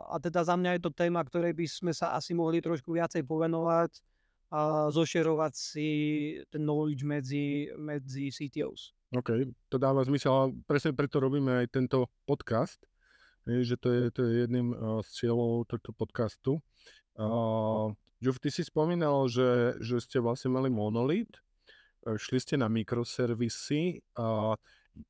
a 0.09 0.15
teda 0.17 0.41
za 0.41 0.57
mňa 0.57 0.77
je 0.77 0.81
to 0.81 0.91
téma, 0.97 1.21
ktorej 1.21 1.53
by 1.53 1.65
sme 1.69 1.93
sa 1.93 2.17
asi 2.17 2.33
mohli 2.33 2.57
trošku 2.57 2.89
viacej 2.89 3.21
povenovať 3.21 4.01
a 4.51 4.89
zošerovať 4.91 5.53
si 5.55 5.87
ten 6.49 6.65
knowledge 6.65 7.05
medzi, 7.05 7.69
medzi 7.77 8.33
CTOs. 8.33 8.97
OK, 9.15 9.47
to 9.71 9.77
dáva 9.79 10.03
zmysel 10.03 10.33
a 10.33 10.51
presne 10.67 10.91
preto 10.95 11.21
robíme 11.23 11.63
aj 11.63 11.67
tento 11.71 12.07
podcast, 12.25 12.79
že 13.45 13.75
to 13.77 13.87
je, 13.91 14.01
to 14.11 14.19
je 14.23 14.31
jedným 14.47 14.71
uh, 14.71 14.99
z 15.05 15.23
cieľov 15.23 15.67
tohto 15.67 15.91
podcastu. 15.95 16.59
Uh, 17.15 17.91
Juf, 18.23 18.39
ty 18.39 18.47
si 18.49 18.63
spomínal, 18.63 19.27
že, 19.27 19.79
že 19.83 19.99
ste 19.99 20.23
vlastne 20.23 20.51
mali 20.51 20.71
monolit, 20.71 21.31
uh, 22.07 22.15
šli 22.15 22.39
ste 22.39 22.55
na 22.55 22.71
mikroservisy 22.71 23.99
a 24.15 24.55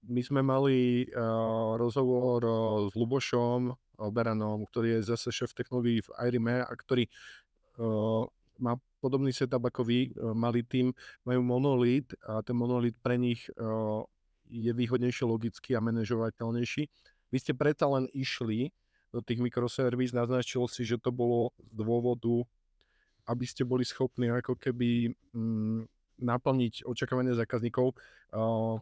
my 0.05 0.21
sme 0.21 0.41
mali 0.45 1.09
uh, 1.09 1.75
rozhovor 1.77 2.39
uh, 2.43 2.55
s 2.89 2.93
Lubošom 2.93 3.73
Beranom, 4.13 4.65
ktorý 4.65 4.97
je 4.97 5.13
zase 5.13 5.29
šéf 5.29 5.53
technológií 5.53 6.01
v 6.01 6.09
IRIME 6.17 6.65
a 6.65 6.73
ktorý 6.73 7.05
uh, 7.05 8.25
má 8.61 8.77
podobný 9.01 9.34
setup 9.34 9.65
ako 9.65 9.82
vy, 9.82 10.13
malý 10.38 10.61
tým, 10.61 10.93
majú 11.25 11.41
monolit 11.41 12.13
a 12.21 12.45
ten 12.45 12.53
monolit 12.53 12.93
pre 13.01 13.17
nich 13.17 13.49
uh, 13.57 14.05
je 14.51 14.69
výhodnejšie 14.69 15.25
logicky 15.25 15.73
a 15.73 15.82
manažovateľnejší. 15.82 16.84
Vy 17.34 17.38
ste 17.39 17.57
predsa 17.57 17.89
len 17.89 18.05
išli 18.13 18.69
do 19.09 19.23
tých 19.23 19.41
mikroservis, 19.41 20.13
naznačil 20.13 20.67
si, 20.69 20.86
že 20.86 21.01
to 21.01 21.09
bolo 21.09 21.55
z 21.57 21.73
dôvodu, 21.73 22.45
aby 23.25 23.45
ste 23.47 23.65
boli 23.65 23.88
schopní 23.88 24.29
ako 24.29 24.59
keby 24.59 25.15
mm, 25.34 25.88
naplniť 26.21 26.86
očakávania 26.86 27.34
zákazníkov. 27.34 27.97
Uh, 28.32 28.77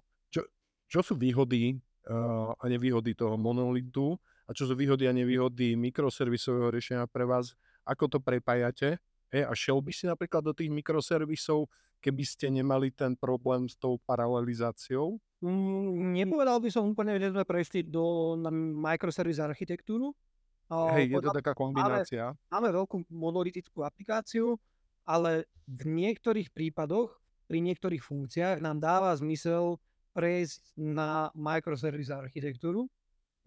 čo, 0.89 1.05
sú 1.05 1.13
výhody 1.13 1.77
uh, 2.09 2.51
a 2.57 2.65
nevýhody 2.65 3.13
toho 3.13 3.37
monolitu 3.37 4.17
a 4.49 4.51
čo 4.51 4.65
sú 4.65 4.73
výhody 4.73 5.05
a 5.05 5.13
nevýhody 5.13 5.77
mikroservisového 5.77 6.73
riešenia 6.73 7.05
pre 7.05 7.23
vás, 7.23 7.53
ako 7.85 8.09
to 8.09 8.17
prepájate 8.17 8.97
Hej, 9.29 9.45
a 9.45 9.53
šiel 9.53 9.77
by 9.77 9.91
si 9.93 10.09
napríklad 10.09 10.41
do 10.41 10.53
tých 10.57 10.73
mikroservisov, 10.73 11.69
keby 12.01 12.23
ste 12.25 12.49
nemali 12.49 12.89
ten 12.89 13.13
problém 13.13 13.69
s 13.69 13.77
tou 13.77 14.01
paralelizáciou? 14.01 15.21
Mm, 15.45 16.17
nepovedal 16.17 16.57
by 16.57 16.69
som 16.73 16.89
úplne, 16.89 17.21
že 17.21 17.29
sme 17.29 17.45
prešli 17.45 17.85
do, 17.85 18.33
na 18.41 18.49
microservice 18.49 19.37
architektúru. 19.37 20.17
Hej, 20.69 21.13
je 21.13 21.21
to 21.21 21.33
taká 21.33 21.53
kombinácia. 21.53 22.33
máme 22.49 22.69
veľkú 22.73 23.05
monolitickú 23.09 23.85
aplikáciu, 23.85 24.57
ale 25.05 25.45
v 25.65 25.81
niektorých 25.85 26.49
prípadoch, 26.49 27.13
pri 27.49 27.61
niektorých 27.61 28.01
funkciách 28.01 28.61
nám 28.61 28.77
dáva 28.77 29.13
zmysel 29.17 29.81
prejsť 30.13 30.75
na 30.77 31.29
microservice 31.35 32.11
architektúru 32.11 32.89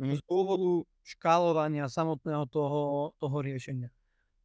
Mhm. 0.02 0.18
z 0.18 0.20
dôvodu 0.26 0.70
škálovania 1.06 1.86
samotného 1.86 2.44
toho, 2.50 3.12
toho 3.22 3.36
riešenia. 3.38 3.90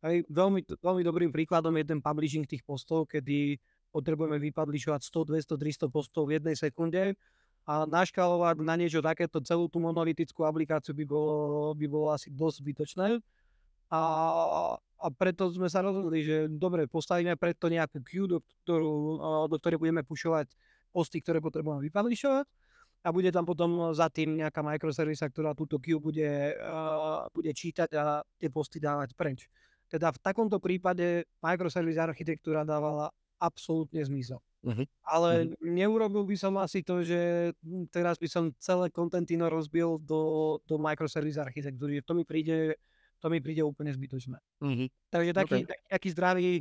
Hej, 0.05 0.29
veľmi, 0.29 0.61
veľmi 0.77 1.01
dobrým 1.01 1.31
príkladom 1.33 1.73
je 1.81 1.85
ten 1.89 1.99
publishing 2.03 2.45
tých 2.45 2.61
postov, 2.61 3.09
kedy 3.09 3.57
potrebujeme 3.89 4.37
vypublishovať 4.37 5.01
100, 5.01 5.57
200, 5.57 5.89
300 5.89 5.89
postov 5.89 6.29
v 6.29 6.37
jednej 6.37 6.53
sekunde 6.53 7.17
a 7.65 7.73
naškalovať 7.89 8.61
na 8.61 8.77
niečo 8.77 9.01
takéto 9.01 9.41
celú 9.41 9.65
tú 9.65 9.81
monolitickú 9.81 10.45
aplikáciu 10.45 10.93
by 10.93 11.05
bolo, 11.09 11.73
by 11.73 11.85
bolo 11.89 12.13
asi 12.13 12.29
dosť 12.29 12.61
zbytočné. 12.61 13.07
A, 13.89 14.01
a 14.77 15.07
preto 15.15 15.49
sme 15.49 15.71
sa 15.71 15.81
rozhodli, 15.81 16.21
že 16.21 16.37
dobre, 16.51 16.85
postavíme 16.85 17.33
preto 17.39 17.71
nejakú 17.71 18.03
queue, 18.05 18.27
do, 18.29 18.37
ktorú, 18.63 18.93
do 19.49 19.55
ktorej 19.57 19.81
budeme 19.81 20.05
pušovať 20.05 20.53
posty, 20.91 21.21
ktoré 21.21 21.39
potrebujeme 21.43 21.83
vypublishovať 21.87 22.47
a 23.05 23.09
bude 23.13 23.29
tam 23.31 23.45
potom 23.45 23.93
za 23.93 24.09
tým 24.09 24.35
nejaká 24.41 24.59
microservisa, 24.65 25.29
ktorá 25.29 25.53
túto 25.53 25.77
queue 25.77 26.01
bude, 26.01 26.57
uh, 26.59 27.29
bude 27.31 27.53
čítať 27.53 27.89
a 27.95 28.19
tie 28.35 28.49
posty 28.49 28.81
dávať 28.81 29.13
preč. 29.13 29.47
Teda 29.87 30.11
v 30.11 30.19
takomto 30.19 30.59
prípade 30.59 31.23
microservice 31.39 32.01
architektúra 32.01 32.67
dávala 32.67 33.13
absolútne 33.39 34.01
zmysel. 34.03 34.41
Mhm. 34.65 34.83
Ale 35.07 35.55
neurobil 35.63 36.27
by 36.27 36.35
som 36.35 36.59
asi 36.59 36.83
to, 36.83 37.05
že 37.05 37.53
hm, 37.63 37.87
teraz 37.93 38.19
by 38.19 38.27
som 38.27 38.51
celé 38.59 38.91
Contentino 38.91 39.47
rozbil 39.47 40.01
do, 40.01 40.57
do 40.67 40.75
microservice 40.75 41.39
architektúry. 41.39 42.03
To 42.03 42.17
mi 42.17 42.27
príde, 42.27 42.75
to 43.21 43.31
mi 43.31 43.39
príde 43.39 43.63
úplne 43.63 43.93
zbytočné. 43.93 44.35
Mhm. 44.59 44.85
Takže 45.13 45.31
taký, 45.31 45.57
OK. 45.63 45.69
taký, 45.69 45.85
taký 45.87 46.09
zdravý, 46.11 46.51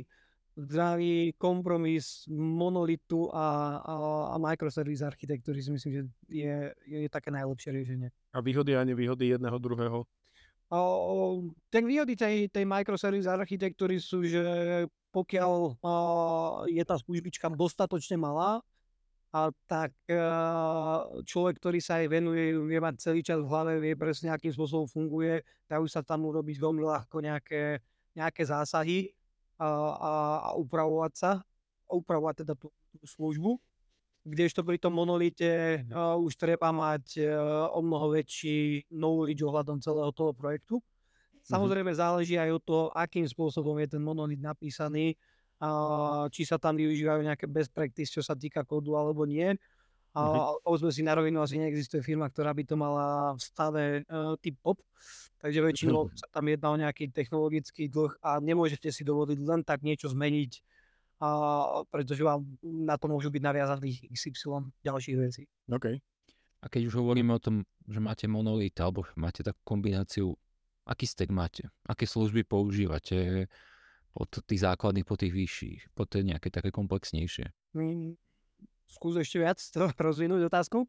zdravý 0.57 1.37
kompromis 1.37 2.25
monolitu 2.33 3.29
a, 3.29 3.77
a, 3.77 3.93
a 4.33 4.35
microservice 4.41 5.05
architektúry 5.05 5.61
si 5.61 5.69
myslím, 5.69 5.91
že 5.93 6.01
je, 6.25 6.57
je, 6.89 6.97
je 7.05 7.09
také 7.13 7.29
najlepšie 7.29 7.69
riešenie. 7.69 8.09
A 8.33 8.41
výhody 8.41 8.73
a 8.73 8.81
nevýhody 8.81 9.37
jedného 9.37 9.57
druhého. 9.61 10.01
O, 10.67 10.81
tak 11.69 11.85
výhody 11.85 12.17
tej, 12.17 12.49
tej 12.49 12.65
microservice 12.65 13.29
architektúry 13.29 14.01
sú, 14.01 14.25
že 14.25 14.43
pokiaľ 15.13 15.51
o, 15.77 15.93
je 16.65 16.83
tá 16.83 16.97
službička 16.97 17.53
dostatočne 17.53 18.17
malá, 18.17 18.59
a 19.27 19.53
tak 19.69 19.93
a, 20.09 21.05
človek, 21.21 21.61
ktorý 21.61 21.79
sa 21.79 22.01
jej 22.01 22.09
venuje, 22.09 22.57
vie 22.57 22.79
mať 22.81 22.97
celý 22.97 23.21
čas 23.21 23.37
v 23.37 23.51
hlave, 23.51 23.73
vie 23.77 23.93
presne, 23.93 24.33
akým 24.33 24.49
spôsobom 24.49 24.89
funguje, 24.89 25.45
dajú 25.69 25.85
sa 25.85 26.01
tam 26.01 26.25
urobiť 26.25 26.57
veľmi 26.57 26.81
ľahko 26.81 27.21
nejaké, 27.21 27.77
nejaké 28.17 28.41
zásahy 28.41 29.13
a, 29.57 29.69
a, 29.97 30.11
upravovať 30.57 31.13
sa, 31.17 31.31
a 31.85 31.91
upravovať 31.93 32.45
teda 32.45 32.53
tú, 32.53 32.69
tú 32.97 33.05
službu. 33.05 33.57
Kdežto 34.27 34.61
pri 34.61 34.75
tom 34.77 34.91
monolite 34.93 35.83
uh, 35.87 36.19
už 36.19 36.35
treba 36.35 36.69
mať 36.69 37.23
uh, 37.23 37.71
o 37.71 37.79
mnoho 37.79 38.11
väčší 38.11 38.89
knowledge 38.91 39.39
ohľadom 39.41 39.79
celého 39.79 40.11
toho 40.11 40.35
projektu. 40.35 40.83
Samozrejme 41.47 41.95
záleží 41.95 42.35
aj 42.35 42.59
od 42.59 42.63
toho, 42.67 42.85
akým 42.91 43.23
spôsobom 43.23 43.79
je 43.79 43.95
ten 43.95 44.03
monolit 44.03 44.35
napísaný, 44.35 45.15
a 45.57 46.29
či 46.29 46.45
sa 46.45 46.61
tam 46.61 46.77
využívajú 46.77 47.25
nejaké 47.25 47.49
best 47.49 47.73
practice, 47.73 48.13
čo 48.13 48.21
sa 48.21 48.37
týka 48.37 48.61
kódu 48.61 48.93
alebo 48.93 49.25
nie. 49.25 49.57
A 50.17 50.21
Mhm. 50.25 50.65
povedzme 50.65 50.89
si 50.89 51.05
na 51.05 51.13
rovinu, 51.13 51.45
asi 51.45 51.61
neexistuje 51.61 52.01
firma, 52.01 52.25
ktorá 52.25 52.49
by 52.49 52.63
to 52.65 52.73
mala 52.73 53.37
v 53.37 53.41
stave 53.45 53.83
uh, 54.09 54.33
typ 54.41 54.57
pop, 54.65 54.81
takže 55.37 55.61
väčšinou 55.61 56.09
sa 56.17 56.25
tam 56.33 56.49
jedná 56.49 56.73
o 56.73 56.81
nejaký 56.81 57.13
technologický 57.13 57.85
dlh 57.85 58.17
a 58.25 58.41
nemôžete 58.41 58.89
si 58.89 59.05
dovoliť 59.05 59.37
len 59.45 59.61
tak 59.61 59.85
niečo 59.85 60.09
zmeniť, 60.09 60.51
a, 61.21 61.29
pretože 61.93 62.25
vám 62.25 62.49
na 62.65 62.97
to 62.97 63.05
môžu 63.05 63.29
byť 63.29 63.41
naviazaných 63.45 64.09
XY 64.09 64.73
ďalších 64.81 65.17
vecí. 65.21 65.45
OK. 65.69 66.01
A 66.61 66.65
keď 66.65 66.89
už 66.89 66.97
hovoríme 66.97 67.37
o 67.37 67.41
tom, 67.41 67.61
že 67.85 68.01
máte 68.01 68.25
monolit 68.25 68.73
alebo 68.81 69.05
máte 69.13 69.45
takú 69.45 69.61
kombináciu, 69.61 70.33
aký 70.89 71.05
stack 71.05 71.29
máte? 71.29 71.69
Aké 71.85 72.09
služby 72.09 72.41
používate? 72.41 73.45
Od 74.17 74.33
tých 74.49 74.65
základných 74.65 75.05
po 75.05 75.13
tých 75.13 75.29
vyšších, 75.29 75.93
po 75.93 76.09
tie 76.09 76.25
nejaké 76.25 76.49
také 76.49 76.73
komplexnejšie. 76.73 77.53
Mm, 77.77 78.17
Skús 78.87 79.19
ešte 79.19 79.37
viac 79.39 79.59
to 79.75 79.91
rozvinúť 79.99 80.47
otázku. 80.47 80.87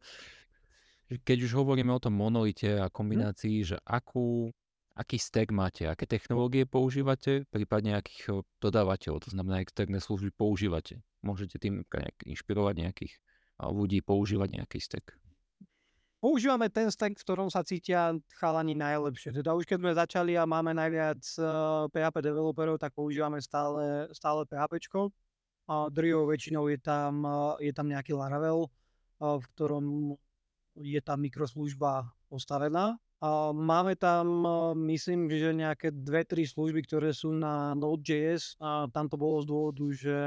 Keď 1.08 1.38
už 1.48 1.52
hovoríme 1.56 1.88
o 1.88 2.02
tom 2.02 2.12
monolite 2.12 2.76
a 2.76 2.92
kombinácii, 2.92 3.64
že 3.64 3.76
akú, 3.88 4.52
aký 4.92 5.16
stack 5.16 5.48
máte, 5.48 5.88
aké 5.88 6.04
technológie 6.04 6.68
používate, 6.68 7.48
prípadne 7.48 7.96
akých 7.96 8.22
o, 8.28 8.38
dodávateľov, 8.60 9.24
to 9.24 9.32
znamená 9.32 9.64
externé 9.64 10.04
služby 10.04 10.36
používate. 10.36 11.00
Môžete 11.24 11.56
tým 11.56 11.80
nejak 11.88 12.28
inšpirovať 12.28 12.74
nejakých 12.76 13.12
ľudí 13.58 14.04
používať 14.04 14.60
nejaký 14.60 14.78
stack. 14.84 15.16
Používame 16.18 16.66
ten 16.66 16.90
stack, 16.90 17.14
v 17.14 17.22
ktorom 17.22 17.46
sa 17.46 17.62
cítia 17.62 18.10
chalani 18.42 18.74
najlepšie. 18.74 19.30
Teda 19.30 19.54
už 19.54 19.70
keď 19.70 19.78
sme 19.78 19.92
začali 19.94 20.34
a 20.34 20.50
máme 20.50 20.74
najviac 20.74 21.22
PHP 21.94 22.16
developerov, 22.20 22.82
tak 22.82 22.90
používame 22.90 23.38
stále, 23.38 24.10
stále 24.10 24.42
PHP. 24.42 24.82
Druhou 25.68 26.24
väčšinou 26.24 26.72
je 26.72 26.80
tam, 26.80 27.20
je 27.60 27.72
tam 27.76 27.92
nejaký 27.92 28.16
Laravel, 28.16 28.72
v 29.20 29.44
ktorom 29.52 30.16
je 30.80 31.00
tá 31.04 31.12
mikroslužba 31.20 32.08
postavená. 32.32 32.96
Máme 33.52 33.98
tam, 33.98 34.24
myslím, 34.88 35.28
že 35.28 35.52
nejaké 35.52 35.92
dve, 35.92 36.24
tri 36.24 36.48
služby, 36.48 36.88
ktoré 36.88 37.12
sú 37.12 37.36
na 37.36 37.76
Node.js. 37.76 38.56
Tam 38.94 39.12
to 39.12 39.20
bolo 39.20 39.42
z 39.42 39.46
dôvodu, 39.50 39.86
že 39.92 40.18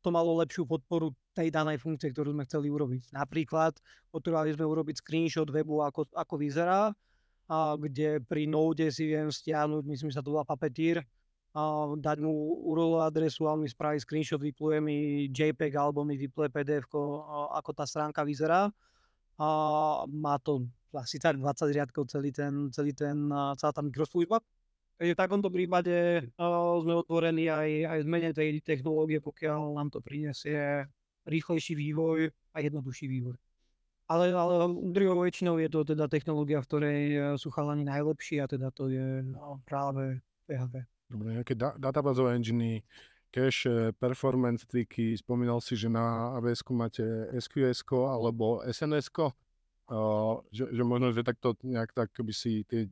to 0.00 0.08
malo 0.08 0.40
lepšiu 0.40 0.64
podporu 0.64 1.12
tej 1.36 1.52
danej 1.52 1.82
funkcie, 1.82 2.08
ktorú 2.14 2.32
sme 2.32 2.48
chceli 2.48 2.72
urobiť. 2.72 3.12
Napríklad 3.12 3.76
potrebovali 4.08 4.56
sme 4.56 4.64
urobiť 4.64 5.04
screenshot 5.04 5.52
webu, 5.52 5.84
ako, 5.84 6.08
ako 6.16 6.34
vyzerá, 6.40 6.94
kde 7.76 8.24
pri 8.24 8.48
Node 8.48 8.88
si 8.88 9.10
viem 9.10 9.28
stiahnuť, 9.28 9.82
myslím, 9.84 10.08
že 10.08 10.16
sa 10.16 10.24
to 10.24 10.32
volá 10.32 10.46
Puppeteer, 10.46 11.04
dať 11.98 12.18
mu 12.22 12.30
URL 12.70 13.02
adresu 13.02 13.50
a 13.50 13.58
on 13.58 13.66
mi 13.66 13.68
spraví 13.68 13.98
screenshot, 13.98 14.38
vypluje 14.38 14.78
mi 14.78 15.26
JPEG 15.34 15.74
alebo 15.74 16.06
mi 16.06 16.14
vypluje 16.14 16.46
PDF, 16.50 16.86
ako 17.54 17.70
tá 17.74 17.82
stránka 17.86 18.22
vyzerá. 18.22 18.70
A 19.40 19.48
má 20.06 20.38
to 20.38 20.68
asi 20.94 21.18
tak 21.18 21.40
20 21.40 21.74
riadkov 21.74 22.06
celý 22.12 22.30
ten, 22.30 22.70
celý 22.70 22.94
ten, 22.94 23.30
celá 23.58 23.72
tá 23.72 23.82
mikroslužba. 23.82 24.38
Takže 25.00 25.16
v 25.16 25.22
takomto 25.22 25.48
prípade 25.48 26.28
sme 26.84 26.92
otvorení 27.00 27.48
aj, 27.48 27.70
aj 27.88 27.98
zmene 28.04 28.30
tej 28.36 28.60
technológie, 28.60 29.18
pokiaľ 29.18 29.80
nám 29.80 29.88
to 29.88 30.04
prinesie 30.04 30.84
rýchlejší 31.24 31.72
vývoj 31.72 32.28
a 32.52 32.58
jednoduchší 32.60 33.08
vývoj. 33.08 33.36
Ale, 34.10 34.34
ale 34.34 34.54
druhou 34.90 35.22
väčšinou 35.22 35.56
je 35.62 35.70
to 35.70 35.86
teda 35.86 36.10
technológia, 36.10 36.60
v 36.60 36.68
ktorej 36.68 37.00
sú 37.38 37.48
chalani 37.48 37.86
najlepší 37.86 38.42
a 38.42 38.50
teda 38.50 38.68
to 38.74 38.90
je 38.90 39.22
no, 39.24 39.62
práve 39.64 40.20
PHP. 40.50 40.84
Dobre, 41.10 41.42
nejaké 41.42 41.58
da- 41.58 41.74
databázové 41.74 42.38
engine, 42.38 42.86
cache, 43.34 43.90
performance 43.98 44.62
triky, 44.62 45.18
spomínal 45.18 45.58
si, 45.58 45.74
že 45.74 45.90
na 45.90 46.38
AWS 46.38 46.62
máte 46.70 47.02
SQS 47.34 47.82
alebo 47.90 48.62
SNS, 48.62 49.10
uh, 49.18 50.38
že, 50.54 50.70
že 50.70 50.82
možno, 50.86 51.10
že 51.10 51.26
takto 51.26 51.58
nejak 51.66 51.90
tak 51.90 52.14
by 52.14 52.30
si 52.30 52.62
tie 52.66 52.86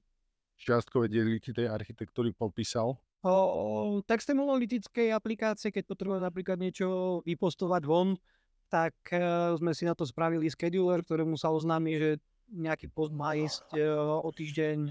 čiastkové 0.58 1.06
dielky 1.06 1.54
tej 1.54 1.70
architektúry 1.70 2.34
popísal? 2.34 2.98
O, 3.22 3.30
o 3.30 3.66
texte 4.02 4.34
monolitickej 4.34 5.14
aplikácie, 5.14 5.70
keď 5.74 5.90
potrebujeme 5.90 6.22
napríklad 6.22 6.58
niečo 6.58 7.18
vypostovať 7.22 7.82
von, 7.86 8.18
tak 8.66 8.94
uh, 9.14 9.54
sme 9.58 9.70
si 9.74 9.86
na 9.86 9.94
to 9.94 10.02
spravili 10.06 10.50
scheduler, 10.50 11.02
ktorému 11.06 11.38
sa 11.38 11.54
oznámi, 11.54 11.98
že 11.98 12.10
nejaký 12.50 12.90
post 12.90 13.14
má 13.14 13.34
ísť 13.38 13.78
uh, 13.78 14.22
o 14.22 14.30
týždeň 14.30 14.90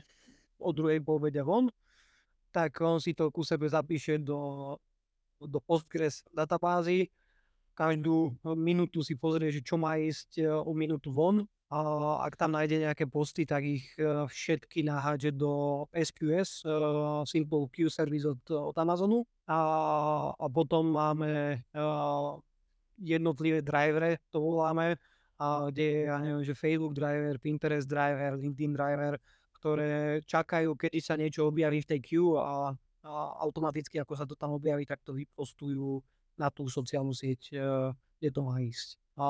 o 0.60 0.70
druhej 0.74 1.00
povede 1.04 1.44
von, 1.44 1.72
tak 2.58 2.74
on 2.82 2.98
si 2.98 3.14
to 3.14 3.30
ku 3.30 3.46
sebe 3.46 3.70
zapíše 3.70 4.18
do, 4.18 4.74
do 5.38 5.62
Postgres 5.62 6.26
databázy, 6.34 7.14
každú 7.78 8.34
minútu 8.58 9.06
si 9.06 9.14
pozrie, 9.14 9.54
že 9.54 9.62
čo 9.62 9.78
má 9.78 10.02
ísť 10.02 10.42
uh, 10.42 10.66
o 10.66 10.74
minútu 10.74 11.14
von 11.14 11.46
a 11.68 11.80
ak 12.24 12.40
tam 12.40 12.56
nájde 12.56 12.88
nejaké 12.88 13.12
posty, 13.12 13.44
tak 13.44 13.60
ich 13.68 13.92
e, 14.00 14.24
všetky 14.24 14.88
nahádže 14.88 15.36
do 15.36 15.84
SQS, 15.92 16.64
e, 16.64 16.72
Simple 17.28 17.68
Queue 17.68 17.92
Service 17.92 18.24
od, 18.24 18.40
od 18.72 18.78
Amazonu. 18.80 19.28
A, 19.52 19.60
a 20.32 20.46
potom 20.48 20.96
máme 20.96 21.60
e, 21.60 21.84
jednotlivé 23.04 23.60
drivere, 23.60 24.24
to 24.32 24.40
voláme, 24.40 24.96
a 25.38 25.68
kde 25.68 25.84
je, 25.84 26.00
ja 26.08 26.18
neviem, 26.24 26.44
že 26.48 26.56
Facebook 26.56 26.96
driver, 26.96 27.36
Pinterest 27.36 27.86
driver, 27.86 28.40
LinkedIn 28.40 28.72
driver, 28.72 29.20
ktoré 29.58 30.22
čakajú, 30.24 30.78
kedy 30.78 31.00
sa 31.02 31.18
niečo 31.18 31.50
objaví 31.50 31.82
v 31.82 31.90
tej 31.96 32.00
queue 32.06 32.38
a, 32.38 32.72
a 33.02 33.12
automaticky, 33.42 33.98
ako 33.98 34.14
sa 34.14 34.26
to 34.30 34.38
tam 34.38 34.54
objaví, 34.54 34.86
tak 34.86 35.02
to 35.02 35.18
vypostujú 35.18 36.02
na 36.38 36.54
tú 36.54 36.70
sociálnu 36.70 37.18
sieť, 37.18 37.58
kde 38.22 38.30
to 38.30 38.42
má 38.46 38.62
ísť. 38.62 39.02
A 39.18 39.26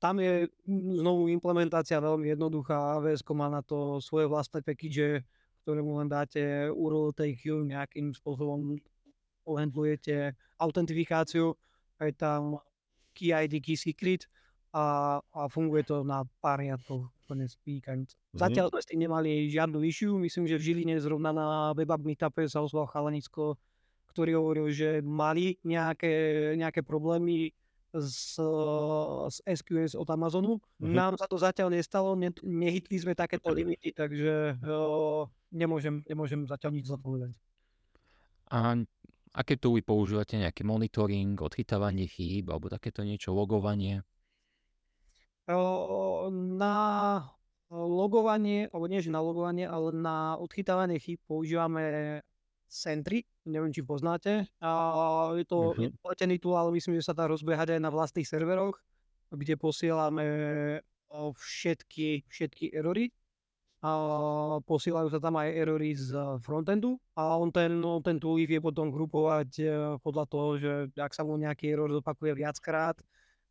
tam 0.00 0.16
je 0.16 0.48
znovu 0.64 1.28
implementácia 1.28 2.00
veľmi 2.00 2.32
jednoduchá. 2.32 2.96
AWS 2.96 3.20
má 3.36 3.52
na 3.52 3.60
to 3.60 4.00
svoje 4.00 4.24
vlastné 4.24 4.64
package, 4.64 5.20
ktoré 5.60 5.84
mu 5.84 6.00
len 6.00 6.08
dáte 6.08 6.72
URL 6.72 7.12
tej 7.12 7.36
queue, 7.36 7.68
nejakým 7.68 8.16
spôsobom 8.16 8.80
handlujete 9.44 10.32
autentifikáciu, 10.56 11.52
je 12.00 12.16
tam 12.16 12.56
key 13.12 13.36
ID, 13.36 13.60
key 13.60 13.76
secret 13.76 14.24
a, 14.72 15.18
a 15.20 15.40
funguje 15.52 15.84
to 15.84 16.00
na 16.00 16.24
pár 16.40 16.64
riadkov. 16.64 17.12
Mm-hmm. 17.36 18.40
Zatiaľ 18.40 18.66
sme 18.72 18.80
s 18.80 18.88
tým 18.90 19.00
nemali 19.06 19.46
žiadnu 19.50 19.78
issue. 19.86 20.16
Myslím, 20.18 20.50
že 20.50 20.58
v 20.58 20.64
Žiline 20.72 20.96
zrovna 20.98 21.30
na 21.30 21.46
WebApp 21.76 22.02
Meetupe 22.02 22.46
sa 22.50 22.64
ozval 22.64 22.90
chalanisko, 22.90 23.54
ktorý 24.10 24.40
hovoril, 24.40 24.66
že 24.74 25.04
mali 25.04 25.58
nejaké, 25.62 26.54
nejaké 26.58 26.82
problémy 26.82 27.54
z, 27.94 28.38
z 29.30 29.36
SQS 29.46 29.98
od 29.98 30.06
Amazonu. 30.10 30.58
Uh-huh. 30.58 30.90
Nám 30.90 31.18
sa 31.18 31.26
to 31.26 31.38
zatiaľ 31.38 31.74
nestalo, 31.74 32.14
ne, 32.14 32.30
nehytli 32.42 33.02
sme 33.02 33.18
takéto 33.18 33.50
limity, 33.50 33.90
takže 33.90 34.62
uh, 34.62 35.26
nemôžem, 35.50 36.06
nemôžem 36.06 36.46
zatiaľ 36.46 36.72
nič 36.78 36.86
zapovedať. 36.86 37.34
A 38.50 38.74
aké 39.34 39.54
vy 39.58 39.82
používate? 39.82 40.38
Nejaký 40.38 40.66
monitoring, 40.66 41.38
odchytávanie 41.38 42.10
chýb 42.10 42.50
alebo 42.50 42.70
takéto 42.70 43.06
niečo, 43.06 43.34
logovanie? 43.34 44.02
Na 46.32 46.76
logovanie, 47.70 48.66
alebo 48.74 48.86
nie 48.90 48.98
že 48.98 49.14
na 49.14 49.22
logovanie, 49.22 49.66
ale 49.66 49.94
na 49.94 50.34
odchytávanie 50.38 50.98
chýb 50.98 51.22
používame 51.26 52.18
Sentry, 52.70 53.26
neviem, 53.46 53.74
či 53.74 53.82
poznáte. 53.82 54.46
A 54.62 54.70
je 55.34 55.46
to 55.46 55.74
uh-huh. 55.74 55.90
platený 56.02 56.38
tool, 56.38 56.54
ale 56.54 56.70
myslím, 56.78 56.98
že 56.98 57.10
sa 57.10 57.14
dá 57.18 57.26
rozbiehať 57.26 57.78
aj 57.78 57.80
na 57.82 57.90
vlastných 57.90 58.26
serveroch, 58.26 58.78
kde 59.34 59.58
posielame 59.58 60.26
všetky, 61.10 62.30
všetky 62.30 62.70
erory. 62.70 63.10
A 63.80 63.90
posielajú 64.68 65.08
sa 65.08 65.18
tam 65.24 65.40
aj 65.40 65.56
erory 65.56 65.96
z 65.96 66.12
frontendu 66.44 67.00
a 67.16 67.40
on 67.40 67.48
ten, 67.48 67.80
on 67.80 68.04
ten 68.04 68.20
tool 68.20 68.36
vie 68.36 68.60
potom 68.60 68.92
grupovať 68.92 69.50
e, 69.56 69.64
podľa 70.04 70.24
toho, 70.28 70.48
že 70.60 70.72
ak 71.00 71.16
sa 71.16 71.24
mu 71.24 71.40
nejaký 71.40 71.72
error 71.72 71.88
zopakuje 71.88 72.44
viackrát, 72.44 73.00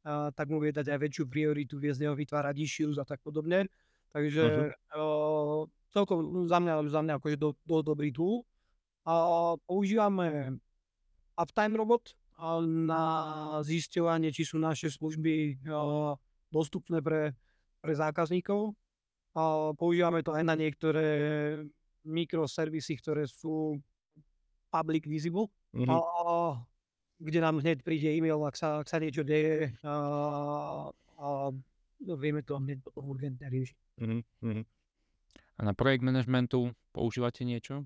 tak 0.06 0.48
mu 0.48 0.64
vie 0.64 0.72
dať 0.72 0.90
aj 0.90 1.00
väčšiu 1.00 1.26
prioritu, 1.28 1.76
vie 1.76 1.92
z 1.92 2.08
neho 2.08 2.16
vytvárať 2.16 2.56
issues 2.60 2.96
a 2.98 3.06
tak 3.06 3.20
podobne. 3.20 3.68
Takže 4.10 4.74
uh-huh. 4.74 5.70
celkom 5.94 6.50
za 6.50 6.58
mňa, 6.58 6.74
za 6.90 7.02
mňa 7.06 7.14
akože 7.22 7.38
do, 7.38 7.54
do 7.62 7.86
dobrý 7.86 8.10
tool 8.10 8.42
a 9.06 9.54
používame 9.70 10.58
Uptime 11.38 11.78
Robot 11.78 12.18
na 12.66 13.04
zisťovanie, 13.62 14.32
či 14.32 14.48
sú 14.48 14.58
naše 14.58 14.88
služby 14.88 15.60
dostupné 16.50 17.04
pre, 17.04 17.36
pre 17.84 17.94
zákazníkov. 17.96 18.74
A 19.38 19.72
používame 19.78 20.26
to 20.26 20.34
aj 20.34 20.44
na 20.44 20.56
niektoré 20.58 21.06
mikroservisy, 22.08 22.98
ktoré 22.98 23.28
sú 23.30 23.78
public 24.72 25.06
visible, 25.06 25.52
mm-hmm. 25.76 25.90
a, 25.90 26.00
kde 27.20 27.40
nám 27.44 27.60
hneď 27.60 27.84
príde 27.84 28.10
e-mail, 28.16 28.40
ak 28.48 28.56
sa, 28.56 28.80
ak 28.80 28.88
sa 28.88 28.98
niečo 28.98 29.28
deje 29.28 29.76
a, 29.84 29.94
a 31.20 31.28
vieme 32.00 32.40
to 32.42 32.56
hneď 32.56 32.80
urgentne 32.96 33.48
riešiť. 33.52 33.78
Mm-hmm. 34.00 34.64
A 35.60 35.62
na 35.68 35.76
projekt 35.76 36.08
managementu 36.08 36.72
používate 36.96 37.44
niečo? 37.44 37.84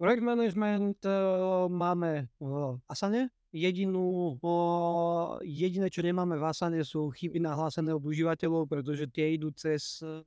Projekt 0.00 0.24
management 0.24 1.04
uh, 1.04 1.68
máme 1.68 2.32
v 2.40 2.80
Asane. 2.88 3.28
Jedinú, 3.52 4.40
uh, 4.40 5.36
jediné, 5.44 5.92
čo 5.92 6.00
nemáme 6.00 6.40
v 6.40 6.44
Asane, 6.48 6.80
sú 6.80 7.12
chyby 7.12 7.36
nahlásené 7.36 7.92
od 7.92 8.00
užívateľov, 8.00 8.64
pretože 8.64 9.04
tie 9.12 9.36
idú 9.36 9.52
cez, 9.52 10.00
uh, 10.00 10.24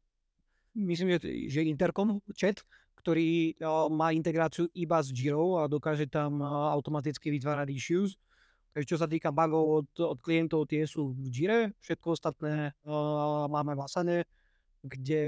myslím, 0.77 1.17
že, 1.17 1.49
že 1.49 1.65
Intercom 1.65 2.21
chat, 2.37 2.61
ktorý 3.03 3.59
má 3.91 4.15
integráciu 4.15 4.71
iba 4.71 5.03
s 5.03 5.11
Jira 5.11 5.67
a 5.67 5.67
dokáže 5.67 6.07
tam 6.07 6.39
automaticky 6.39 7.27
vytvárať 7.35 7.67
issues. 7.75 8.15
Takže 8.71 8.89
čo 8.89 8.97
sa 8.97 9.05
týka 9.05 9.29
bugov 9.29 9.85
od, 9.85 9.89
od 10.01 10.19
klientov, 10.23 10.65
tie 10.65 10.87
sú 10.87 11.13
v 11.13 11.27
Jire, 11.29 11.59
všetko 11.83 12.07
ostatné 12.15 12.73
máme 13.51 13.75
v 13.75 13.83
Asane, 13.83 14.17
kde, 14.81 15.23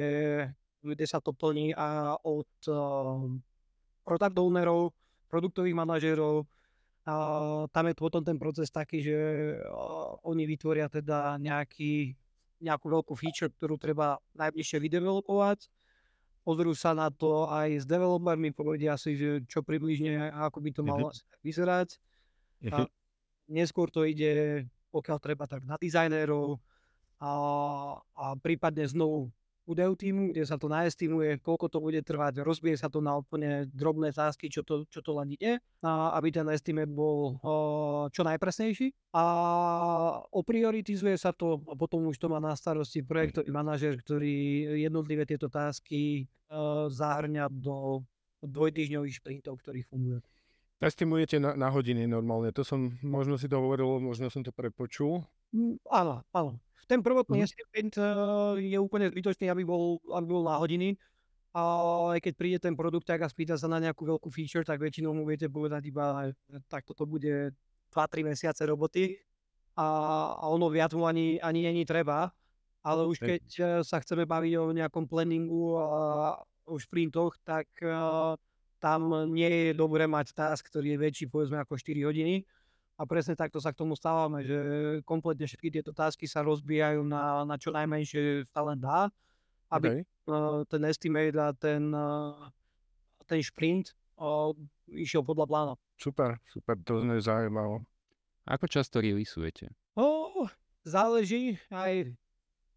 kde 0.81 1.05
sa 1.05 1.21
to 1.21 1.35
plní 1.35 1.75
a 1.77 2.17
od 2.25 2.49
uh, 2.67 3.29
product 4.03 4.37
ownerov, 4.37 4.93
produktových 5.31 5.77
manažerov. 5.77 6.45
A 7.05 7.13
tam 7.69 7.85
je 7.85 7.93
potom 7.93 8.25
ten 8.25 8.37
proces 8.41 8.73
taký, 8.73 9.05
že 9.05 9.17
oni 10.25 10.49
vytvoria 10.49 10.89
teda 10.89 11.37
nejaký, 11.37 12.17
nejakú 12.65 12.85
veľkú 12.89 13.13
feature, 13.13 13.53
ktorú 13.53 13.77
treba 13.77 14.17
najbližšie 14.33 14.81
vydevelopovať. 14.81 15.69
Pozrú 16.45 16.77
sa 16.77 16.93
na 16.93 17.09
to 17.09 17.49
aj 17.49 17.81
s 17.81 17.85
developermi, 17.89 18.53
povedia 18.53 18.93
si, 19.01 19.17
že 19.17 19.41
čo 19.49 19.65
približne, 19.65 20.29
ako 20.29 20.61
by 20.61 20.69
to 20.69 20.81
malo 20.85 21.09
mm-hmm. 21.09 21.41
vyzerať. 21.41 21.89
A 22.69 22.85
neskôr 23.49 23.89
to 23.89 24.05
ide, 24.05 24.65
pokiaľ 24.93 25.17
treba, 25.17 25.49
tak 25.49 25.65
na 25.65 25.73
dizajnérov 25.81 26.61
a, 27.17 27.31
a 27.97 28.25
prípadne 28.37 28.85
znovu 28.85 29.33
údajov 29.65 29.97
týmu, 29.97 30.31
kde 30.31 30.45
sa 30.45 30.55
to 30.61 30.69
naestimuje, 30.69 31.41
koľko 31.41 31.67
to 31.67 31.77
bude 31.81 31.97
trvať, 32.05 32.45
rozbije 32.45 32.77
sa 32.77 32.89
to 32.89 33.01
na 33.01 33.17
úplne 33.17 33.65
drobné 33.73 34.13
zásky, 34.13 34.49
čo 34.49 34.61
to, 34.61 34.85
čo 34.87 35.01
to 35.01 35.17
len 35.17 35.33
ide, 35.33 35.57
a 35.81 36.13
aby 36.21 36.29
ten 36.29 36.45
estimate 36.53 36.93
bol 36.93 37.41
o, 37.41 37.55
čo 38.13 38.21
najpresnejší. 38.21 38.93
A 39.17 39.23
oprioritizuje 40.29 41.17
sa 41.17 41.33
to 41.33 41.65
a 41.65 41.73
potom 41.73 42.05
už 42.07 42.21
to 42.21 42.29
má 42.29 42.37
na 42.37 42.53
starosti 42.53 43.01
projektový 43.01 43.49
manažer, 43.49 43.97
ktorý 43.97 44.77
jednotlivé 44.79 45.25
tieto 45.25 45.49
tásky 45.49 46.29
zahrňa 46.93 47.49
do 47.49 48.05
dvojtyžňových 48.45 49.17
šprintov, 49.17 49.57
ktorých 49.65 49.89
funguje. 49.89 50.21
Estimujete 50.83 51.39
na, 51.39 51.55
na 51.55 51.71
hodiny 51.71 52.05
normálne, 52.05 52.51
to 52.51 52.61
som, 52.61 52.99
možno 53.01 53.39
si 53.39 53.47
to 53.47 53.57
hovoril, 53.57 53.97
možno 53.97 54.27
som 54.29 54.43
to 54.43 54.51
prepočul. 54.51 55.23
Mm, 55.55 55.79
áno, 55.87 56.21
áno. 56.35 56.59
Ten 56.85 57.01
prvotný 57.01 57.41
Mhm. 57.41 57.45
estimate 57.45 57.97
eh, 57.97 58.73
je 58.73 58.77
úplne 58.77 59.09
zbytočný, 59.09 59.49
aby 59.49 59.65
bol, 59.65 59.97
aby 60.13 60.27
bol 60.29 60.43
na 60.45 60.57
hodiny. 60.61 60.97
A 61.55 61.61
aj 62.15 62.19
keď 62.21 62.33
príde 62.35 62.59
ten 62.59 62.75
produkt 62.75 63.07
a 63.09 63.17
spýta 63.31 63.55
sa 63.55 63.71
na 63.71 63.79
nejakú 63.79 64.03
veľkú 64.05 64.27
feature, 64.29 64.67
tak 64.67 64.77
väčšinou 64.83 65.15
mu 65.15 65.23
viete 65.23 65.47
povedať 65.47 65.87
iba, 65.87 66.29
tak 66.67 66.83
toto 66.83 67.07
bude 67.07 67.55
2-3 67.91 68.27
mesiace 68.27 68.61
roboty 68.67 69.15
a, 69.79 69.87
a 70.35 70.45
ono 70.51 70.67
viac 70.71 70.91
mu 70.95 71.07
ani, 71.07 71.39
ani 71.41 71.63
není 71.67 71.83
treba. 71.87 72.31
Ale 72.85 73.07
už 73.09 73.19
keď 73.23 73.43
eh, 73.59 73.65
sa 73.83 73.99
chceme 74.03 74.25
baviť 74.29 74.53
o 74.61 74.65
nejakom 74.75 75.09
planningu 75.09 75.79
a 75.79 75.89
o 76.69 76.75
šprintoch, 76.77 77.37
tak 77.43 77.67
eh, 77.81 78.35
tam 78.79 79.01
nie 79.33 79.49
je 79.49 79.73
dobré 79.73 80.05
mať 80.05 80.35
task, 80.37 80.69
ktorý 80.69 80.93
je 80.95 81.01
väčší 81.01 81.25
povedzme 81.31 81.57
ako 81.61 81.79
4 81.79 82.05
hodiny. 82.05 82.45
A 82.95 83.03
presne 83.03 83.35
takto 83.35 83.59
sa 83.59 83.75
k 83.75 83.79
tomu 83.83 83.91
stávame, 83.99 84.39
že 84.47 84.57
kompletne 85.03 85.43
všetky 85.43 85.67
tieto 85.67 85.91
tasky 85.91 86.31
sa 86.31 86.39
rozbijajú 86.47 87.03
na, 87.03 87.43
na 87.43 87.59
čo 87.59 87.75
najmenšie 87.75 88.47
sa 88.47 88.63
len 88.63 88.79
dá, 88.79 89.11
aby 89.67 89.99
Okay. 89.99 90.01
uh, 90.31 90.63
ten 90.71 90.81
estimate 90.87 91.35
a 91.35 91.51
ten, 91.51 91.91
uh, 91.91 92.47
ten 93.27 93.43
šprint 93.43 93.91
uh, 94.15 94.55
išiel 94.87 95.27
podľa 95.27 95.45
plána. 95.45 95.73
Super, 95.99 96.39
super, 96.47 96.79
to 96.87 97.03
znie 97.03 97.19
zaujímavé. 97.19 97.83
Ako 98.47 98.65
často 98.71 99.03
releaseujete? 99.03 99.75
Oh, 99.99 100.47
záleží 100.87 101.59
aj 101.73 102.15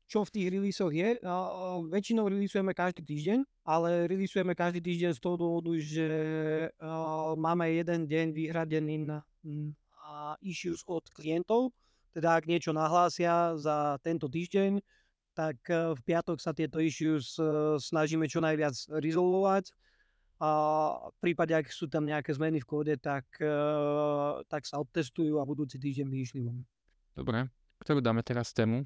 čo 0.08 0.24
v 0.24 0.32
tých 0.32 0.46
releasoch 0.48 0.90
je. 0.90 1.20
Uh, 1.20 1.84
väčšinou 1.92 2.26
releaseujeme 2.32 2.72
každý 2.72 3.04
týždeň, 3.04 3.38
ale 3.68 4.08
releaseujeme 4.08 4.56
každý 4.56 4.80
týždeň 4.80 5.12
z 5.14 5.20
toho 5.20 5.36
dôvodu, 5.36 5.76
že 5.76 6.08
uh, 6.80 7.36
máme 7.36 7.68
jeden 7.76 8.08
deň 8.08 8.26
vyhradený 8.32 9.04
na, 9.04 9.20
na 10.18 10.34
issues 10.42 10.82
od 10.90 11.06
klientov. 11.14 11.70
Teda 12.10 12.34
ak 12.34 12.50
niečo 12.50 12.74
nahlásia 12.74 13.54
za 13.54 14.02
tento 14.02 14.26
týždeň, 14.26 14.82
tak 15.38 15.62
uh, 15.70 15.94
v 15.94 16.00
piatok 16.02 16.42
sa 16.42 16.50
tieto 16.50 16.82
issues 16.82 17.38
uh, 17.38 17.78
snažíme 17.78 18.26
čo 18.26 18.42
najviac 18.42 18.74
resolvovať. 18.98 19.70
A 20.38 20.50
v 21.10 21.16
prípade, 21.18 21.50
ak 21.54 21.70
sú 21.70 21.90
tam 21.90 22.06
nejaké 22.06 22.30
zmeny 22.34 22.62
v 22.62 22.66
kóde, 22.66 22.94
tak, 22.98 23.26
uh, 23.42 24.42
tak 24.50 24.66
sa 24.66 24.82
odtestujú 24.82 25.38
a 25.38 25.46
budúci 25.46 25.78
týždeň 25.78 26.06
vyšli 26.10 26.40
von. 26.42 26.66
Dobre, 27.14 27.46
ktorú 27.82 28.02
dáme 28.02 28.26
teraz 28.26 28.50
tému? 28.50 28.82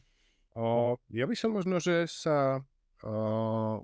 O, 0.52 1.00
ja 1.08 1.24
by 1.24 1.32
som 1.32 1.56
možno, 1.56 1.80
že 1.80 2.04
sa 2.08 2.60
o, 3.00 3.80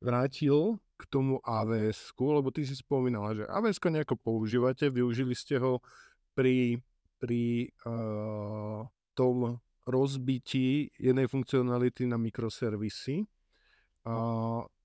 vrátil 0.00 0.80
k 0.96 1.02
tomu 1.12 1.36
avs 1.44 2.16
lebo 2.16 2.48
ty 2.48 2.64
si 2.64 2.72
spomínala, 2.72 3.36
že 3.36 3.44
avs 3.44 3.76
nejako 3.76 4.16
používate, 4.16 4.88
využili 4.88 5.36
ste 5.36 5.60
ho 5.60 5.84
pri, 6.38 6.78
pri 7.18 7.74
o, 7.82 8.86
tom 9.18 9.58
rozbití 9.82 10.94
jednej 10.94 11.26
funkcionality 11.26 12.06
na 12.06 12.14
mikroservisy. 12.14 13.26
A 14.06 14.14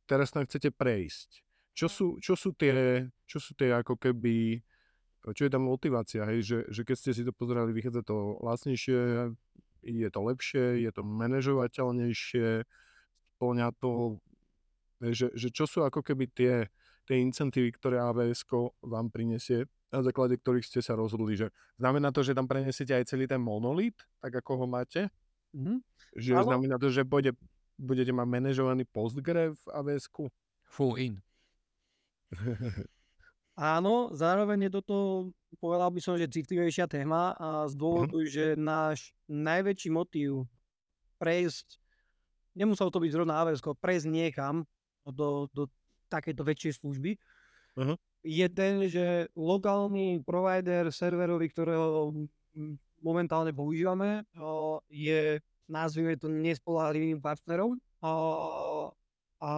teraz 0.10 0.34
tam 0.34 0.50
chcete 0.50 0.74
prejsť. 0.74 1.46
Čo 1.78 1.88
sú, 1.90 2.08
čo 2.18 2.34
sú 2.34 2.58
tie, 2.58 3.06
čo 3.30 3.38
sú 3.38 3.54
tie 3.54 3.70
ako 3.70 4.02
keby, 4.02 4.58
čo 5.30 5.42
je 5.46 5.52
tam 5.54 5.70
motivácia, 5.70 6.26
hej, 6.26 6.42
že, 6.42 6.58
že 6.74 6.82
keď 6.82 6.96
ste 6.98 7.12
si 7.14 7.22
to 7.22 7.34
pozerali, 7.34 7.70
vychádza 7.70 8.02
to 8.02 8.42
lacnejšie, 8.42 9.32
je 9.84 10.10
to 10.10 10.20
lepšie, 10.22 10.66
je 10.86 10.92
to 10.94 11.02
manažovateľnejšie, 11.02 12.66
splňa 13.44 13.68
to, 13.82 14.22
že, 15.02 15.34
že 15.36 15.48
čo 15.52 15.68
sú 15.68 15.84
ako 15.84 16.00
keby 16.00 16.32
tie, 16.32 16.72
tie 17.04 17.18
incentívy, 17.20 17.76
ktoré 17.76 18.00
avs 18.00 18.48
vám 18.80 19.12
prinesie, 19.12 19.68
na 19.94 20.02
základe 20.02 20.42
ktorých 20.42 20.66
ste 20.66 20.82
sa 20.82 20.98
rozhodli, 20.98 21.38
že 21.38 21.54
znamená 21.78 22.10
to, 22.10 22.26
že 22.26 22.34
tam 22.34 22.50
prenesiete 22.50 22.98
aj 22.98 23.06
celý 23.06 23.30
ten 23.30 23.38
monolit, 23.38 23.94
tak 24.18 24.34
ako 24.42 24.66
ho 24.66 24.68
máte? 24.68 25.14
Mm-hmm. 25.54 25.78
Že 26.18 26.32
Áno. 26.34 26.50
znamená 26.50 26.76
to, 26.82 26.90
že 26.90 27.06
bude, 27.06 27.38
budete 27.78 28.10
mať 28.10 28.26
manažovaný 28.26 28.90
postgre 28.90 29.54
v 29.54 29.64
avs 29.70 30.10
Full 30.74 30.98
in. 30.98 31.14
Áno, 33.54 34.10
zároveň 34.18 34.66
je 34.66 34.82
toto, 34.82 35.30
povedal 35.62 35.94
by 35.94 36.02
som, 36.02 36.18
že 36.18 36.26
citlivejšia 36.26 36.90
téma 36.90 37.38
a 37.38 37.70
z 37.70 37.78
dôvodu, 37.78 38.18
že 38.26 38.58
náš 38.58 39.14
najväčší 39.30 39.94
motív 39.94 40.50
prejsť, 41.22 41.78
nemuselo 42.58 42.90
to 42.90 42.98
byť 42.98 43.14
zrovna 43.14 43.46
AWS, 43.46 43.62
prejsť 43.78 44.10
niekam 44.10 44.66
do, 45.06 45.46
do 45.54 45.70
takéto 46.10 46.42
väčšej 46.42 46.82
služby, 46.82 47.22
Mhm. 47.74 47.98
Je 48.24 48.48
ten, 48.50 48.88
že 48.88 49.28
lokálny 49.36 50.24
provider 50.24 50.88
serverový, 50.90 51.52
ktorého 51.52 52.16
mm, 52.56 53.04
momentálne 53.04 53.52
používame, 53.52 54.24
je, 54.88 55.44
nazvime 55.68 56.16
to, 56.16 56.32
nespolahlivým 56.32 57.20
partnerom. 57.20 57.76
A, 58.00 58.12
a 59.44 59.52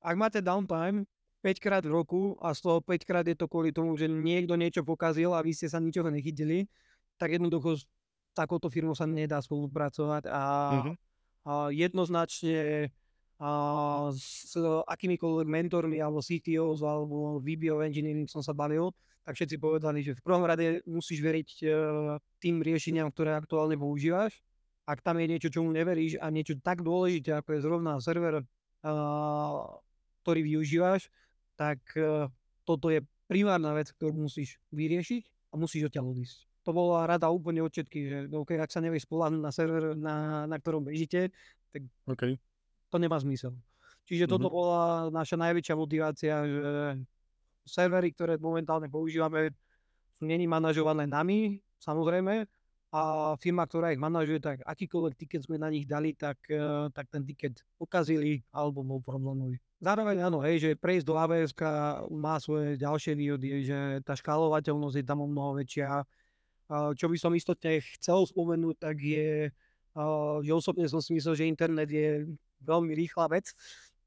ak 0.00 0.16
máte 0.16 0.40
downtime, 0.40 1.04
5 1.42 1.58
krát 1.58 1.82
v 1.84 1.92
roku 1.92 2.38
a 2.38 2.54
z 2.54 2.60
toho 2.64 2.78
5 2.80 3.02
krát 3.02 3.26
je 3.26 3.34
to 3.36 3.50
kvôli 3.50 3.74
tomu, 3.74 3.98
že 3.98 4.06
niekto 4.06 4.54
niečo 4.54 4.86
pokazil 4.86 5.34
a 5.34 5.42
vy 5.42 5.52
ste 5.52 5.66
sa 5.68 5.82
ničoho 5.82 6.08
nechytili, 6.08 6.70
tak 7.18 7.34
jednoducho 7.34 7.76
s 7.76 7.84
takouto 8.32 8.70
firmou 8.72 8.94
sa 8.96 9.04
nedá 9.04 9.42
spolupracovať 9.42 10.30
a, 10.30 10.42
Mhm. 10.80 10.92
a 11.44 11.52
jednoznačne 11.74 12.88
a 13.42 13.50
s 14.14 14.54
akýmikoľvek 14.86 15.50
mentormi 15.50 15.98
alebo 15.98 16.22
CTOs 16.22 16.86
alebo 16.86 17.42
VP 17.42 17.74
of 17.74 17.82
Engineering 17.82 18.30
som 18.30 18.38
sa 18.38 18.54
bavil, 18.54 18.94
tak 19.26 19.34
všetci 19.34 19.58
povedali, 19.58 20.06
že 20.06 20.14
v 20.14 20.22
prvom 20.22 20.46
rade 20.46 20.78
musíš 20.86 21.18
veriť 21.22 21.48
e, 21.62 21.66
tým 22.38 22.62
riešeniam, 22.62 23.10
ktoré 23.10 23.34
aktuálne 23.34 23.74
používaš. 23.74 24.38
Ak 24.86 25.02
tam 25.02 25.18
je 25.18 25.26
niečo, 25.26 25.50
čomu 25.50 25.74
neveríš 25.74 26.22
a 26.22 26.30
niečo 26.30 26.58
tak 26.62 26.86
dôležité, 26.86 27.38
ako 27.38 27.54
je 27.54 27.64
zrovna 27.66 27.98
server, 28.02 28.42
a, 28.42 28.90
ktorý 30.22 30.40
využívaš, 30.42 31.10
tak 31.58 31.82
uh, 31.98 32.26
toto 32.66 32.90
je 32.90 33.02
primárna 33.30 33.74
vec, 33.74 33.90
ktorú 33.94 34.26
musíš 34.26 34.58
vyriešiť 34.74 35.54
a 35.54 35.58
musíš 35.58 35.90
odtiaľ 35.90 36.14
odísť. 36.14 36.46
To 36.66 36.70
bola 36.70 37.06
rada 37.06 37.26
úplne 37.30 37.62
od 37.62 37.74
všetkých, 37.74 38.06
že 38.06 38.18
okay, 38.30 38.58
ak 38.58 38.70
sa 38.70 38.82
nevieš 38.82 39.06
spolahnuť 39.06 39.42
na 39.42 39.50
server, 39.50 39.84
na, 39.98 40.46
na 40.46 40.56
ktorom 40.62 40.86
bežíte, 40.86 41.34
OK. 42.06 42.38
To 42.92 43.00
nemá 43.00 43.16
zmysel. 43.16 43.56
Čiže 44.04 44.28
toto 44.28 44.46
Mhm. 44.46 44.54
bola 44.54 44.82
naša 45.08 45.40
najväčšia 45.40 45.74
motivácia, 45.74 46.34
že 46.44 46.60
servery, 47.64 48.12
ktoré 48.12 48.36
momentálne 48.36 48.92
používame, 48.92 49.54
sú 50.12 50.28
není 50.28 50.44
manažované 50.44 51.08
nami, 51.08 51.62
samozrejme, 51.80 52.44
a 52.92 53.32
firma, 53.40 53.64
ktorá 53.64 53.88
ich 53.88 54.02
manažuje, 54.02 54.36
tak 54.36 54.60
akýkoľvek 54.68 55.16
tiket 55.16 55.48
sme 55.48 55.56
na 55.56 55.72
nich 55.72 55.88
dali, 55.88 56.12
tak, 56.12 56.36
eh, 56.52 56.92
tak 56.92 57.08
ten 57.08 57.24
tiket 57.24 57.64
ukazili 57.80 58.44
alebo 58.52 58.84
bol 58.84 59.00
problémový. 59.00 59.56
Zároveň 59.80 60.20
áno, 60.28 60.44
hej, 60.44 60.60
že 60.60 60.70
prejsť 60.76 61.06
do 61.08 61.16
AWS 61.16 61.56
má 62.12 62.36
svoje 62.36 62.76
ďalšie 62.76 63.16
výhody, 63.16 63.64
že 63.64 64.04
tá 64.04 64.12
škálovateľnosť 64.12 64.96
je 65.00 65.06
tam 65.08 65.24
o 65.24 65.26
mnoho 65.26 65.56
väčšia. 65.58 66.04
Čo 66.70 67.06
by 67.08 67.16
som 67.18 67.32
istotne 67.32 67.80
chcel 67.96 68.28
spomenúť, 68.28 68.76
tak 68.78 69.00
je, 69.00 69.50
že 70.44 70.52
osobne 70.52 70.84
som 70.86 71.00
si 71.00 71.16
myslel, 71.16 71.34
že 71.34 71.50
internet 71.50 71.88
je 71.90 72.28
veľmi 72.62 72.94
rýchla 72.94 73.28
vec 73.28 73.50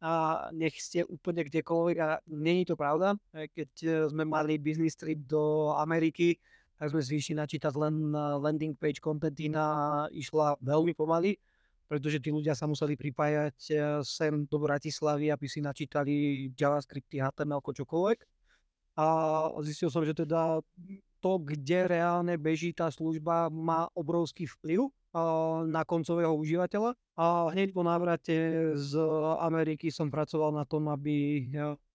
a 0.04 0.46
nech 0.52 0.76
ste 0.78 1.08
úplne 1.08 1.48
kdekoľvek 1.48 1.98
a 2.04 2.20
není 2.28 2.68
to 2.68 2.76
pravda. 2.76 3.16
Aj 3.32 3.48
Keď 3.52 3.72
eh, 3.84 3.92
sme 4.12 4.24
mali 4.28 4.60
business 4.60 5.00
trip 5.00 5.24
do 5.24 5.74
Ameriky, 5.80 6.36
tak 6.76 6.92
sme 6.92 7.00
išli 7.00 7.40
načítať 7.40 7.74
len 7.80 8.12
na 8.12 8.36
landing 8.36 8.76
page 8.76 9.00
contentina 9.00 10.06
išla 10.12 10.60
veľmi 10.60 10.92
pomaly, 10.92 11.40
pretože 11.88 12.20
tí 12.20 12.36
ľudia 12.36 12.52
sa 12.52 12.68
museli 12.68 13.00
pripájať 13.00 13.58
sem 14.04 14.44
do 14.44 14.58
Bratislavy, 14.60 15.32
aby 15.32 15.48
si 15.48 15.64
načítali 15.64 16.14
JavaScripty, 16.52 17.24
HTML, 17.24 17.64
čokoľvek. 17.64 18.20
A 19.00 19.08
zistil 19.64 19.88
som, 19.88 20.04
že 20.04 20.12
teda 20.12 20.60
to, 21.24 21.32
kde 21.40 21.88
reálne 21.88 22.36
beží 22.36 22.76
tá 22.76 22.92
služba, 22.92 23.48
má 23.48 23.88
obrovský 23.96 24.44
vplyv 24.60 24.92
na 25.66 25.82
koncového 25.88 26.36
užívateľa. 26.36 26.94
A 27.16 27.50
hneď 27.56 27.72
po 27.72 27.84
návrate 27.88 28.36
z 28.76 29.00
Ameriky 29.40 29.88
som 29.88 30.12
pracoval 30.12 30.52
na 30.52 30.68
tom, 30.68 30.92
aby, 30.92 31.48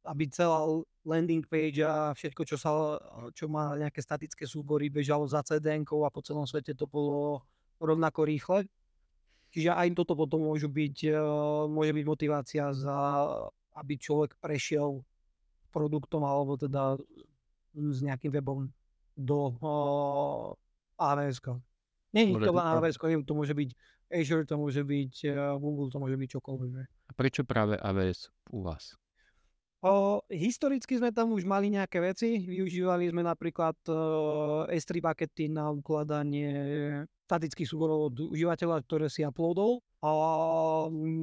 aby 0.09 0.25
celá 0.33 0.65
landing 1.05 1.45
page 1.45 1.85
a 1.85 2.13
všetko, 2.17 2.43
čo, 2.45 2.57
sa, 2.57 2.97
čo 3.37 3.49
má 3.49 3.77
nejaké 3.77 4.01
statické 4.01 4.45
súbory, 4.49 4.89
bežalo 4.89 5.29
za 5.29 5.45
cdn 5.45 5.85
a 5.85 6.09
po 6.13 6.21
celom 6.25 6.49
svete 6.49 6.73
to 6.73 6.89
bolo 6.89 7.45
rovnako 7.81 8.25
rýchle. 8.25 8.69
Čiže 9.51 9.75
aj 9.75 9.99
toto 9.99 10.15
potom 10.15 10.47
môžu 10.47 10.71
byť, 10.71 10.97
eh, 11.11 11.19
môže 11.67 11.91
byť 11.91 12.05
motivácia 12.07 12.71
za, 12.71 12.97
aby 13.75 13.99
človek 13.99 14.39
prešiel 14.39 15.03
produktom 15.75 16.23
alebo 16.23 16.55
teda 16.59 16.99
s 17.75 17.99
nejakým 18.03 18.35
webom 18.35 18.67
do 19.15 19.55
uh, 19.63 20.51
AWS. 20.99 21.70
Nie 22.11 22.27
je 22.27 22.43
to 22.43 22.53
len 22.53 22.67
AWS, 22.67 22.97
to 23.23 23.35
môže 23.39 23.55
byť 23.55 23.71
Azure, 24.11 24.43
to 24.43 24.59
môže 24.59 24.83
byť 24.83 25.15
uh, 25.31 25.55
Google, 25.63 25.87
to 25.87 26.03
môže 26.03 26.19
byť 26.19 26.29
čokoľvek. 26.39 26.75
A 26.83 27.13
prečo 27.15 27.47
práve 27.47 27.79
AWS 27.79 28.35
u 28.51 28.67
vás? 28.67 28.99
O, 29.81 30.21
historicky 30.29 31.01
sme 31.01 31.09
tam 31.09 31.33
už 31.33 31.49
mali 31.49 31.73
nejaké 31.73 32.05
veci. 32.05 32.37
Využívali 32.37 33.09
sme 33.09 33.25
napríklad 33.25 33.81
uh, 33.89 34.69
S3 34.69 35.01
buckety 35.01 35.49
na 35.49 35.73
ukladanie 35.73 36.53
statických 37.31 37.71
súborov 37.71 38.13
od 38.13 38.35
užívateľa, 38.35 38.83
ktoré 38.85 39.07
si 39.09 39.25
uploadol. 39.25 39.81
A 40.03 40.11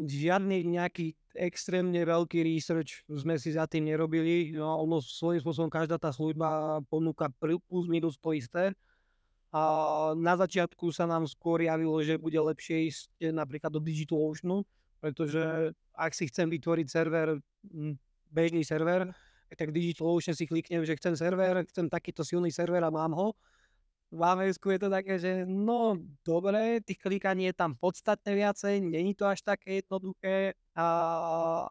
žiadny 0.10 0.64
nejaký 0.66 1.14
extrémne 1.38 2.02
veľký 2.02 2.42
research 2.42 3.06
sme 3.06 3.38
si 3.38 3.54
za 3.54 3.70
tým 3.70 3.92
nerobili. 3.92 4.58
No, 4.58 4.82
ono 4.88 5.04
svojím 5.04 5.44
spôsobom 5.44 5.70
každá 5.70 6.02
tá 6.02 6.10
služba 6.10 6.80
ponúka 6.90 7.30
plus 7.70 7.86
minus 7.86 8.18
to 8.18 8.34
isté. 8.34 8.74
A 9.58 10.14
na 10.14 10.38
začiatku 10.38 10.94
sa 10.94 11.10
nám 11.10 11.26
skôr 11.26 11.66
javilo, 11.66 11.98
že 12.06 12.22
bude 12.22 12.38
lepšie 12.38 12.94
ísť 12.94 13.34
napríklad 13.34 13.74
do 13.74 13.82
DigitalOceanu, 13.82 14.62
pretože 15.02 15.74
ak 15.98 16.14
si 16.14 16.30
chcem 16.30 16.46
vytvoriť 16.46 16.86
server, 16.86 17.42
bežný 18.30 18.62
server, 18.62 19.10
tak 19.50 19.74
DigitalOcean 19.74 20.38
si 20.38 20.46
kliknem, 20.46 20.86
že 20.86 20.94
chcem 20.94 21.18
server, 21.18 21.66
chcem 21.74 21.90
takýto 21.90 22.22
silný 22.22 22.54
server 22.54 22.86
a 22.86 22.94
mám 22.94 23.18
ho. 23.18 23.34
V 24.08 24.24
AWS 24.24 24.62
je 24.64 24.80
to 24.80 24.88
také, 24.88 25.20
že 25.20 25.32
no 25.44 26.00
dobre, 26.24 26.80
tých 26.80 27.02
klikaní 27.02 27.52
je 27.52 27.56
tam 27.58 27.76
podstatne 27.76 28.40
viacej, 28.40 28.80
není 28.80 29.12
to 29.12 29.28
až 29.28 29.44
také 29.44 29.84
jednoduché 29.84 30.56
a, 30.78 30.88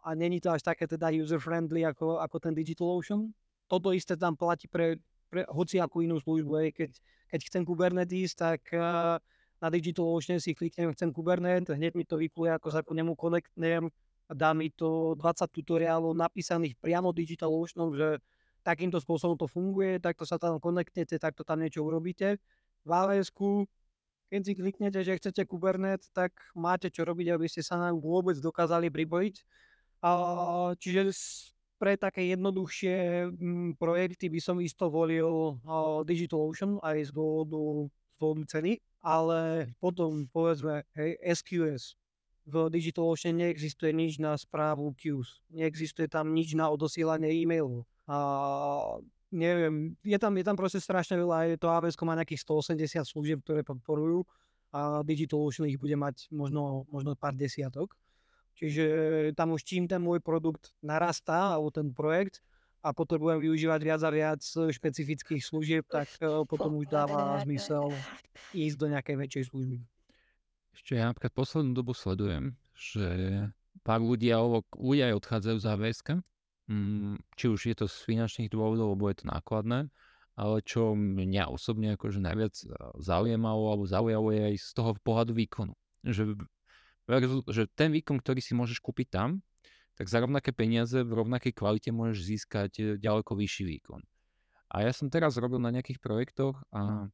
a 0.05 0.11
není 0.13 0.37
to 0.43 0.53
až 0.53 0.61
také 0.61 0.85
teda 0.85 1.09
user-friendly 1.09 1.89
ako, 1.89 2.21
ako 2.21 2.37
ten 2.37 2.53
DigitalOcean. 2.53 3.33
Toto 3.71 3.89
isté 3.97 4.21
tam 4.21 4.37
platí 4.37 4.69
pre, 4.69 5.01
pre 5.27 5.43
hociakú 5.51 6.03
inú 6.03 6.19
službu. 6.23 6.73
Keď, 6.75 6.91
keď 7.33 7.41
chcem 7.47 7.63
Kubernetes, 7.67 8.33
tak 8.35 8.63
uh, 8.73 9.21
na 9.61 9.69
DigitalOcean 9.73 10.39
si 10.39 10.53
kliknem, 10.53 10.93
chcem 10.93 11.11
Kubernetes, 11.11 11.73
hneď 11.73 11.93
mi 11.97 12.05
to 12.05 12.21
vypluje, 12.21 12.53
ako 12.53 12.69
sa 12.73 12.81
ku 12.85 12.93
nemu 12.93 13.17
konektnem, 13.17 13.89
dá 14.31 14.51
mi 14.53 14.69
to 14.75 15.15
20 15.19 15.47
tutoriálov 15.51 16.13
napísaných 16.13 16.75
priamo 16.79 17.15
DigitalOceanom, 17.15 17.95
že 17.95 18.09
takýmto 18.67 18.99
spôsobom 18.99 19.39
to 19.39 19.47
funguje, 19.47 20.03
takto 20.03 20.27
sa 20.27 20.43
tam 20.43 20.59
konektnete, 20.59 21.23
takto 21.23 21.47
tam 21.47 21.63
niečo 21.63 21.87
urobíte. 21.87 22.43
V 22.83 22.91
aws 22.91 23.31
keď 24.27 24.41
si 24.43 24.53
kliknete, 24.59 24.99
že 25.07 25.23
chcete 25.23 25.47
Kubernetes, 25.47 26.11
tak 26.11 26.35
máte 26.59 26.91
čo 26.91 27.07
robiť, 27.07 27.39
aby 27.39 27.47
ste 27.47 27.63
sa 27.63 27.79
nám 27.79 28.03
vôbec 28.03 28.35
dokázali 28.43 28.91
pripojiť. 28.91 29.35
A, 30.03 30.11
čiže 30.83 31.15
pre 31.77 31.97
také 32.01 32.25
jednoduchšie 32.33 33.29
m, 33.37 33.77
projekty 33.77 34.33
by 34.33 34.41
som 34.41 34.57
isto 34.61 34.89
volil 34.89 35.61
uh, 35.61 36.01
DigitalOcean 36.03 36.81
aj 36.81 37.09
z 37.09 37.11
dôvodu, 37.13 37.89
z 37.89 38.15
dôvodu 38.17 38.43
ceny, 38.49 38.73
ale 39.05 39.71
potom 39.79 40.27
povedzme 40.33 40.83
hej, 40.97 41.21
SQS, 41.21 41.95
v 42.47 42.55
DigitalOcean 42.71 43.37
neexistuje 43.37 43.91
nič 43.91 44.23
na 44.23 44.39
správu 44.39 44.95
queues, 44.95 45.43
neexistuje 45.51 46.07
tam 46.07 46.31
nič 46.31 46.55
na 46.55 46.71
odosielanie 46.71 47.43
e-mailov. 47.43 47.83
A 48.07 48.17
neviem, 49.35 49.99
je 50.07 50.19
tam, 50.19 50.33
je 50.39 50.45
tam 50.47 50.55
proste 50.55 50.79
strašne 50.79 51.19
veľa, 51.19 51.51
je 51.51 51.59
to 51.59 51.67
AWS 51.67 51.99
má 52.07 52.15
nejakých 52.15 52.47
180 52.47 53.03
služieb, 53.03 53.39
ktoré 53.43 53.67
podporujú 53.67 54.23
a 54.71 55.03
DigitalOcean 55.03 55.67
ich 55.67 55.79
bude 55.79 55.95
mať 55.99 56.31
možno, 56.31 56.87
možno 56.91 57.19
pár 57.19 57.35
desiatok. 57.35 57.99
Čiže 58.57 58.85
tam 59.37 59.53
už 59.53 59.63
čím 59.63 59.85
ten 59.85 60.01
môj 60.01 60.25
produkt 60.25 60.73
narastá, 60.81 61.53
alebo 61.53 61.69
ten 61.69 61.93
projekt, 61.93 62.41
a 62.87 62.95
potrebujem 62.95 63.43
využívať 63.43 63.81
viac 63.83 64.01
a 64.07 64.11
viac 64.15 64.43
špecifických 64.47 65.43
služieb, 65.43 65.83
tak 65.91 66.07
e, 66.23 66.47
potom 66.47 66.79
už 66.79 66.87
dáva 66.87 67.43
zmysel 67.43 67.91
ísť 68.55 68.77
do 68.79 68.87
nejakej 68.95 69.17
väčšej 69.19 69.45
služby. 69.51 69.77
Ešte 70.71 70.95
ja 70.95 71.11
napríklad 71.11 71.35
poslednú 71.35 71.75
dobu 71.75 71.99
sledujem, 71.99 72.55
že 72.79 73.07
pár 73.83 73.99
ľudí, 73.99 74.31
ľudia 74.79 75.11
aj 75.11 75.15
odchádzajú 75.19 75.57
z 75.59 75.67
AWS, 75.67 75.99
mm, 76.71 77.17
či 77.35 77.45
už 77.51 77.61
je 77.67 77.75
to 77.75 77.87
z 77.91 77.97
finančných 78.07 78.55
dôvodov, 78.55 78.95
lebo 78.95 79.11
je 79.11 79.19
to 79.19 79.35
nákladné, 79.35 79.91
ale 80.39 80.57
čo 80.63 80.95
mňa 80.95 81.51
osobne 81.51 81.99
akože 81.99 82.23
najviac 82.23 82.55
e, 82.55 82.67
zaujímalo 83.03 83.67
alebo 83.67 83.85
zaujalo 83.89 84.31
je 84.31 84.43
aj 84.55 84.57
z 84.63 84.71
toho 84.79 84.91
pohľadu 85.03 85.35
výkonu. 85.35 85.75
Že, 86.07 86.39
že 87.51 87.71
ten 87.75 87.95
výkon, 87.95 88.19
ktorý 88.19 88.43
si 88.43 88.53
môžeš 88.53 88.83
kúpiť 88.83 89.09
tam, 89.11 89.43
tak 89.97 90.13
za 90.13 90.21
rovnaké 90.21 90.53
peniaze 90.53 91.01
v 91.01 91.09
rovnakej 91.09 91.57
kvalite 91.57 91.89
môžeš 91.89 92.21
získať 92.21 92.73
e, 92.77 92.83
ďaleko 93.01 93.33
vyšší 93.33 93.65
výkon. 93.65 94.05
A 94.69 94.85
ja 94.85 94.93
som 94.93 95.09
teraz 95.09 95.41
robil 95.41 95.57
na 95.57 95.73
nejakých 95.73 96.03
projektoch 96.03 96.61
a 96.75 97.09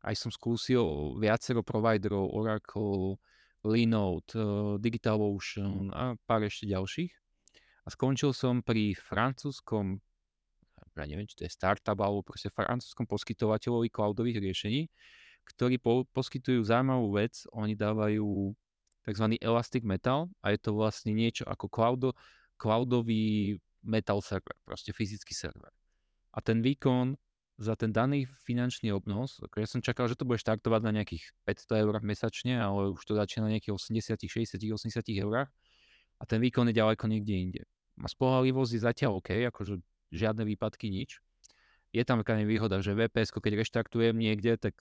aj 0.00 0.14
som 0.16 0.32
skúsil 0.32 1.14
viacero 1.20 1.60
providerov, 1.60 2.32
Oracle, 2.32 3.20
Linode, 3.60 4.32
eh, 4.32 4.80
DigitalOcean 4.80 5.92
a 5.92 6.16
pár 6.24 6.48
ešte 6.48 6.64
ďalších. 6.64 7.12
A 7.84 7.88
skončil 7.92 8.32
som 8.32 8.64
pri 8.64 8.96
francúzskom, 8.96 10.00
ja 10.96 11.04
neviem, 11.04 11.28
či 11.28 11.36
to 11.36 11.44
je 11.44 11.52
startup, 11.52 11.96
alebo 12.00 12.24
proste 12.24 12.52
francúzskom 12.52 13.08
poskytovateľovi 13.08 13.88
cloudových 13.92 14.40
riešení, 14.40 14.88
ktorí 15.48 15.80
po, 15.80 16.04
poskytujú 16.12 16.64
zaujímavú 16.64 17.16
vec. 17.16 17.44
Oni 17.56 17.76
dávajú 17.76 18.52
tzv. 19.10 19.26
Elastic 19.42 19.82
Metal 19.82 20.30
a 20.40 20.54
je 20.54 20.58
to 20.62 20.70
vlastne 20.78 21.10
niečo 21.10 21.42
ako 21.50 21.66
cloudo, 21.66 22.14
cloudový 22.54 23.58
metal 23.82 24.22
server, 24.22 24.54
proste 24.62 24.94
fyzický 24.94 25.34
server. 25.34 25.74
A 26.30 26.38
ten 26.38 26.62
výkon 26.62 27.18
za 27.60 27.76
ten 27.76 27.92
daný 27.92 28.24
finančný 28.46 28.88
obnos, 28.94 29.36
ja 29.42 29.68
som 29.68 29.84
čakal, 29.84 30.08
že 30.08 30.16
to 30.16 30.24
bude 30.24 30.40
štartovať 30.40 30.80
na 30.80 30.92
nejakých 30.96 31.28
500 31.44 31.82
eur 31.84 31.94
mesačne, 32.00 32.56
ale 32.56 32.94
už 32.96 33.02
to 33.04 33.12
začína 33.12 33.50
na 33.50 33.58
nejakých 33.58 33.76
80, 33.76 34.16
60, 34.16 34.56
80 34.56 35.04
eurách 35.20 35.52
a 36.16 36.24
ten 36.24 36.40
výkon 36.40 36.68
je 36.72 36.74
ďaleko 36.76 37.04
niekde 37.04 37.34
inde. 37.36 37.62
A 38.00 38.08
spolahlivosť 38.08 38.72
je 38.76 38.80
zatiaľ 38.80 39.20
OK, 39.20 39.36
akože 39.52 39.80
žiadne 40.08 40.48
výpadky, 40.48 40.88
nič. 40.88 41.20
Je 41.92 42.00
tam 42.06 42.22
taká 42.22 42.38
nevýhoda, 42.38 42.80
že 42.80 42.96
VPS, 42.96 43.34
keď 43.34 43.60
reštartujem 43.60 44.16
niekde, 44.16 44.56
tak 44.56 44.78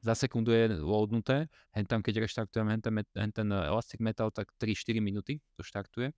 za 0.00 0.16
sekundu 0.16 0.52
je 0.52 0.80
loadnuté, 0.80 1.46
hen 1.76 1.84
tam 1.84 2.00
keď 2.00 2.24
reštartujem 2.24 2.68
hen 2.72 2.80
ten, 2.80 2.94
hen 3.04 3.32
ten 3.32 3.48
Elastic 3.52 4.00
Metal, 4.00 4.32
tak 4.32 4.48
3-4 4.56 5.00
minúty 5.04 5.44
to 5.56 5.62
štartuje. 5.62 6.12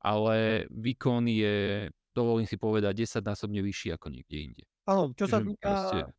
Ale 0.00 0.64
výkon 0.72 1.28
je, 1.28 1.88
dovolím 2.16 2.48
si 2.48 2.56
povedať, 2.56 3.04
10 3.04 3.20
násobne 3.20 3.60
vyšší 3.60 3.92
ako 4.00 4.08
niekde 4.08 4.36
inde. 4.40 4.64
Áno, 4.88 5.12
čo 5.12 5.28
sa 5.28 5.44
týka, 5.44 5.72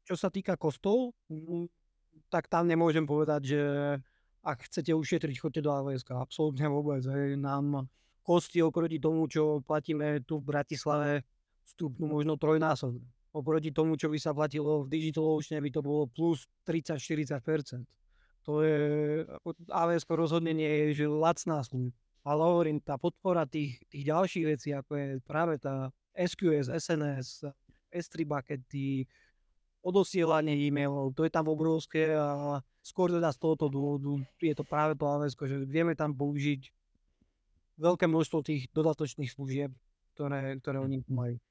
čo 0.06 0.16
sa 0.16 0.30
týka 0.30 0.54
kostov, 0.56 1.18
mm, 1.34 1.66
tak 2.30 2.46
tam 2.46 2.70
nemôžem 2.70 3.04
povedať, 3.04 3.42
že 3.58 3.62
ak 4.42 4.70
chcete 4.70 4.94
ušetriť, 4.94 5.36
choďte 5.38 5.62
do 5.66 5.72
AWS. 5.74 6.06
Absolútne 6.14 6.66
vôbec. 6.70 7.02
Hej. 7.06 7.38
Nám 7.38 7.90
kosti 8.26 8.62
oproti 8.62 8.98
tomu, 8.98 9.30
čo 9.30 9.62
platíme 9.66 10.22
tu 10.26 10.42
v 10.42 10.50
Bratislave, 10.50 11.26
stupnú 11.66 12.10
možno 12.10 12.38
trojnásobne. 12.38 13.06
Oproti 13.32 13.72
tomu, 13.72 13.96
čo 13.96 14.12
by 14.12 14.20
sa 14.20 14.36
platilo 14.36 14.84
v 14.84 14.92
DigitalOcean, 14.92 15.64
by 15.64 15.72
to 15.72 15.80
bolo 15.80 16.04
plus 16.12 16.44
30-40%. 16.68 17.88
To 18.50 18.66
je, 18.66 18.78
AWS 19.70 20.04
rozhodne 20.10 20.52
nie 20.52 20.68
je 20.68 21.04
že 21.04 21.06
lacná 21.08 21.64
služba. 21.64 21.96
Ale 22.22 22.42
hovorím, 22.46 22.78
tá 22.78 23.02
podpora 23.02 23.50
tých, 23.50 23.82
tých 23.90 24.06
ďalších 24.06 24.46
vecí, 24.46 24.70
ako 24.76 24.92
je 24.94 25.08
práve 25.26 25.58
tá 25.58 25.90
SQS, 26.14 26.70
SNS, 26.70 27.50
S3 27.90 28.28
buckety, 28.30 29.10
odosielanie 29.82 30.54
e-mailov, 30.70 31.18
to 31.18 31.26
je 31.26 31.34
tam 31.34 31.50
obrovské 31.50 32.14
a 32.14 32.62
skôr 32.86 33.10
teda 33.10 33.34
z 33.34 33.38
tohoto 33.42 33.66
dôvodu 33.66 34.22
je 34.38 34.54
to 34.54 34.62
práve 34.62 34.94
to 34.94 35.10
AWS, 35.10 35.34
že 35.34 35.58
vieme 35.66 35.98
tam 35.98 36.14
použiť 36.14 36.70
veľké 37.82 38.06
množstvo 38.06 38.46
tých 38.46 38.70
dodatočných 38.70 39.34
služieb, 39.34 39.74
ktoré, 40.14 40.62
ktoré 40.62 40.78
oni 40.78 41.02
majú. 41.10 41.42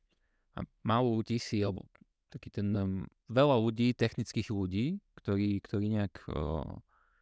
A 0.58 0.66
málo 0.82 1.20
ľudí 1.20 1.38
si, 1.38 1.62
alebo 1.62 1.86
taký 2.30 2.50
ten 2.50 2.70
um, 2.74 3.06
veľa 3.30 3.58
ľudí, 3.58 3.94
technických 3.94 4.50
ľudí, 4.50 4.98
ktorí, 5.18 5.58
ktorí 5.62 5.86
nejak 5.98 6.14
uh, 6.30 6.78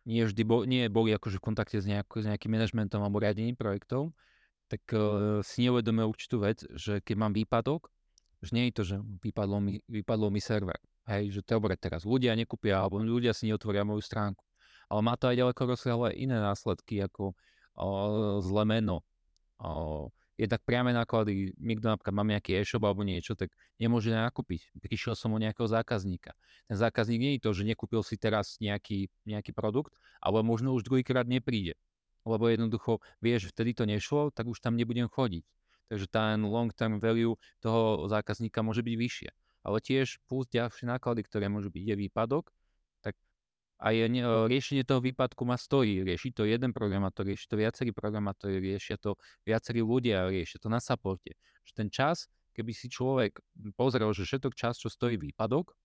nie 0.08 0.24
vždy 0.24 0.42
bol, 0.44 0.64
nie 0.64 0.88
boli 0.88 1.12
akože 1.12 1.40
v 1.40 1.46
kontakte 1.52 1.76
s, 1.80 1.84
nejak, 1.88 2.08
s 2.08 2.24
nejakým 2.28 2.52
manažmentom 2.52 3.00
alebo 3.00 3.20
riadením 3.20 3.56
projektov, 3.56 4.12
tak 4.68 4.84
uh, 4.92 5.40
si 5.40 5.64
neuvedomujú 5.64 6.06
určitú 6.08 6.36
vec, 6.44 6.64
že 6.76 7.00
keď 7.00 7.16
mám 7.16 7.32
výpadok, 7.32 7.88
že 8.44 8.50
nie 8.54 8.70
je 8.70 8.74
to, 8.74 8.82
že 8.84 8.96
vypadlo 9.24 9.58
mi, 9.58 9.80
vypadlo 9.88 10.28
mi 10.30 10.38
server. 10.38 10.78
Hej, 11.08 11.40
že 11.40 11.42
dobre, 11.42 11.72
teraz 11.80 12.04
ľudia 12.04 12.36
nekúpia, 12.36 12.84
alebo 12.84 13.00
ľudia 13.00 13.32
si 13.32 13.48
neotvoria 13.48 13.82
moju 13.82 14.04
stránku. 14.04 14.44
Ale 14.92 15.00
má 15.00 15.16
to 15.16 15.32
aj 15.32 15.40
ďaleko 15.40 15.60
rozsiahle 15.72 16.12
iné 16.16 16.36
následky, 16.36 17.00
ako 17.00 17.32
o, 17.76 17.88
zlé 18.44 18.64
meno. 18.68 19.04
O, 19.56 20.12
tak 20.46 20.62
priame 20.62 20.94
náklady, 20.94 21.56
niekto 21.58 21.90
napríklad 21.90 22.14
mám 22.14 22.30
nejaký 22.30 22.62
e-shop 22.62 22.86
alebo 22.86 23.02
niečo, 23.02 23.34
tak 23.34 23.50
nemôže 23.82 24.14
nakúpiť. 24.14 24.70
Prišiel 24.78 25.18
som 25.18 25.34
o 25.34 25.42
nejakého 25.42 25.66
zákazníka. 25.66 26.38
Ten 26.70 26.78
zákazník 26.78 27.18
nie 27.18 27.32
je 27.34 27.42
to, 27.42 27.50
že 27.50 27.66
nekúpil 27.66 28.06
si 28.06 28.14
teraz 28.14 28.54
nejaký, 28.62 29.10
nejaký 29.26 29.50
produkt, 29.50 29.98
ale 30.22 30.46
možno 30.46 30.76
už 30.78 30.86
druhýkrát 30.86 31.26
nepríde. 31.26 31.74
Lebo 32.22 32.46
jednoducho 32.46 33.02
vie, 33.18 33.34
že 33.40 33.50
vtedy 33.50 33.74
to 33.74 33.88
nešlo, 33.88 34.30
tak 34.30 34.46
už 34.46 34.62
tam 34.62 34.78
nebudem 34.78 35.10
chodiť 35.10 35.42
takže 35.88 36.06
ten 36.12 36.44
long 36.44 36.68
term 36.70 37.00
value 37.00 37.34
toho 37.64 38.06
zákazníka 38.06 38.60
môže 38.60 38.84
byť 38.84 38.94
vyššie. 38.94 39.30
Ale 39.64 39.82
tiež 39.82 40.20
plus 40.28 40.46
ďalšie 40.52 40.86
náklady, 40.86 41.26
ktoré 41.26 41.50
môžu 41.50 41.72
byť, 41.72 41.82
je 41.82 41.96
výpadok, 41.96 42.52
a 43.78 43.94
je, 43.94 44.04
ne, 44.10 44.22
riešenie 44.50 44.82
toho 44.82 44.98
výpadku 44.98 45.46
ma 45.46 45.54
stojí. 45.54 46.02
Rieši 46.02 46.34
to 46.34 46.42
jeden 46.42 46.74
programátor, 46.74 47.22
rieši 47.22 47.46
to 47.46 47.54
viacerí 47.54 47.90
programátori, 47.94 48.58
riešia 48.58 48.98
to 48.98 49.14
viacerí 49.46 49.80
ľudia, 49.86 50.26
riešia 50.26 50.58
to 50.58 50.66
na 50.66 50.82
supporte. 50.82 51.38
Že 51.62 51.72
ten 51.78 51.88
čas, 51.88 52.26
keby 52.58 52.74
si 52.74 52.90
človek 52.90 53.38
pozrel, 53.78 54.10
že 54.10 54.26
všetok 54.26 54.58
čas, 54.58 54.82
čo 54.82 54.90
stojí 54.90 55.14
výpadok, 55.14 55.78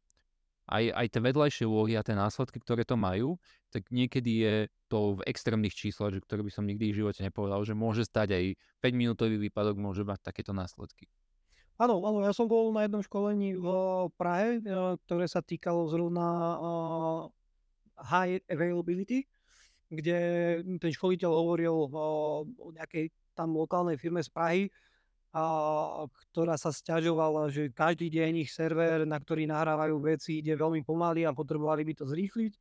aj, 0.64 0.96
aj 0.96 1.08
tie 1.12 1.22
vedľajšie 1.22 1.66
úlohy 1.68 1.94
a 2.00 2.06
tie 2.08 2.16
následky, 2.16 2.58
ktoré 2.64 2.88
to 2.88 2.96
majú, 2.96 3.36
tak 3.70 3.84
niekedy 3.92 4.32
je 4.48 4.56
to 4.88 5.20
v 5.20 5.28
extrémnych 5.28 5.76
číslach, 5.76 6.16
že 6.16 6.24
ktoré 6.24 6.40
by 6.40 6.52
som 6.56 6.64
nikdy 6.64 6.96
v 6.96 7.04
živote 7.04 7.20
nepovedal, 7.20 7.62
že 7.68 7.76
môže 7.76 8.08
stať 8.08 8.32
aj 8.32 8.46
5-minútový 8.80 9.36
výpadok, 9.38 9.76
môže 9.76 10.08
mať 10.08 10.24
takéto 10.24 10.56
následky. 10.56 11.12
Áno, 11.82 12.00
áno, 12.06 12.24
ja 12.24 12.32
som 12.32 12.48
bol 12.48 12.70
na 12.72 12.86
jednom 12.86 13.04
školení 13.04 13.58
v 13.58 13.68
Prahe, 14.16 14.62
e, 14.62 14.96
ktoré 15.04 15.26
sa 15.26 15.42
týkalo 15.42 15.90
zrovna 15.90 16.26
high 17.98 18.42
availability, 18.50 19.26
kde 19.94 20.18
ten 20.82 20.92
školiteľ 20.92 21.30
hovoril 21.30 21.74
o, 21.74 21.88
o 22.48 22.68
nejakej 22.74 23.14
tam 23.38 23.54
lokálnej 23.54 23.98
firme 23.98 24.22
z 24.22 24.30
Prahy, 24.30 24.64
a, 25.34 26.06
ktorá 26.30 26.58
sa 26.58 26.70
stiažovala, 26.70 27.50
že 27.50 27.74
každý 27.74 28.10
deň 28.10 28.46
ich 28.46 28.54
server, 28.54 29.06
na 29.06 29.18
ktorý 29.18 29.50
nahrávajú 29.50 29.98
veci, 30.02 30.42
ide 30.42 30.54
veľmi 30.54 30.86
pomaly 30.86 31.26
a 31.26 31.34
potrebovali 31.34 31.82
by 31.86 31.94
to 31.98 32.06
zrýchliť. 32.06 32.54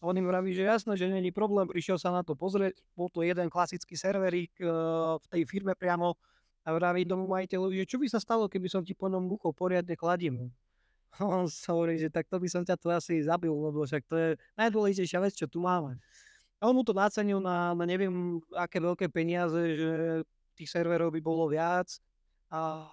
A 0.00 0.08
on 0.08 0.16
im 0.16 0.24
vraví, 0.24 0.56
že 0.56 0.64
jasné, 0.64 0.96
že 0.96 1.12
není 1.12 1.28
problém, 1.28 1.68
prišiel 1.68 2.00
sa 2.00 2.08
na 2.08 2.24
to 2.24 2.32
pozrieť, 2.32 2.80
bol 2.96 3.12
to 3.12 3.20
jeden 3.20 3.52
klasický 3.52 4.00
serverík 4.00 4.56
e, 4.56 4.64
v 5.20 5.26
tej 5.28 5.42
firme 5.44 5.76
priamo 5.76 6.16
a 6.64 6.68
vraví 6.72 7.04
tomu 7.04 7.28
majiteľovi, 7.28 7.84
že 7.84 7.90
čo 7.96 8.00
by 8.00 8.08
sa 8.08 8.16
stalo, 8.16 8.48
keby 8.48 8.68
som 8.72 8.80
ti 8.80 8.96
po 8.96 9.12
ňom 9.12 9.28
buchol 9.28 9.52
poriadne 9.52 9.92
kladím. 10.00 10.48
On 11.18 11.50
sa 11.50 11.74
hovorí, 11.74 11.98
že 11.98 12.06
tak 12.06 12.30
to 12.30 12.38
by 12.38 12.46
som 12.46 12.62
ťa 12.62 12.76
tu 12.78 12.86
asi 12.92 13.26
zabil, 13.26 13.50
lebo 13.50 13.82
však 13.82 14.06
to 14.06 14.14
je 14.14 14.28
najdôležitejšia 14.54 15.18
vec, 15.18 15.34
čo 15.34 15.50
tu 15.50 15.58
máme. 15.58 15.98
A 16.60 16.68
on 16.68 16.76
mu 16.76 16.84
to 16.84 16.92
nacenil 16.92 17.40
na, 17.40 17.72
na 17.72 17.84
neviem 17.88 18.38
aké 18.52 18.78
veľké 18.78 19.08
peniaze, 19.08 19.56
že 19.56 19.90
tých 20.54 20.70
serverov 20.70 21.10
by 21.10 21.20
bolo 21.24 21.48
viac 21.48 21.88
a 22.52 22.84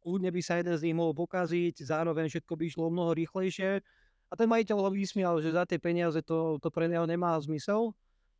kľudne 0.00 0.30
by 0.30 0.40
sa 0.40 0.62
jeden 0.62 0.78
z 0.78 0.84
nich 0.88 0.96
mohol 0.96 1.12
pokaziť, 1.12 1.82
zároveň 1.82 2.30
všetko 2.30 2.54
by 2.54 2.64
išlo 2.70 2.86
mnoho 2.88 3.12
rýchlejšie. 3.18 3.82
A 4.28 4.32
ten 4.36 4.46
majiteľ 4.46 4.76
ho 4.78 4.90
vysmial, 4.94 5.42
že 5.42 5.52
za 5.52 5.66
tie 5.66 5.80
peniaze 5.82 6.22
to, 6.22 6.62
to 6.62 6.68
pre 6.70 6.86
neho 6.86 7.04
nemá 7.08 7.34
zmysel. 7.40 7.96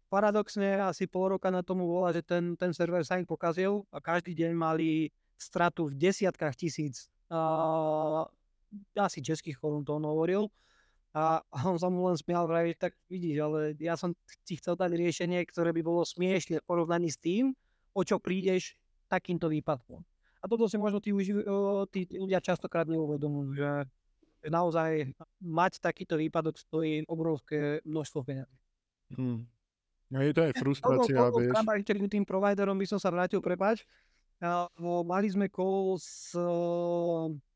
Paradoxne 0.09 0.81
asi 0.81 1.05
pol 1.05 1.37
roka 1.37 1.53
na 1.53 1.61
tomu 1.61 1.85
bola, 1.85 2.15
že 2.15 2.25
ten, 2.25 2.57
ten 2.57 2.73
server 2.73 3.05
sa 3.05 3.21
im 3.21 3.29
pokazil 3.29 3.85
a 3.93 4.01
každý 4.01 4.33
deň 4.33 4.53
mali 4.57 5.13
stratu 5.37 5.91
v 5.91 5.99
desiatkách 5.99 6.55
tisíc 6.57 7.11
asi 8.97 9.25
českých 9.25 9.59
korún 9.59 9.85
to 9.85 9.97
on 9.97 10.05
hovoril. 10.05 10.49
A 11.17 11.41
on 11.65 11.81
sa 11.81 11.89
mu 11.89 12.05
len 12.05 12.17
smial, 12.21 12.45
vraví, 12.45 12.77
tak 12.77 12.93
vidíš, 13.09 13.37
ale 13.41 13.59
ja 13.81 13.97
som 13.97 14.13
ti 14.45 14.61
chcel 14.61 14.77
dať 14.77 14.93
riešenie, 14.93 15.41
ktoré 15.49 15.73
by 15.73 15.83
bolo 15.83 16.05
smiešne 16.05 16.61
v 16.61 16.69
porovnaní 16.69 17.09
s 17.09 17.19
tým, 17.19 17.57
o 17.97 18.01
čo 18.05 18.21
prídeš 18.21 18.77
takýmto 19.09 19.49
výpadkom. 19.49 20.05
A 20.39 20.45
toto 20.47 20.69
si 20.71 20.79
možno 20.79 21.03
tí, 21.03 21.11
tí 21.91 22.01
ľudia 22.15 22.39
častokrát 22.39 22.87
neuvedomujú, 22.87 23.59
že 23.59 23.71
naozaj 24.47 25.11
mať 25.43 25.83
takýto 25.83 26.15
výpadok 26.15 26.55
stojí 26.61 27.03
obrovské 27.11 27.83
množstvo 27.83 28.21
peniazí. 28.23 28.57
Hmm. 29.19 29.49
A 30.15 30.25
je 30.25 30.33
to 30.33 30.41
aj 30.45 30.53
frustrácia, 30.57 31.21
vieš. 31.35 31.53
tým 32.09 32.25
providerom 32.25 32.79
by 32.79 32.87
som 32.87 33.01
sa 33.01 33.11
vrátil, 33.11 33.43
prepač. 33.43 33.83
Mali 34.79 35.29
sme 35.29 35.51
call 35.51 35.99
s 35.99 36.33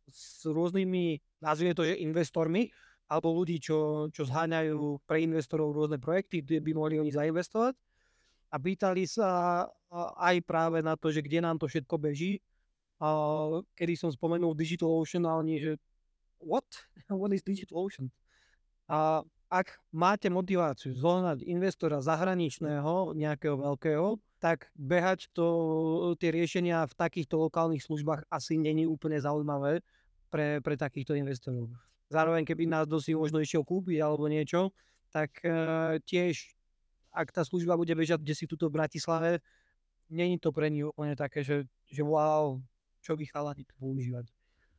s 0.08 0.46
rôznymi, 0.48 1.20
nazvime 1.42 1.76
to, 1.76 1.86
že 1.86 2.00
investormi, 2.02 2.72
alebo 3.12 3.36
ľudí, 3.36 3.60
čo, 3.60 4.08
čo 4.08 4.24
zháňajú 4.24 5.04
pre 5.04 5.20
investorov 5.20 5.76
rôzne 5.76 6.00
projekty, 6.00 6.40
kde 6.40 6.64
by 6.64 6.72
mohli 6.72 6.96
oni 6.96 7.12
zainvestovať. 7.12 7.76
A 8.52 8.56
pýtali 8.56 9.04
sa 9.04 9.64
aj 10.16 10.36
práve 10.48 10.80
na 10.80 10.96
to, 10.96 11.12
že 11.12 11.20
kde 11.20 11.44
nám 11.44 11.60
to 11.60 11.68
všetko 11.68 12.00
beží. 12.00 12.40
A 13.02 13.08
kedy 13.76 13.98
som 13.98 14.08
spomenul 14.08 14.56
DigitalOcean 14.56 15.28
a 15.28 15.36
oni, 15.36 15.60
že 15.60 15.72
what? 16.40 16.64
What 17.12 17.36
is 17.36 17.44
DigitalOcean? 17.44 18.08
A 18.88 19.20
ak 19.52 19.76
máte 19.92 20.32
motiváciu 20.32 20.96
zohnať 20.96 21.44
investora 21.44 22.00
zahraničného, 22.00 23.12
nejakého 23.12 23.60
veľkého, 23.60 24.16
tak 24.42 24.74
behať 24.74 25.30
to, 25.30 25.46
tie 26.18 26.34
riešenia 26.34 26.82
v 26.90 26.98
takýchto 26.98 27.38
lokálnych 27.38 27.86
službách 27.86 28.26
asi 28.26 28.58
není 28.58 28.90
úplne 28.90 29.14
zaujímavé 29.22 29.86
pre, 30.34 30.58
pre 30.58 30.74
takýchto 30.74 31.14
investorov. 31.14 31.70
Zároveň, 32.10 32.42
keby 32.42 32.66
nás 32.66 32.90
dosí 32.90 33.14
možno 33.14 33.38
išiel 33.38 33.62
kúpiť 33.62 34.02
alebo 34.02 34.26
niečo, 34.26 34.74
tak 35.14 35.38
e, 35.46 35.54
tiež, 36.02 36.58
ak 37.14 37.30
tá 37.30 37.46
služba 37.46 37.78
bude 37.78 37.94
bežať 37.94 38.18
kde 38.18 38.34
si 38.34 38.50
tuto 38.50 38.66
v 38.66 38.82
Bratislave, 38.82 39.38
není 40.10 40.42
to 40.42 40.50
pre 40.50 40.66
nich 40.74 40.90
úplne 40.90 41.14
také, 41.14 41.46
že, 41.46 41.70
že 41.86 42.02
wow, 42.02 42.58
čo 42.98 43.14
by 43.14 43.22
chalani 43.30 43.62
tu 43.62 43.78
používať. 43.78 44.26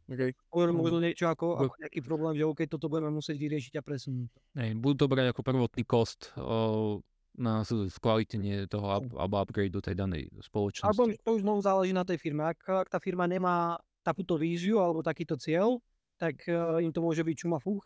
Okay. 0.03 0.35
Možno 0.51 0.99
niečo 0.99 1.31
ako, 1.31 1.63
ako 1.63 1.75
nejaký 1.79 2.03
problém, 2.03 2.35
že 2.35 2.43
OK, 2.43 2.67
toto 2.67 2.91
budeme 2.91 3.15
musieť 3.15 3.39
vyriešiť 3.39 3.73
a 3.79 3.81
presunúť. 3.81 4.27
Hej, 4.59 4.75
budú 4.75 5.07
to 5.07 5.07
brať 5.07 5.31
ako 5.31 5.41
prvotný 5.47 5.87
kost 5.87 6.35
o, 6.35 6.99
na 7.33 7.65
skvalitenie 7.65 8.69
toho 8.69 8.87
up, 9.01 9.05
alebo 9.17 9.41
upgrade 9.41 9.73
do 9.73 9.81
tej 9.81 9.97
danej 9.97 10.29
spoločnosti. 10.45 10.85
Alebo 10.85 11.09
to 11.17 11.29
už 11.33 11.41
znovu 11.41 11.59
záleží 11.65 11.91
na 11.93 12.05
tej 12.05 12.21
firme. 12.21 12.45
Ak, 12.45 12.61
ak 12.61 12.89
tá 12.93 13.01
firma 13.01 13.25
nemá 13.25 13.81
takúto 14.05 14.37
víziu 14.37 14.77
alebo 14.77 15.01
takýto 15.01 15.33
cieľ, 15.39 15.81
tak 16.21 16.45
uh, 16.45 16.77
im 16.77 16.93
to 16.93 17.01
môže 17.01 17.25
byť 17.25 17.35
čuma 17.35 17.57
fuch. 17.57 17.81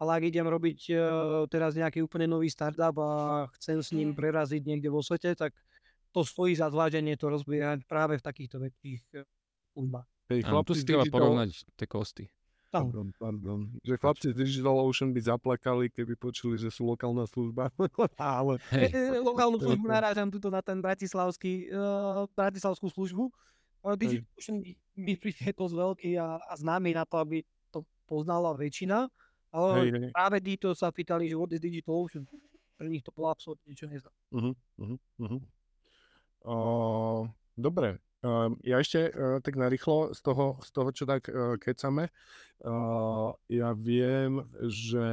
Ale 0.00 0.16
ak 0.16 0.22
idem 0.32 0.48
robiť 0.48 0.80
uh, 0.92 1.00
teraz 1.48 1.76
nejaký 1.76 2.04
úplne 2.04 2.28
nový 2.28 2.52
startup 2.52 2.96
a 3.00 3.10
chcem 3.60 3.80
s 3.80 3.92
ním 3.92 4.12
preraziť 4.12 4.64
niekde 4.64 4.88
vo 4.92 5.00
svete, 5.00 5.32
tak 5.36 5.56
to 6.12 6.20
stojí 6.24 6.56
za 6.56 6.68
zváženie 6.68 7.16
to 7.16 7.30
rozbiehať 7.30 7.86
práve 7.88 8.18
v 8.18 8.24
takýchto 8.24 8.60
väčších 8.60 9.00
službách. 9.76 10.08
Hej, 10.30 10.40
chlapci 10.46 10.66
tu 10.66 10.72
si 10.74 10.84
treba 10.86 11.04
porovnať 11.06 11.50
tie 11.74 11.86
kosty. 11.88 12.24
Pardon, 12.70 13.10
pardon. 13.18 13.66
Že 13.82 13.94
chlapci 13.98 14.26
z 14.30 14.36
Digital 14.38 14.78
Ocean 14.78 15.10
by 15.10 15.18
zaplakali, 15.18 15.90
keby 15.90 16.14
počuli, 16.14 16.54
že 16.54 16.70
sú 16.70 16.86
lokálna 16.86 17.26
služba. 17.26 17.74
Ale... 18.14 18.62
Hey. 18.70 18.86
E, 18.86 19.18
e, 19.18 19.18
lokálnu 19.18 19.58
službu 19.58 19.90
narážam 19.90 20.30
tuto 20.30 20.54
na 20.54 20.62
ten 20.62 20.78
bratislavský, 20.78 21.66
uh, 21.74 22.30
bratislavskú 22.38 22.86
službu. 22.86 23.26
Ale 23.82 23.98
Digital 23.98 24.30
Ocean 24.38 24.62
by 24.94 25.12
príde 25.18 25.50
dosť 25.50 25.74
veľký 25.74 26.10
a, 26.22 26.38
a 26.38 26.52
známy 26.54 26.94
na 26.94 27.02
to, 27.02 27.18
aby 27.18 27.42
to 27.74 27.82
poznala 28.06 28.54
väčšina. 28.54 29.10
Ale 29.50 29.70
hey, 29.82 29.90
hey. 29.90 30.10
práve 30.14 30.38
títo 30.38 30.70
sa 30.78 30.94
pýtali, 30.94 31.26
že 31.26 31.34
what 31.34 31.50
is 31.50 31.58
Digital 31.58 31.98
Ocean? 31.98 32.22
Pre 32.78 32.86
nich 32.86 33.02
to 33.02 33.10
bolo 33.10 33.34
absolútne 33.34 33.66
niečo 33.66 33.90
nezná. 33.90 34.14
Uh-huh, 34.30 34.54
uh-huh, 34.78 34.98
uh-huh. 35.26 35.42
Uh, 36.40 37.22
dobre, 37.58 37.98
Uh, 37.98 38.09
ja 38.64 38.76
ešte 38.76 39.08
uh, 39.08 39.40
tak 39.40 39.56
narýchlo 39.56 40.12
z 40.12 40.20
toho, 40.20 40.60
z 40.60 40.70
toho 40.76 40.88
čo 40.92 41.04
tak 41.08 41.28
uh, 41.28 41.56
kecame. 41.56 42.12
Ja 43.48 43.72
viem, 43.72 44.44
že 44.68 45.08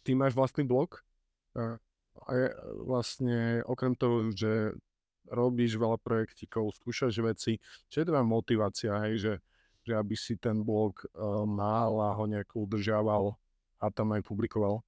ty 0.00 0.16
máš 0.16 0.32
vlastný 0.32 0.64
blog 0.64 1.04
a 1.52 2.32
vlastne 2.80 3.60
okrem 3.68 3.92
toho, 3.92 4.32
že 4.32 4.72
robíš 5.28 5.76
veľa 5.76 6.00
projektikov, 6.00 6.72
skúšaš 6.80 7.12
veci, 7.20 7.60
čo 7.92 8.00
je 8.00 8.08
tvoja 8.08 8.24
motivácia, 8.24 8.96
hej, 9.04 9.20
že, 9.20 9.34
že 9.84 9.92
aby 10.00 10.16
si 10.16 10.40
ten 10.40 10.64
blog 10.64 11.04
mal 11.44 11.92
a 12.08 12.16
ho 12.16 12.24
nejako 12.24 12.64
udržával 12.64 13.36
a 13.76 13.92
tam 13.92 14.16
aj 14.16 14.24
publikoval? 14.24 14.80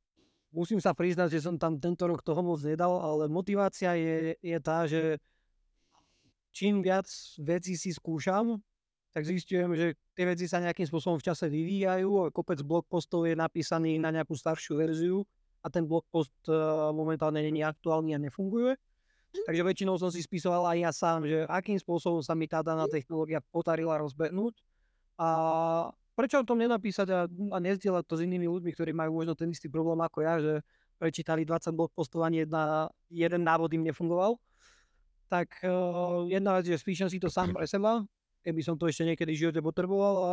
Musím 0.57 0.81
sa 0.81 0.97
priznať, 0.97 1.37
že 1.37 1.45
som 1.45 1.61
tam 1.61 1.77
tento 1.77 2.09
rok 2.09 2.25
toho 2.25 2.41
moc 2.41 2.65
nedal, 2.65 2.97
ale 2.97 3.29
motivácia 3.29 3.93
je, 3.93 4.41
je 4.41 4.57
tá, 4.57 4.89
že 4.89 5.21
čím 6.53 6.85
viac 6.85 7.09
vecí 7.41 7.75
si 7.75 7.91
skúšam, 7.91 8.61
tak 9.13 9.29
zistujem, 9.29 9.77
že 9.77 9.87
tie 10.17 10.25
veci 10.25 10.49
sa 10.49 10.61
nejakým 10.61 10.89
spôsobom 10.89 11.21
v 11.21 11.27
čase 11.29 11.49
vyvíjajú 11.49 12.11
a 12.29 12.33
kopec 12.33 12.65
blogpostov 12.65 13.29
je 13.29 13.37
napísaný 13.37 14.01
na 14.01 14.09
nejakú 14.09 14.33
staršiu 14.33 14.81
verziu 14.81 15.25
a 15.61 15.69
ten 15.69 15.85
blogpost 15.85 16.33
uh, 16.49 16.93
momentálne 16.97 17.45
není 17.45 17.61
aktuálny 17.61 18.17
a 18.17 18.23
nefunguje. 18.23 18.77
Takže 19.33 19.63
väčšinou 19.65 19.97
som 19.97 20.13
si 20.13 20.21
spisoval 20.21 20.77
aj 20.77 20.79
ja 20.81 20.93
sám, 20.93 21.25
že 21.25 21.49
akým 21.49 21.81
spôsobom 21.81 22.21
sa 22.21 22.37
mi 22.37 22.45
tá 22.45 22.61
daná 22.61 22.85
technológia 22.85 23.41
podarila 23.41 23.97
rozbehnúť. 24.01 24.61
A 25.17 25.29
prečo 26.13 26.41
o 26.41 26.45
tom 26.45 26.61
nenapísať 26.61 27.09
a, 27.09 27.21
a 27.29 27.57
nezdieľať 27.61 28.05
to 28.05 28.21
s 28.21 28.25
inými 28.29 28.45
ľuďmi, 28.49 28.71
ktorí 28.77 28.93
majú 28.93 29.25
možno 29.25 29.33
ten 29.33 29.49
istý 29.49 29.73
problém 29.73 30.01
ako 30.05 30.19
ja, 30.21 30.35
že 30.37 30.55
prečítali 31.01 31.49
20 31.49 31.73
blogpostov 31.73 32.25
a 32.25 32.29
jedna, 32.29 32.93
jeden 33.09 33.43
návod 33.45 33.73
im 33.73 33.89
nefungoval 33.89 34.37
tak 35.33 35.49
uh, 35.65 36.29
jedna 36.29 36.61
vec 36.61 36.69
je, 36.69 36.77
spíšem 36.77 37.09
si 37.09 37.17
to 37.17 37.33
sám 37.33 37.57
pre 37.57 37.65
seba, 37.65 38.05
keby 38.45 38.61
som 38.61 38.77
to 38.77 38.85
ešte 38.85 39.09
niekedy 39.09 39.33
v 39.33 39.49
živote 39.49 39.65
potreboval 39.65 40.15
a 40.21 40.33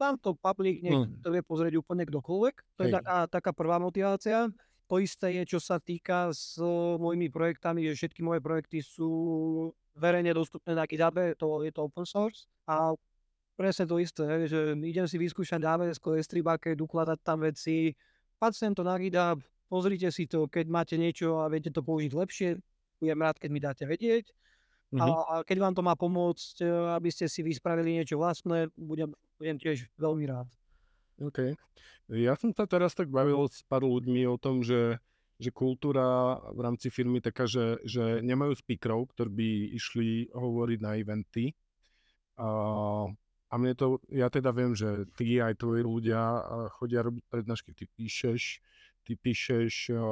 tam 0.00 0.16
to 0.16 0.32
public, 0.32 0.80
mm. 0.80 1.20
to 1.20 1.28
vie 1.28 1.44
pozrieť 1.44 1.76
úplne 1.76 2.08
kdokoľvek. 2.08 2.54
To 2.80 2.80
je 2.80 2.90
taká, 2.96 3.28
taká 3.28 3.52
prvá 3.52 3.76
motivácia. 3.76 4.48
To 4.88 4.96
isté 4.96 5.36
je, 5.36 5.56
čo 5.56 5.60
sa 5.60 5.76
týka 5.76 6.32
s 6.32 6.56
uh, 6.56 6.96
mojimi 6.96 7.28
projektami, 7.28 7.84
že 7.92 7.92
všetky 8.00 8.24
moje 8.24 8.40
projekty 8.40 8.80
sú 8.80 9.12
verejne 9.92 10.32
dostupné 10.32 10.72
na 10.72 10.88
GitHub, 10.88 11.36
to 11.36 11.68
je 11.68 11.70
to 11.76 11.84
open 11.84 12.08
source. 12.08 12.48
A 12.64 12.96
presne 13.52 13.84
to 13.84 14.00
isté, 14.00 14.48
že 14.48 14.72
idem 14.80 15.04
si 15.04 15.20
vyskúšať 15.20 15.60
AWS, 15.60 16.00
S3 16.00 16.40
bucket, 16.40 16.80
ukladať 16.80 17.20
tam 17.20 17.44
veci, 17.44 17.92
pacient 18.40 18.80
to 18.80 18.82
na 18.82 18.96
GitHub, 18.96 19.44
pozrite 19.68 20.08
si 20.08 20.24
to, 20.24 20.48
keď 20.48 20.72
máte 20.72 20.96
niečo 20.96 21.44
a 21.44 21.52
viete 21.52 21.68
to 21.68 21.84
použiť 21.84 22.12
lepšie, 22.16 22.56
budem 23.02 23.18
rád, 23.18 23.36
keď 23.42 23.50
mi 23.50 23.58
dáte 23.58 23.84
vedieť. 23.84 24.30
A, 24.92 25.02
Mhm. 25.02 25.08
a 25.08 25.32
keď 25.42 25.56
vám 25.58 25.74
to 25.74 25.82
má 25.82 25.96
pomôcť, 25.96 26.62
e, 26.62 26.68
aby 26.94 27.08
ste 27.08 27.24
si 27.24 27.40
vyspravili 27.40 27.96
niečo 27.96 28.20
vlastné, 28.20 28.68
budem, 28.76 29.10
budem 29.40 29.56
tiež 29.56 29.88
veľmi 29.96 30.28
rád. 30.28 30.46
OK. 31.16 31.56
Ja 32.12 32.36
som 32.36 32.52
sa 32.52 32.68
teraz 32.68 32.92
tak 32.92 33.08
bavil 33.08 33.40
s 33.48 33.64
pár 33.64 33.88
ľuďmi 33.88 34.28
o 34.28 34.36
tom, 34.36 34.60
že, 34.60 35.00
že 35.40 35.48
kultúra 35.48 36.36
v 36.52 36.60
rámci 36.60 36.92
firmy 36.92 37.24
taká, 37.24 37.48
že, 37.48 37.80
že 37.88 38.20
nemajú 38.20 38.52
speakerov, 38.52 39.16
ktorí 39.16 39.30
by 39.32 39.50
išli 39.80 40.08
hovoriť 40.28 40.78
na 40.84 40.92
eventy. 41.00 41.56
A, 42.36 42.48
a 43.48 43.54
mne 43.56 43.72
to, 43.72 43.96
ja 44.12 44.28
teda 44.28 44.52
viem, 44.52 44.76
že 44.76 45.08
ty 45.16 45.40
aj 45.40 45.56
tvoji 45.56 45.88
ľudia 45.88 46.20
a, 46.20 46.68
chodia 46.68 47.00
robiť 47.00 47.24
prednášky, 47.32 47.72
ty 47.72 47.88
píšeš, 47.88 48.60
ty 49.08 49.16
píšeš 49.16 49.96
a, 49.96 50.04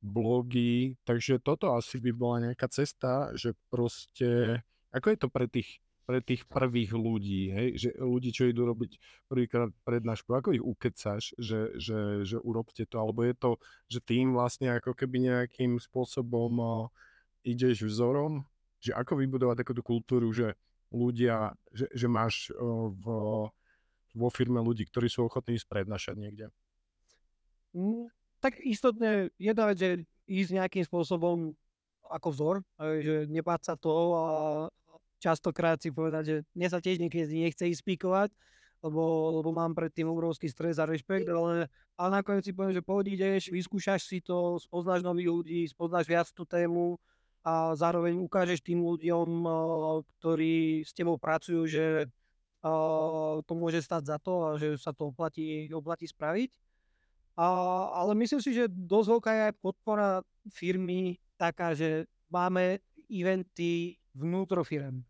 blogy, 0.00 0.96
takže 1.04 1.44
toto 1.44 1.76
asi 1.76 2.00
by 2.00 2.10
bola 2.16 2.36
nejaká 2.50 2.66
cesta, 2.72 3.32
že 3.36 3.52
proste, 3.68 4.60
ako 4.90 5.06
je 5.12 5.18
to 5.20 5.28
pre 5.28 5.46
tých 5.48 5.80
pre 6.10 6.18
tých 6.18 6.42
prvých 6.50 6.90
ľudí, 6.90 7.54
hej, 7.54 7.68
že 7.78 7.88
ľudí, 7.94 8.34
čo 8.34 8.50
idú 8.50 8.66
robiť 8.66 8.98
prvýkrát 9.30 9.70
prednášku, 9.86 10.34
ako 10.34 10.58
ich 10.58 10.64
ukecáš, 10.64 11.30
že, 11.38 11.70
že, 11.78 12.26
že 12.26 12.34
urobte 12.42 12.82
to, 12.82 12.98
alebo 12.98 13.22
je 13.22 13.30
to, 13.38 13.50
že 13.86 14.02
ty 14.02 14.18
im 14.18 14.34
vlastne 14.34 14.74
ako 14.74 14.90
keby 14.98 15.30
nejakým 15.30 15.78
spôsobom 15.78 16.52
uh, 16.58 16.90
ideš 17.46 17.86
vzorom, 17.86 18.42
že 18.82 18.90
ako 18.90 19.22
vybudovať 19.22 19.62
takúto 19.62 19.86
kultúru, 19.86 20.34
že 20.34 20.58
ľudia, 20.90 21.54
že, 21.70 21.86
že 21.94 22.10
máš 22.10 22.50
v, 22.58 23.04
vo 24.10 24.28
firme 24.34 24.58
ľudí, 24.58 24.90
ktorí 24.90 25.06
sú 25.06 25.30
ochotní 25.30 25.62
ísť 25.62 25.70
prednášať 25.70 26.14
niekde. 26.18 26.46
Mm, 27.70 28.10
tak 28.40 28.58
istotne 28.64 29.28
jedna 29.36 29.68
vec 29.68 29.78
je 29.78 29.92
ísť 30.26 30.50
nejakým 30.56 30.84
spôsobom 30.88 31.52
ako 32.10 32.28
vzor, 32.34 32.56
že 32.80 33.30
nebáť 33.30 33.60
sa 33.70 33.74
toho 33.78 34.04
a 34.16 34.24
častokrát 35.22 35.78
si 35.78 35.94
povedať, 35.94 36.22
že 36.26 36.36
mne 36.56 36.68
sa 36.72 36.82
tiež 36.82 36.98
niekedy 36.98 37.28
nechce 37.46 37.62
ísť 37.70 37.84
spíkovať, 37.86 38.34
lebo, 38.82 39.36
lebo 39.38 39.52
mám 39.52 39.76
predtým 39.76 40.08
obrovský 40.08 40.48
stres 40.48 40.80
a 40.80 40.88
rešpekt, 40.88 41.28
ale, 41.28 41.68
ale 41.94 42.08
nakoniec 42.10 42.48
si 42.48 42.56
poviem, 42.56 42.74
že 42.74 42.82
poď 42.82 43.04
ideš, 43.14 43.52
vyskúšaš 43.52 44.08
si 44.08 44.18
to, 44.24 44.56
spoznáš 44.58 45.04
nových 45.04 45.30
ľudí, 45.30 45.60
spoznáš 45.68 46.08
viac 46.08 46.26
tú 46.32 46.48
tému 46.48 46.96
a 47.44 47.76
zároveň 47.76 48.16
ukážeš 48.20 48.64
tým 48.64 48.80
ľuďom, 48.80 49.44
ktorí 50.18 50.82
s 50.82 50.96
tebou 50.96 51.20
pracujú, 51.20 51.68
že 51.68 52.08
to 53.44 53.52
môže 53.56 53.80
stať 53.84 54.02
za 54.04 54.16
to 54.20 54.32
a 54.44 54.48
že 54.60 54.76
sa 54.76 54.92
to 54.92 55.12
oplatí, 55.12 55.68
oplatí 55.72 56.08
spraviť. 56.08 56.52
A, 57.38 57.46
ale 57.94 58.12
myslím 58.18 58.40
si, 58.42 58.50
že 58.52 58.68
dosť 58.68 59.08
veľká 59.16 59.30
je 59.32 59.42
aj 59.50 59.54
podpora 59.62 60.08
firmy 60.50 61.16
taká, 61.38 61.72
že 61.72 62.04
máme 62.28 62.78
eventy 63.08 63.96
vnútro 64.12 64.62
firm. 64.62 65.02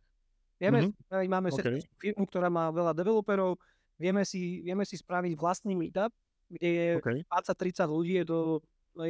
Vieme, 0.61 0.85
Mhm. 0.85 0.93
mm-hmm. 0.93 1.29
máme 1.33 1.49
OK. 1.49 1.59
okay. 1.61 1.81
firmu, 1.97 2.29
ktorá 2.29 2.53
má 2.53 2.69
veľa 2.69 2.93
developerov, 2.93 3.57
vieme 3.97 4.25
si, 4.29 4.61
vieme 4.61 4.85
si 4.85 5.01
spraviť 5.01 5.33
vlastný 5.37 5.73
meetup, 5.73 6.13
kde 6.53 6.69
je 6.69 6.89
OK. 7.01 7.09
20-30 7.25 7.89
ľudí, 7.89 8.15
je 8.21 8.27
to, 8.29 8.39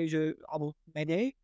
že, 0.06 0.20
alebo 0.46 0.76
menej, 0.94 1.34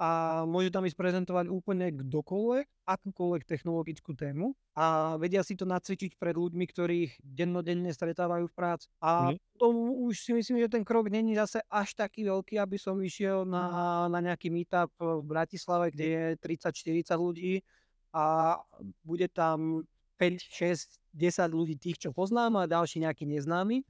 a 0.00 0.42
môže 0.48 0.72
tam 0.72 0.88
ísť 0.88 0.96
prezentovať 0.96 1.52
úplne 1.52 1.92
kdokoľvek, 1.92 2.66
akúkoľvek 2.88 3.42
technologickú 3.44 4.16
tému 4.16 4.56
a 4.72 5.16
vedia 5.20 5.44
si 5.44 5.60
to 5.60 5.68
nacvičiť 5.68 6.16
pred 6.16 6.32
ľuďmi, 6.40 6.64
ktorých 6.64 7.20
dennodenne 7.20 7.92
stretávajú 7.92 8.48
v 8.48 8.54
práci. 8.56 8.88
A 9.04 9.12
Mhm. 9.18 9.36
potom 9.52 9.92
už 10.08 10.16
si 10.24 10.32
myslím, 10.32 10.64
že 10.64 10.72
ten 10.72 10.88
krok 10.88 11.12
není 11.12 11.36
zase 11.36 11.60
až 11.68 11.92
taký 11.92 12.24
veľký, 12.24 12.56
aby 12.56 12.80
som 12.80 12.96
išiel 12.96 13.44
na, 13.44 14.08
na 14.08 14.18
nejaký 14.24 14.48
meetup 14.48 14.88
v 14.96 15.20
Bratislave, 15.20 15.92
kde 15.92 16.06
je 16.08 16.24
30-40 16.40 17.20
ľudí 17.20 17.60
a 18.16 18.56
bude 19.04 19.28
tam 19.28 19.84
5, 20.16 20.40
6, 20.40 20.96
10 21.12 21.52
ľudí 21.52 21.76
tých, 21.76 22.00
čo 22.00 22.10
poznám 22.16 22.64
a 22.64 22.70
ďalší 22.70 23.04
nejaký 23.04 23.24
neznámy. 23.28 23.84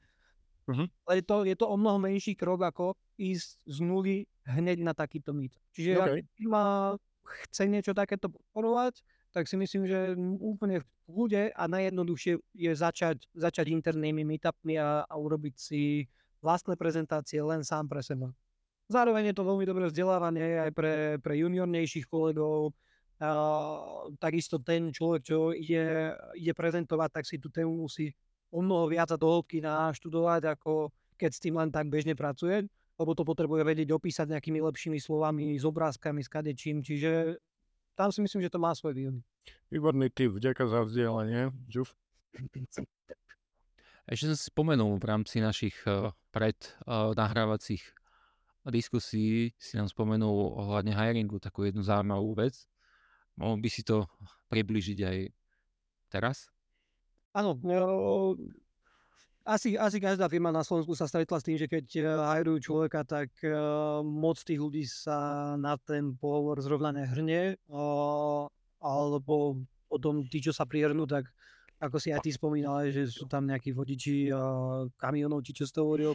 Mhm. 0.71 0.87
Ale 1.07 1.15
je 1.19 1.25
to, 1.27 1.37
je 1.45 1.57
to 1.57 1.67
o 1.67 1.77
mnoho 1.77 1.99
menší 1.99 2.39
krok, 2.39 2.63
ako 2.63 2.95
ísť 3.19 3.49
z 3.67 3.79
nuly 3.83 4.17
hneď 4.47 4.83
na 4.87 4.95
takýto 4.95 5.35
meet. 5.35 5.55
Čiže 5.75 5.91
ak 5.99 6.11
OK. 6.11 6.25
firma 6.39 6.63
chce 7.47 7.63
niečo 7.71 7.93
takéto 7.95 8.31
podporovať, 8.31 9.03
tak 9.31 9.47
si 9.47 9.55
myslím, 9.55 9.87
že 9.87 10.19
úplne 10.43 10.83
v 10.83 10.87
kľude 11.07 11.43
a 11.55 11.63
najjednoduchšie 11.71 12.43
je 12.55 12.73
začať, 12.75 13.31
začať 13.31 13.71
internými 13.71 14.27
meetupmi 14.27 14.75
a, 14.75 15.07
a 15.07 15.15
urobiť 15.15 15.55
si 15.55 16.11
vlastné 16.43 16.75
prezentácie 16.75 17.39
len 17.39 17.63
sám 17.63 17.87
pre 17.87 18.03
seba. 18.03 18.35
Zároveň 18.91 19.31
je 19.31 19.37
to 19.39 19.47
veľmi 19.47 19.63
dobré 19.63 19.87
vzdelávanie 19.87 20.67
aj 20.67 20.71
pre, 20.75 20.95
pre 21.23 21.39
juniornejších 21.39 22.11
kolegov. 22.11 22.75
A, 23.23 23.31
takisto 24.19 24.59
ten 24.59 24.91
človek, 24.91 25.23
čo 25.23 25.55
ide, 25.55 26.17
ide 26.35 26.51
prezentovať, 26.51 27.23
tak 27.23 27.25
si 27.29 27.39
tú 27.39 27.55
tému 27.55 27.87
musí 27.87 28.11
o 28.51 28.59
mnoho 28.61 28.91
viac 28.91 29.15
a 29.15 29.19
do 29.19 29.31
hĺbky 29.31 29.63
naštudovať, 29.63 30.59
ako 30.59 30.91
keď 31.15 31.31
s 31.31 31.43
tým 31.43 31.55
len 31.57 31.71
tak 31.71 31.87
bežne 31.87 32.19
pracuje, 32.19 32.67
lebo 32.99 33.15
to 33.15 33.25
potrebuje 33.25 33.63
vedieť 33.65 33.89
opísať 33.95 34.27
nejakými 34.37 34.61
lepšími 34.61 34.99
slovami, 34.99 35.57
s 35.57 35.65
obrázkami, 35.65 36.21
s 36.21 36.29
kadečím, 36.29 36.83
čiže 36.83 37.39
tam 37.95 38.11
si 38.11 38.21
myslím, 38.21 38.45
že 38.45 38.53
to 38.53 38.59
má 38.61 38.75
svoje 38.77 39.01
výhody. 39.01 39.21
Výborný 39.73 40.11
tip, 40.11 40.37
vďaka 40.37 40.67
za 40.67 40.81
vzdielanie. 40.85 41.55
Žuf. 41.71 41.95
Ešte 44.11 44.27
som 44.27 44.37
si 44.37 44.45
spomenul 44.51 44.99
v 44.99 45.05
rámci 45.07 45.39
našich 45.39 45.77
uh, 45.87 46.11
pred 46.35 46.57
uh, 46.89 47.15
nahrávacích 47.15 47.85
diskusí, 48.69 49.57
si 49.57 49.73
nám 49.81 49.89
spomenul 49.89 50.53
ohľadne 50.61 50.93
hiringu 50.93 51.41
takú 51.41 51.65
jednu 51.65 51.81
zaujímavú 51.81 52.37
vec. 52.37 52.69
Mohol 53.41 53.57
by 53.65 53.69
si 53.73 53.81
to 53.81 54.05
približiť 54.53 54.99
aj 55.01 55.19
teraz? 56.13 56.53
Áno, 57.31 57.55
no, 57.63 58.35
asi, 59.47 59.79
asi 59.79 59.99
každá 60.03 60.29
firma 60.29 60.53
na 60.53 60.67
Slovensku 60.67 60.93
sa 60.99 61.09
stretla 61.09 61.39
s 61.41 61.47
tým, 61.47 61.57
že 61.57 61.71
keď 61.71 61.85
eh, 61.97 62.05
hajrujú 62.07 62.59
človeka, 62.71 63.07
tak 63.07 63.31
uh, 63.43 64.05
moc 64.05 64.37
tých 64.39 64.61
ľudí 64.61 64.85
sa 64.85 65.55
na 65.57 65.81
ten 65.81 66.13
pohovor 66.15 66.61
zrovna 66.61 66.93
nehrnie, 66.93 67.57
uh, 67.73 68.47
alebo 68.83 69.59
potom 69.89 70.23
tí, 70.29 70.39
čo 70.39 70.55
sa 70.55 70.67
prihrnú, 70.67 71.09
tak 71.09 71.27
ako 71.81 71.97
si 71.97 72.13
aj 72.13 72.21
ty 72.21 72.31
spomínal, 72.31 72.85
že 72.93 73.09
sú 73.09 73.25
tam 73.25 73.49
nejakí 73.49 73.73
vodiči 73.73 74.29
kamionov, 75.01 75.41
či 75.41 75.57
čo 75.57 75.65
si 75.65 75.73
to 75.73 75.89
hovoril, 75.89 76.13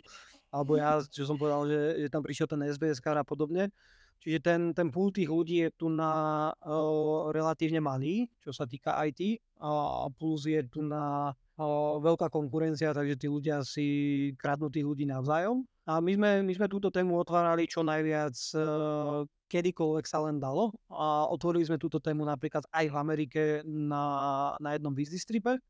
alebo 0.54 0.78
ja, 0.78 1.02
čo 1.02 1.26
som 1.26 1.42
povedal, 1.42 1.66
že, 1.66 2.06
že 2.06 2.08
tam 2.14 2.22
prišiel 2.22 2.46
ten 2.46 2.62
SBS 2.70 3.02
a 3.02 3.26
podobne. 3.26 3.74
Čiže 4.20 4.40
ten, 4.42 4.62
ten 4.74 4.90
pool 4.90 5.14
tých 5.14 5.30
ľudí 5.30 5.62
je 5.62 5.70
tu 5.78 5.86
na 5.86 6.50
uh, 6.50 7.30
relatívne 7.30 7.78
malý, 7.78 8.26
čo 8.42 8.50
sa 8.50 8.66
týka 8.66 8.98
IT, 9.06 9.38
a 9.62 10.10
plus 10.10 10.50
je 10.50 10.66
tu 10.66 10.82
na 10.82 11.30
uh, 11.32 11.96
veľká 12.02 12.34
konkurencia, 12.34 12.90
takže 12.92 13.16
tí 13.22 13.28
ľudia 13.30 13.62
si 13.62 13.88
kradnú 14.36 14.74
tých 14.74 14.86
ľudí 14.86 15.06
navzájom. 15.06 15.62
A 15.86 16.02
my 16.02 16.18
sme, 16.18 16.30
my 16.42 16.54
sme 16.58 16.66
túto 16.66 16.90
tému 16.90 17.22
otvárali 17.22 17.70
čo 17.70 17.86
najviac 17.86 18.34
uh, 18.58 19.22
kedykoľvek 19.46 20.06
sa 20.10 20.26
len 20.26 20.42
dalo. 20.42 20.74
A 20.90 21.30
otvorili 21.30 21.62
sme 21.62 21.78
túto 21.78 22.02
tému 22.02 22.26
napríklad 22.26 22.66
aj 22.74 22.86
v 22.90 22.96
Amerike 22.98 23.42
na, 23.64 24.58
na 24.58 24.74
jednom 24.74 24.92
business 24.92 25.24
tripe, 25.30 25.62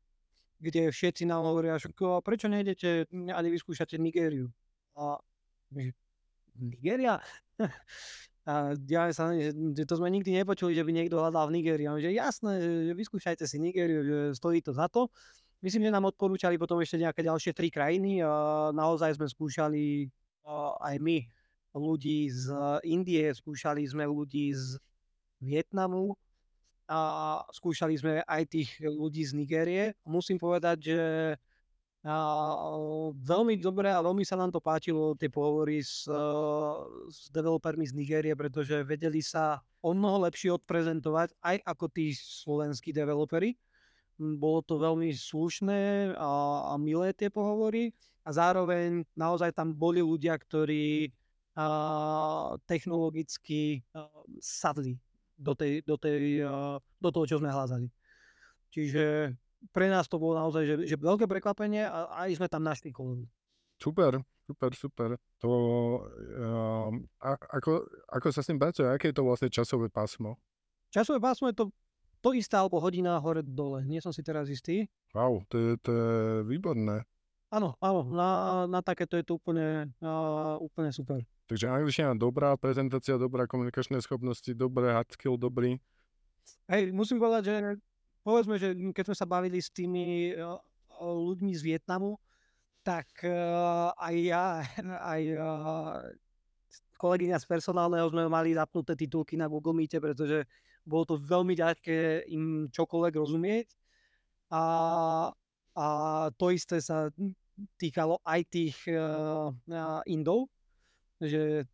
kde 0.56 0.88
všetci 0.88 1.28
nám 1.28 1.44
hovoria, 1.44 1.76
že 1.76 1.92
"Ko, 1.92 2.24
prečo 2.24 2.48
nejdete 2.48 3.12
a 3.36 3.38
nevyskúšate 3.44 4.00
Nigériu. 4.00 4.48
A 4.96 5.20
Nigéria? 6.56 7.20
A 8.46 8.78
ja 8.86 9.10
sa, 9.10 9.34
to 9.74 9.94
sme 9.98 10.06
nikdy 10.06 10.30
nepočuli, 10.30 10.70
že 10.70 10.86
by 10.86 10.94
niekto 10.94 11.18
hľadal 11.18 11.50
v 11.50 11.58
Nigérii. 11.58 11.90
Že 11.90 12.14
jasné, 12.14 12.52
že, 12.62 12.94
vyskúšajte 12.94 13.42
si 13.42 13.58
Nigériu, 13.58 14.06
že 14.06 14.18
stojí 14.38 14.62
to 14.62 14.70
za 14.70 14.86
to. 14.86 15.10
Myslím, 15.66 15.90
že 15.90 15.94
nám 15.94 16.06
odporúčali 16.06 16.54
potom 16.54 16.78
ešte 16.78 17.02
nejaké 17.02 17.26
ďalšie 17.26 17.50
tri 17.50 17.74
krajiny 17.74 18.22
a 18.22 18.70
naozaj 18.70 19.18
sme 19.18 19.26
skúšali 19.26 20.06
aj 20.78 20.94
my 21.02 21.26
ľudí 21.74 22.30
z 22.30 22.54
Indie, 22.86 23.34
skúšali 23.34 23.82
sme 23.82 24.06
ľudí 24.06 24.54
z 24.54 24.78
Vietnamu 25.42 26.14
a 26.86 27.42
skúšali 27.50 27.98
sme 27.98 28.22
aj 28.22 28.42
tých 28.46 28.70
ľudí 28.78 29.26
z 29.26 29.32
Nigérie. 29.34 29.84
Musím 30.06 30.38
povedať, 30.38 30.94
že 30.94 31.00
veľmi 33.18 33.58
dobre 33.58 33.90
a 33.90 33.98
veľmi 33.98 34.22
sa 34.22 34.38
nám 34.38 34.54
to 34.54 34.62
páčilo, 34.62 35.18
tie 35.18 35.26
pohovory 35.26 35.82
s, 35.82 36.06
s 37.10 37.26
developermi 37.34 37.82
z 37.82 37.98
Nigérie, 37.98 38.34
pretože 38.38 38.78
vedeli 38.86 39.18
sa 39.18 39.58
o 39.82 39.90
mnoho 39.90 40.22
lepšie 40.30 40.54
odprezentovať 40.54 41.34
aj 41.42 41.56
ako 41.66 41.84
tí 41.90 42.14
slovenskí 42.14 42.94
developeri. 42.94 43.58
Bolo 44.16 44.62
to 44.62 44.78
veľmi 44.78 45.12
slušné 45.12 46.14
a, 46.16 46.30
a 46.70 46.74
milé 46.78 47.10
tie 47.12 47.28
pohovory 47.28 47.92
a 48.24 48.30
zároveň 48.32 49.04
naozaj 49.12 49.52
tam 49.52 49.74
boli 49.74 50.00
ľudia, 50.00 50.38
ktorí 50.38 51.10
a, 51.58 52.56
technologicky 52.64 53.82
a, 53.92 54.08
sadli 54.40 54.96
do, 55.36 55.52
tej, 55.52 55.84
do, 55.84 56.00
tej, 56.00 56.46
a, 56.46 56.80
do 56.80 57.08
toho, 57.12 57.24
čo 57.28 57.36
sme 57.42 57.52
hľadali. 57.52 57.90
Čiže 58.72 59.36
pre 59.72 59.86
nás 59.90 60.06
to 60.06 60.20
bolo 60.20 60.38
naozaj 60.38 60.62
že, 60.66 60.74
že 60.84 60.96
veľké 60.98 61.26
prekvapenie 61.26 61.86
a 61.86 62.26
aj 62.26 62.38
sme 62.38 62.48
tam 62.50 62.62
našli 62.62 62.90
kolegu. 62.94 63.26
Super, 63.76 64.20
super, 64.48 64.70
super. 64.72 65.08
To, 65.44 65.50
uh, 66.08 66.88
a, 67.20 67.36
ako, 67.60 67.84
ako 68.08 68.26
sa 68.32 68.40
s 68.40 68.48
tým 68.48 68.56
pracuje? 68.56 68.88
Aké 68.88 69.12
je 69.12 69.16
to 69.20 69.26
vlastne 69.26 69.52
časové 69.52 69.92
pásmo? 69.92 70.40
Časové 70.88 71.20
pásmo 71.20 71.52
je 71.52 71.56
to 71.60 71.64
to 72.24 72.32
isté 72.32 72.56
alebo 72.56 72.80
hodina 72.80 73.20
hore 73.20 73.44
dole. 73.44 73.84
Nie 73.84 74.00
som 74.00 74.10
si 74.10 74.24
teraz 74.24 74.48
istý. 74.48 74.88
Wow, 75.12 75.44
to 75.46 75.54
je, 75.54 75.70
to 75.78 75.90
je 75.92 76.10
výborné. 76.48 77.04
Áno, 77.54 77.78
áno, 77.78 78.02
na, 78.10 78.28
na 78.66 78.80
takéto 78.82 79.14
je 79.14 79.22
to 79.22 79.38
úplne, 79.38 79.94
uh, 80.02 80.58
úplne 80.58 80.90
super. 80.90 81.22
Takže 81.46 81.70
angličtina 81.70 82.18
dobrá, 82.18 82.58
prezentácia 82.58 83.14
dobrá, 83.14 83.46
komunikačné 83.46 84.02
schopnosti 84.02 84.50
dobré, 84.50 84.90
hard 84.90 85.14
skill 85.14 85.38
dobrý. 85.38 85.78
Hej, 86.66 86.90
musím 86.90 87.22
povedať, 87.22 87.42
že 87.46 87.54
povedzme, 88.26 88.58
že 88.58 88.74
keď 88.90 89.14
sme 89.14 89.16
sa 89.16 89.30
bavili 89.30 89.62
s 89.62 89.70
tými 89.70 90.34
uh, 90.34 90.58
ľuďmi 90.98 91.54
z 91.54 91.62
Vietnamu, 91.62 92.18
tak 92.82 93.06
uh, 93.22 93.94
aj 93.94 94.14
ja, 94.18 94.46
aj 95.14 95.22
uh, 95.38 96.02
kolegyňa 96.98 97.38
z 97.38 97.46
personálneho 97.46 98.10
sme 98.10 98.26
mali 98.26 98.58
zapnuté 98.58 98.98
titulky 98.98 99.38
na 99.38 99.46
Google 99.46 99.78
Meete, 99.78 100.02
pretože 100.02 100.42
bolo 100.82 101.06
to 101.06 101.14
veľmi 101.22 101.54
ťažké 101.54 102.26
im 102.34 102.66
čokoľvek 102.74 103.14
rozumieť. 103.14 103.68
A 104.50 104.62
a 105.76 105.86
to 106.40 106.48
isté 106.56 106.80
sa 106.80 107.12
týkalo 107.76 108.16
aj 108.24 108.40
tých 108.48 108.76
uh, 108.88 109.52
Indov, 110.08 110.48
že 111.20 111.68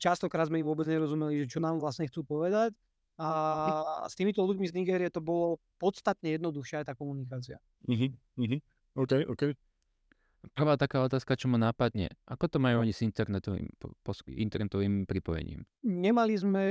častokrát 0.00 0.48
sme 0.48 0.64
im 0.64 0.68
vôbec 0.68 0.88
nerozumeli, 0.88 1.44
že 1.44 1.52
čo 1.52 1.60
nám 1.60 1.76
vlastne 1.76 2.08
chcú 2.08 2.24
povedať. 2.24 2.72
A 3.14 4.06
s 4.10 4.18
týmito 4.18 4.42
ľuďmi 4.42 4.66
z 4.66 4.74
Nigérie 4.74 5.10
to 5.10 5.22
bolo 5.22 5.62
podstatne 5.78 6.34
jednoduchšia 6.34 6.82
aj 6.82 6.86
tá 6.90 6.94
komunikácia. 6.98 7.62
Uh-huh, 7.86 8.10
uh-huh. 8.38 8.60
OK, 8.98 9.12
OK. 9.30 9.42
Prvá 10.52 10.76
taká 10.76 11.00
otázka, 11.00 11.38
čo 11.38 11.48
ma 11.48 11.56
nápadne. 11.56 12.12
Ako 12.28 12.50
to 12.50 12.58
majú 12.60 12.84
oni 12.84 12.92
s 12.92 13.00
internetovým, 13.00 13.70
internetovým 14.34 15.08
pripojením? 15.08 15.64
Nemali 15.80 16.34
sme 16.36 16.64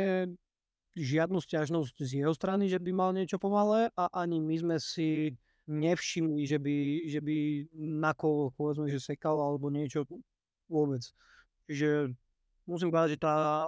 žiadnu 0.93 1.41
stiažnosť 1.41 1.95
z 2.05 2.11
jeho 2.21 2.33
strany, 2.37 2.69
že 2.69 2.77
by 2.77 2.91
mal 2.93 3.11
niečo 3.15 3.41
pomalé 3.41 3.89
a 3.97 4.13
ani 4.13 4.37
my 4.37 4.55
sme 4.61 4.75
si 4.77 5.33
nevšimli, 5.65 6.43
že 6.45 6.59
by, 6.59 6.75
že 7.07 7.19
by 7.23 7.37
na 7.73 8.13
kolo, 8.13 8.53
povedzme, 8.53 8.91
že 8.91 9.01
sekal 9.01 9.39
alebo 9.41 9.73
niečo 9.73 10.05
vôbec. 10.69 11.01
Čiže 11.65 12.13
musím 12.67 12.91
povedať, 12.91 13.17
že 13.17 13.23
tá 13.23 13.65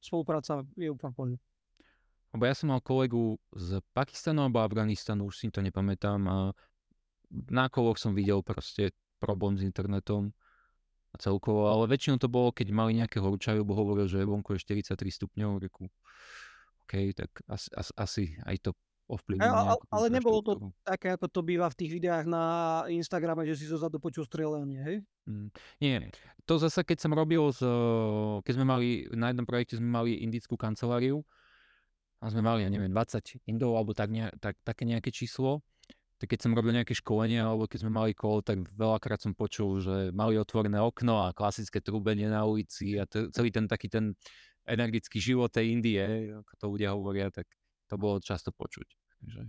spolupráca 0.00 0.64
je 0.78 0.88
úplne. 0.88 1.36
Lebo 2.36 2.52
ja 2.52 2.52
som 2.52 2.68
mal 2.68 2.84
kolegu 2.84 3.40
z 3.56 3.80
Pakistanu 3.96 4.44
alebo 4.44 4.60
Afganistanu, 4.60 5.32
už 5.32 5.40
si 5.40 5.48
to 5.48 5.64
nepamätám 5.64 6.20
a 6.28 6.52
na 7.48 7.72
koloch 7.72 7.96
som 7.96 8.12
videl 8.12 8.44
proste 8.44 8.92
problém 9.16 9.56
s 9.56 9.64
internetom 9.64 10.36
a 11.10 11.16
celkovo, 11.16 11.72
ale 11.72 11.88
väčšinou 11.88 12.20
to 12.20 12.28
bolo, 12.28 12.52
keď 12.52 12.76
mali 12.76 13.00
nejaké 13.00 13.24
horúčavy, 13.24 13.64
lebo 13.64 13.72
hovoril, 13.72 14.04
že 14.04 14.20
vonku 14.20 14.52
je 14.52 14.68
43 14.68 15.00
stupňov, 15.16 15.64
reku, 15.64 15.88
OK, 16.84 17.16
tak 17.16 17.32
asi, 17.48 17.72
asi 17.96 18.24
aj 18.44 18.68
to 18.68 18.70
ovplyvnil. 19.08 19.48
Ale, 19.48 19.80
ale 19.88 20.06
nebolo 20.12 20.44
to 20.44 20.52
také, 20.84 21.16
ako 21.16 21.32
to 21.32 21.40
býva 21.40 21.72
v 21.72 21.78
tých 21.80 21.96
videách 21.96 22.28
na 22.28 22.44
Instagrame, 22.92 23.48
že 23.48 23.56
si 23.56 23.64
zo 23.64 23.80
zadu 23.80 23.96
počul 23.96 24.28
strelanie, 24.28 24.76
hej? 24.84 24.96
Mm, 25.24 25.48
nie, 25.80 26.12
to 26.44 26.60
zase, 26.60 26.84
keď 26.84 27.00
som 27.00 27.16
robil, 27.16 27.48
z, 27.48 27.64
keď 28.44 28.52
sme 28.60 28.66
mali, 28.68 29.08
na 29.16 29.32
jednom 29.32 29.48
projekte 29.48 29.80
sme 29.80 29.88
mali 29.88 30.20
indickú 30.20 30.60
kanceláriu 30.60 31.24
a 32.20 32.24
sme 32.32 32.40
mali, 32.40 32.64
ja 32.64 32.70
neviem, 32.72 32.90
20 32.90 33.44
indov 33.48 33.76
alebo 33.76 33.92
tak, 33.92 34.08
ne, 34.08 34.32
tak, 34.40 34.56
také 34.64 34.88
nejaké 34.88 35.12
číslo, 35.12 35.60
tak 36.16 36.32
keď 36.32 36.48
som 36.48 36.56
robil 36.56 36.72
nejaké 36.72 36.96
školenie 36.96 37.44
alebo 37.44 37.68
keď 37.68 37.84
sme 37.84 37.92
mali 37.92 38.12
kolo, 38.16 38.40
tak 38.40 38.64
veľakrát 38.72 39.20
som 39.20 39.36
počul, 39.36 39.84
že 39.84 40.16
mali 40.16 40.40
otvorené 40.40 40.80
okno 40.80 41.28
a 41.28 41.36
klasické 41.36 41.84
trúbenie 41.84 42.32
na 42.32 42.48
ulici 42.48 42.96
a 42.96 43.04
t- 43.04 43.28
celý 43.36 43.52
ten 43.52 43.68
taký 43.68 43.92
ten 43.92 44.16
energický 44.64 45.20
život 45.20 45.52
tej 45.52 45.76
Indie, 45.76 46.32
ako 46.32 46.52
to 46.56 46.66
ľudia 46.72 46.96
hovoria, 46.96 47.28
tak 47.28 47.46
to 47.86 47.94
bolo 48.00 48.18
často 48.18 48.50
počuť. 48.50 48.88
Takže... 49.22 49.40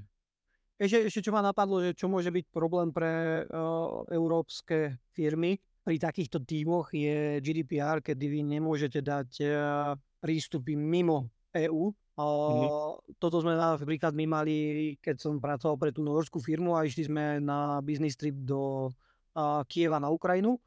Ešte, 0.78 0.98
ešte 1.10 1.22
čo 1.26 1.32
ma 1.34 1.42
napadlo, 1.42 1.82
že 1.82 1.98
čo 1.98 2.06
môže 2.06 2.30
byť 2.30 2.46
problém 2.54 2.94
pre 2.94 3.42
uh, 3.48 4.06
európske 4.14 5.02
firmy 5.16 5.58
pri 5.88 6.04
takýchto 6.04 6.44
tímoch 6.44 6.92
je 6.92 7.40
GDPR, 7.40 8.04
kedy 8.04 8.28
vy 8.28 8.44
nemôžete 8.44 9.00
dať 9.00 9.30
uh, 9.40 9.96
prístupy 10.20 10.76
mimo 10.76 11.32
EÚ. 11.66 11.90
Mm-hmm. 12.18 13.18
Toto 13.22 13.42
sme 13.42 13.54
napríklad 13.54 14.14
my 14.14 14.26
mali, 14.26 14.56
keď 15.02 15.22
som 15.22 15.42
pracoval 15.42 15.78
pre 15.78 15.90
tú 15.94 16.02
norskú 16.02 16.42
firmu 16.42 16.74
a 16.74 16.86
išli 16.86 17.10
sme 17.10 17.38
na 17.42 17.82
business 17.86 18.18
trip 18.18 18.34
do 18.42 18.90
uh, 19.38 19.62
Kieva 19.70 20.02
na 20.02 20.10
Ukrajinu 20.10 20.58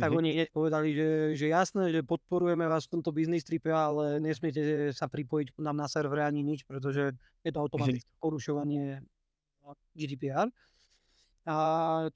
tak 0.00 0.16
mm-hmm. 0.16 0.20
oni 0.24 0.28
hneď 0.32 0.48
povedali, 0.54 0.88
že, 0.96 1.08
že 1.36 1.46
jasné, 1.52 1.92
že 1.92 2.00
podporujeme 2.00 2.64
vás 2.64 2.88
v 2.88 2.98
tomto 2.98 3.12
business 3.12 3.44
tripe, 3.44 3.68
ale 3.68 4.16
nesmiete 4.16 4.88
sa 4.96 5.10
pripojiť 5.10 5.60
nám 5.60 5.76
na 5.76 5.90
servere 5.92 6.24
ani 6.24 6.40
nič, 6.40 6.64
pretože 6.64 7.12
je 7.44 7.50
to 7.52 7.60
automatické 7.60 8.08
mm-hmm. 8.08 8.24
porušovanie 8.24 9.04
GDPR. 9.92 10.48
A, 11.44 11.56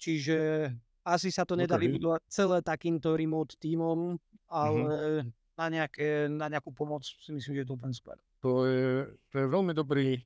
čiže 0.01 0.71
asi 1.05 1.29
sa 1.29 1.45
to 1.45 1.61
nedá 1.61 1.77
okay. 1.77 1.91
vybudovať 1.91 2.21
celé 2.33 2.65
takýmto 2.65 3.19
remote 3.21 3.59
tímom, 3.61 4.17
ale 4.49 4.81
mm-hmm. 4.81 5.44
Na, 5.55 5.67
nejaké, 5.71 6.27
na 6.31 6.47
nejakú 6.51 6.75
pomoc 6.75 7.07
si 7.07 7.31
myslím, 7.31 7.59
že 7.59 7.61
je 7.63 7.69
to 7.69 7.77
úplne 7.79 7.95
super. 7.95 8.17
To 8.43 8.67
je, 8.67 9.09
to 9.31 9.35
je 9.41 9.47
veľmi 9.49 9.73
dobrý, 9.73 10.21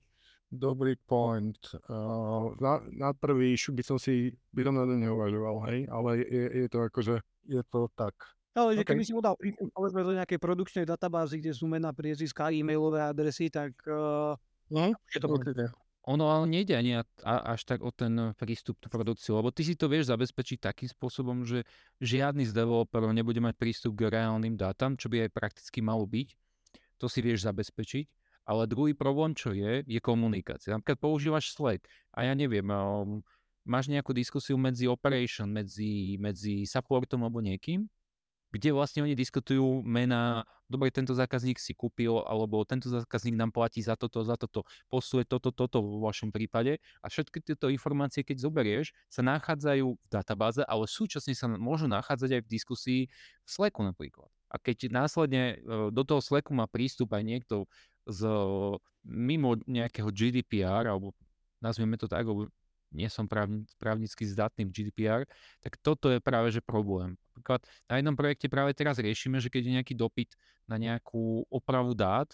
dobrý 0.49 0.97
point. 1.05 1.61
Uh, 1.87 2.57
na, 2.59 2.81
na 2.91 3.11
prvý 3.13 3.55
by 3.55 3.83
som 3.85 4.01
si 4.01 4.33
by 4.51 4.65
som 4.65 4.75
na 4.75 4.89
to 4.89 4.97
neuvažoval, 4.97 5.69
hej, 5.69 5.87
ale 5.93 6.25
je, 6.25 6.45
je 6.65 6.69
to 6.73 6.79
akože 6.89 7.15
je 7.49 7.63
to 7.69 7.89
tak. 7.95 8.17
Ale 8.57 8.75
že 8.75 8.83
okay. 8.83 8.97
keby 8.97 9.03
si 9.07 9.15
mu 9.15 9.23
dal 9.23 9.39
povedzme 9.71 10.03
do 10.03 10.17
nejakej 10.19 10.41
produkčnej 10.43 10.85
databázy, 10.89 11.39
kde 11.39 11.55
sú 11.55 11.71
mená, 11.71 11.95
priezviská, 11.95 12.51
e-mailové 12.51 12.99
adresy, 13.05 13.53
tak 13.53 13.77
uh, 13.87 14.35
no, 14.73 14.91
je 15.15 15.21
to 15.21 15.29
určite. 15.31 15.71
Ono 16.09 16.25
ale 16.33 16.49
nejde 16.49 16.73
ani 16.73 17.05
až 17.21 17.61
tak 17.69 17.85
o 17.85 17.93
ten 17.93 18.33
prístup 18.41 18.81
k 18.81 18.89
produkciu, 18.89 19.37
lebo 19.37 19.53
ty 19.53 19.61
si 19.61 19.77
to 19.77 19.93
vieš 19.93 20.09
zabezpečiť 20.09 20.65
takým 20.65 20.89
spôsobom, 20.89 21.45
že 21.45 21.69
žiadny 22.01 22.49
z 22.49 22.57
developerov 22.57 23.13
nebude 23.13 23.45
mať 23.45 23.53
prístup 23.61 23.93
k 23.93 24.09
reálnym 24.09 24.57
dátam, 24.57 24.97
čo 24.97 25.13
by 25.13 25.29
aj 25.29 25.31
prakticky 25.37 25.85
malo 25.85 26.09
byť. 26.09 26.33
To 27.05 27.13
si 27.13 27.21
vieš 27.21 27.45
zabezpečiť. 27.45 28.09
Ale 28.49 28.65
druhý 28.65 28.97
problém, 28.97 29.37
čo 29.37 29.53
je, 29.53 29.85
je 29.85 30.01
komunikácia. 30.01 30.73
Napríklad 30.73 30.97
používaš 30.97 31.53
Slack 31.53 31.85
a 32.17 32.25
ja 32.25 32.33
neviem, 32.33 32.65
um, 32.73 33.21
máš 33.69 33.93
nejakú 33.93 34.17
diskusiu 34.17 34.57
medzi 34.57 34.89
operation, 34.89 35.53
medzi, 35.53 36.17
medzi 36.17 36.65
supportom 36.65 37.29
alebo 37.29 37.45
niekým, 37.45 37.85
kde 38.49 38.73
vlastne 38.73 39.05
oni 39.05 39.13
diskutujú 39.13 39.85
mena, 39.85 40.45
dobre, 40.69 40.89
tento 40.89 41.13
zákazník 41.13 41.61
si 41.61 41.77
kúpil, 41.77 42.25
alebo 42.25 42.65
tento 42.65 42.89
zákazník 42.89 43.37
nám 43.37 43.53
platí 43.53 43.85
za 43.85 43.93
toto, 43.93 44.25
za 44.25 44.41
toto, 44.41 44.65
posuje 44.89 45.29
toto, 45.29 45.53
toto 45.53 45.85
vo 45.85 46.09
vašom 46.09 46.33
prípade 46.33 46.81
a 47.05 47.07
všetky 47.13 47.45
tieto 47.45 47.69
informácie, 47.69 48.25
keď 48.25 48.49
zoberieš, 48.49 48.97
sa 49.13 49.21
nachádzajú 49.21 49.87
v 49.97 50.09
databáze, 50.09 50.65
ale 50.65 50.89
súčasne 50.89 51.37
sa 51.37 51.47
môžu 51.49 51.85
nachádzať 51.89 52.41
aj 52.41 52.43
v 52.45 52.53
diskusii 52.53 53.01
v 53.45 53.49
Slacku 53.49 53.85
napríklad. 53.85 54.33
A 54.49 54.57
keď 54.57 54.89
následne 54.89 55.61
e, 55.61 55.93
do 55.93 56.03
toho 56.09 56.25
Slacku 56.25 56.57
má 56.57 56.65
prístup 56.65 57.13
aj 57.13 57.21
niekto 57.21 57.69
z 58.09 58.25
mimo 59.05 59.61
nejakého 59.69 60.09
GDPR, 60.09 60.89
alebo 60.89 61.13
nazvieme 61.61 62.01
to 62.01 62.09
tak, 62.09 62.25
alebo 62.25 62.49
nie 62.93 63.09
som 63.13 63.29
právni, 63.29 63.69
právnicky 63.77 64.25
zdatný 64.25 64.69
v 64.69 64.73
GDPR, 64.73 65.23
tak 65.61 65.77
toto 65.81 66.09
je 66.09 66.19
práve 66.21 66.49
že 66.53 66.65
problém. 66.65 67.17
Napríklad 67.37 67.63
na 67.87 67.95
jednom 68.01 68.17
projekte 68.17 68.47
práve 68.49 68.73
teraz 68.75 68.97
riešime, 68.99 69.39
že 69.39 69.53
keď 69.53 69.63
je 69.65 69.77
nejaký 69.81 69.95
dopyt 69.95 70.35
na 70.67 70.77
nejakú 70.81 71.45
opravu 71.53 71.93
dát, 71.93 72.29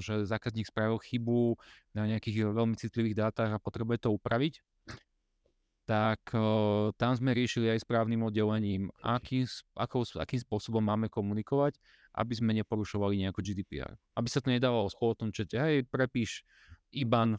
že 0.00 0.24
zákazník 0.24 0.70
spravil 0.70 0.96
chybu 0.96 1.58
na 1.92 2.08
nejakých 2.08 2.48
veľmi 2.54 2.76
citlivých 2.78 3.18
dátach 3.28 3.50
a 3.52 3.62
potrebuje 3.62 4.08
to 4.08 4.14
upraviť, 4.14 4.62
tak 5.84 6.32
uh, 6.32 6.88
tam 6.96 7.12
sme 7.12 7.36
riešili 7.36 7.68
aj 7.68 7.84
správnym 7.84 8.24
oddelením, 8.24 8.88
akým, 9.04 9.44
akou, 9.76 10.00
akým 10.16 10.40
spôsobom 10.40 10.80
máme 10.80 11.12
komunikovať, 11.12 11.76
aby 12.16 12.32
sme 12.32 12.56
neporušovali 12.56 13.20
nejakú 13.20 13.44
GDPR. 13.44 13.92
Aby 14.16 14.28
sa 14.32 14.40
to 14.40 14.48
nedávalo 14.48 14.88
v 14.88 14.96
spoločnom 14.96 15.30
čete, 15.34 15.60
hej, 15.60 15.84
prepíš 15.84 16.40
IBAN 16.88 17.36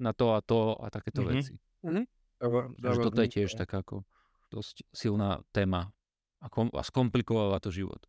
na 0.00 0.12
to 0.16 0.32
a 0.32 0.40
to 0.40 0.72
a 0.80 0.88
takéto 0.88 1.20
mm-hmm. 1.20 1.36
veci. 1.36 1.54
Mm-hmm. 1.82 2.04
Takže 2.82 3.00
toto 3.02 3.20
je 3.22 3.30
tiež 3.30 3.54
taká 3.54 3.86
ako 3.86 4.02
dosť 4.50 4.82
silná 4.90 5.40
téma 5.54 5.94
a, 6.42 6.46
kom, 6.50 6.68
a 6.74 6.82
skomplikovala 6.82 7.62
to 7.62 7.70
život. 7.70 8.02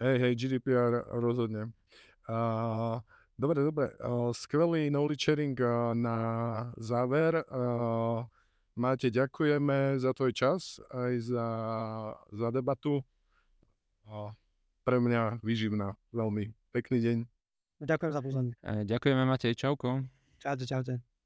Hej, 0.00 0.16
hej, 0.16 0.32
GDPR 0.32 1.04
rozhodne. 1.12 1.76
Uh, 2.24 3.04
dobre, 3.36 3.60
dobre. 3.60 3.92
Uh, 4.00 4.32
skvelý 4.32 4.88
knowledge 4.88 5.20
sharing 5.20 5.52
uh, 5.60 5.92
na 5.92 6.16
záver. 6.80 7.44
Uh, 7.52 8.24
Máte, 8.80 9.12
ďakujeme 9.12 10.00
za 10.00 10.16
tvoj 10.16 10.32
čas 10.32 10.80
aj 10.88 11.12
za, 11.20 11.48
za 12.32 12.48
debatu. 12.48 13.04
Uh, 14.08 14.32
pre 14.88 14.96
mňa 14.96 15.44
vyživná. 15.44 15.92
Veľmi 16.16 16.56
pekný 16.72 16.98
deň. 17.04 17.18
Ďakujem 17.84 18.12
za 18.16 18.20
pozornosť. 18.24 18.56
Ďakujeme, 18.88 19.22
Matej. 19.28 19.52
Čauko. 19.52 20.08
Čaute, 20.40 20.64
čaute. 20.64 21.09